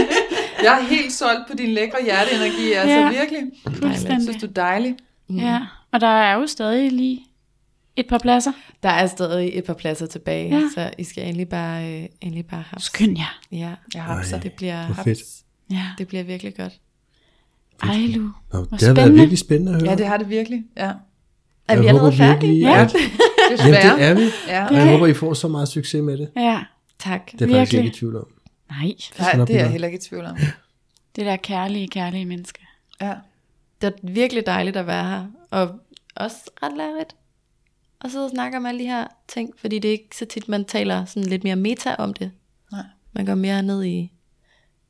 Jeg 0.64 0.78
er 0.80 0.84
helt 0.84 1.12
solgt 1.12 1.40
på 1.50 1.56
din 1.56 1.68
lækre 1.68 1.98
hjerteenergi, 2.04 2.72
altså 2.72 2.94
Ja. 2.96 3.08
virkelig. 3.10 3.40
Jeg 3.64 3.72
Fuldstændig. 3.74 4.22
synes, 4.22 4.36
du 4.42 4.46
er 4.46 4.50
dejlig. 4.50 4.96
ja. 5.30 5.60
Og 5.92 6.00
der 6.00 6.06
er 6.06 6.34
jo 6.34 6.46
stadig 6.46 6.92
lige 6.92 7.26
et 7.96 8.06
par 8.08 8.18
pladser. 8.18 8.52
Der 8.82 8.88
er 8.88 9.06
stadig 9.06 9.50
et 9.54 9.64
par 9.64 9.74
pladser 9.74 10.06
tilbage, 10.06 10.48
Ja. 10.48 10.54
ja. 10.54 10.62
så 10.74 10.90
I 10.98 11.04
skal 11.04 11.24
endelig 11.26 11.48
bare, 11.48 11.94
øh, 12.02 12.06
endelig 12.20 12.46
bare 12.46 12.64
have. 12.70 12.80
Skynd 12.80 13.18
jer. 13.18 13.38
Ja, 13.52 13.74
Jeg 13.94 14.02
har 14.02 14.22
så 14.22 14.30
så 14.30 14.38
det 14.38 14.52
bliver, 14.52 15.02
fedt. 15.04 15.18
Ja. 15.70 15.86
det 15.98 16.08
bliver 16.08 16.22
virkelig 16.22 16.56
godt. 16.56 16.72
Ej, 17.82 17.96
Lu. 17.96 18.22
Nå, 18.22 18.32
Hvor 18.50 18.76
det 18.76 18.86
har 18.88 18.94
været 18.94 19.14
virkelig 19.14 19.38
spændende 19.38 19.72
at 19.74 19.80
høre. 19.82 19.90
Ja, 19.90 19.96
det 19.96 20.06
har 20.06 20.16
det 20.16 20.28
virkelig. 20.28 20.64
Ja. 20.76 20.82
Er 21.68 21.74
jeg 21.74 21.82
vi 21.82 21.86
allerede 21.86 22.12
færdige? 22.12 22.52
virkelig, 22.52 22.60
Ja. 22.62 22.82
at, 22.82 22.92
jamen, 23.58 23.74
det 23.74 24.04
er 24.08 24.14
vi. 24.14 24.22
Ja. 24.48 24.66
Og 24.66 24.74
jeg 24.74 24.90
håber, 24.90 25.06
I 25.06 25.14
får 25.14 25.34
så 25.34 25.48
meget 25.48 25.68
succes 25.68 26.02
med 26.02 26.18
det. 26.18 26.30
Ja. 26.36 26.60
Tak. 26.98 27.32
Det 27.32 27.42
er 27.42 27.46
jeg 27.46 27.56
faktisk 27.56 27.72
Virkelig. 27.72 27.84
ikke 27.86 27.96
i 27.96 27.98
tvivl 27.98 28.16
om. 28.16 28.26
Nej, 28.70 28.92
Nej, 29.18 29.36
nok 29.36 29.48
det 29.48 29.56
er 29.56 29.60
jeg 29.60 29.70
heller 29.70 29.88
ikke 29.88 29.98
i 29.98 30.00
tvivl 30.00 30.24
om. 30.24 30.36
det 31.16 31.26
der 31.26 31.36
kærlige, 31.36 31.88
kærlige 31.88 32.24
menneske. 32.24 32.66
Ja. 33.00 33.14
Det 33.80 33.86
er 33.86 33.92
virkelig 34.12 34.46
dejligt 34.46 34.76
at 34.76 34.86
være 34.86 35.04
her, 35.08 35.26
og 35.50 35.70
også 36.16 36.36
ret 36.62 36.72
lærerigt 36.76 37.16
at 38.04 38.10
sidde 38.10 38.24
og 38.24 38.30
snakke 38.30 38.56
om 38.56 38.66
alle 38.66 38.80
de 38.80 38.86
her 38.86 39.06
ting, 39.28 39.50
fordi 39.60 39.78
det 39.78 39.88
er 39.88 39.92
ikke 39.92 40.16
så 40.16 40.24
tit, 40.24 40.48
man 40.48 40.64
taler 40.64 41.04
sådan 41.04 41.28
lidt 41.28 41.44
mere 41.44 41.56
meta 41.56 41.94
om 41.98 42.14
det. 42.14 42.30
Nej. 42.72 42.82
Man 43.12 43.26
går 43.26 43.34
mere 43.34 43.62
ned 43.62 43.84
i 43.84 44.12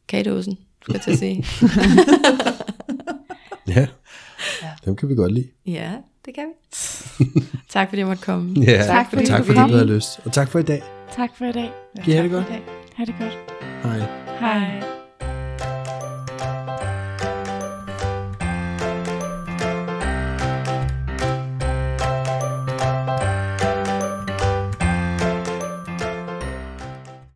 kagedåsen, 0.08 0.58
skulle 0.82 0.96
jeg 0.96 1.02
til 1.02 1.10
at 1.10 1.18
sige. 1.18 1.44
Ja. 3.68 3.86
Dem 4.84 4.96
kan 4.96 5.08
vi 5.08 5.14
godt 5.14 5.32
lide. 5.32 5.48
ja, 5.66 5.92
det 6.24 6.34
kan 6.34 6.44
vi. 6.48 7.24
tak 7.68 7.88
fordi 7.88 7.98
jeg 8.00 8.06
måtte 8.06 8.22
komme. 8.22 8.54
Ja. 8.66 8.82
Tak, 8.86 9.10
fordi 9.10 9.26
tak 9.26 9.44
fordi 9.46 9.58
du 9.58 9.66
havde 9.66 9.86
lyst. 9.94 10.20
Og 10.24 10.32
tak 10.32 10.48
for 10.48 10.58
i 10.58 10.62
dag. 10.62 10.82
Tak 11.12 11.36
for 11.36 11.44
i 11.44 11.52
dag. 11.52 11.70
Kan 11.96 12.08
I 12.08 12.10
have 12.12 12.22
det 12.22 12.30
godt? 12.32 12.46
Ha' 12.94 13.04
det 13.04 13.14
godt. 13.18 13.38
Hej. 13.82 13.98
Hej. 14.40 14.99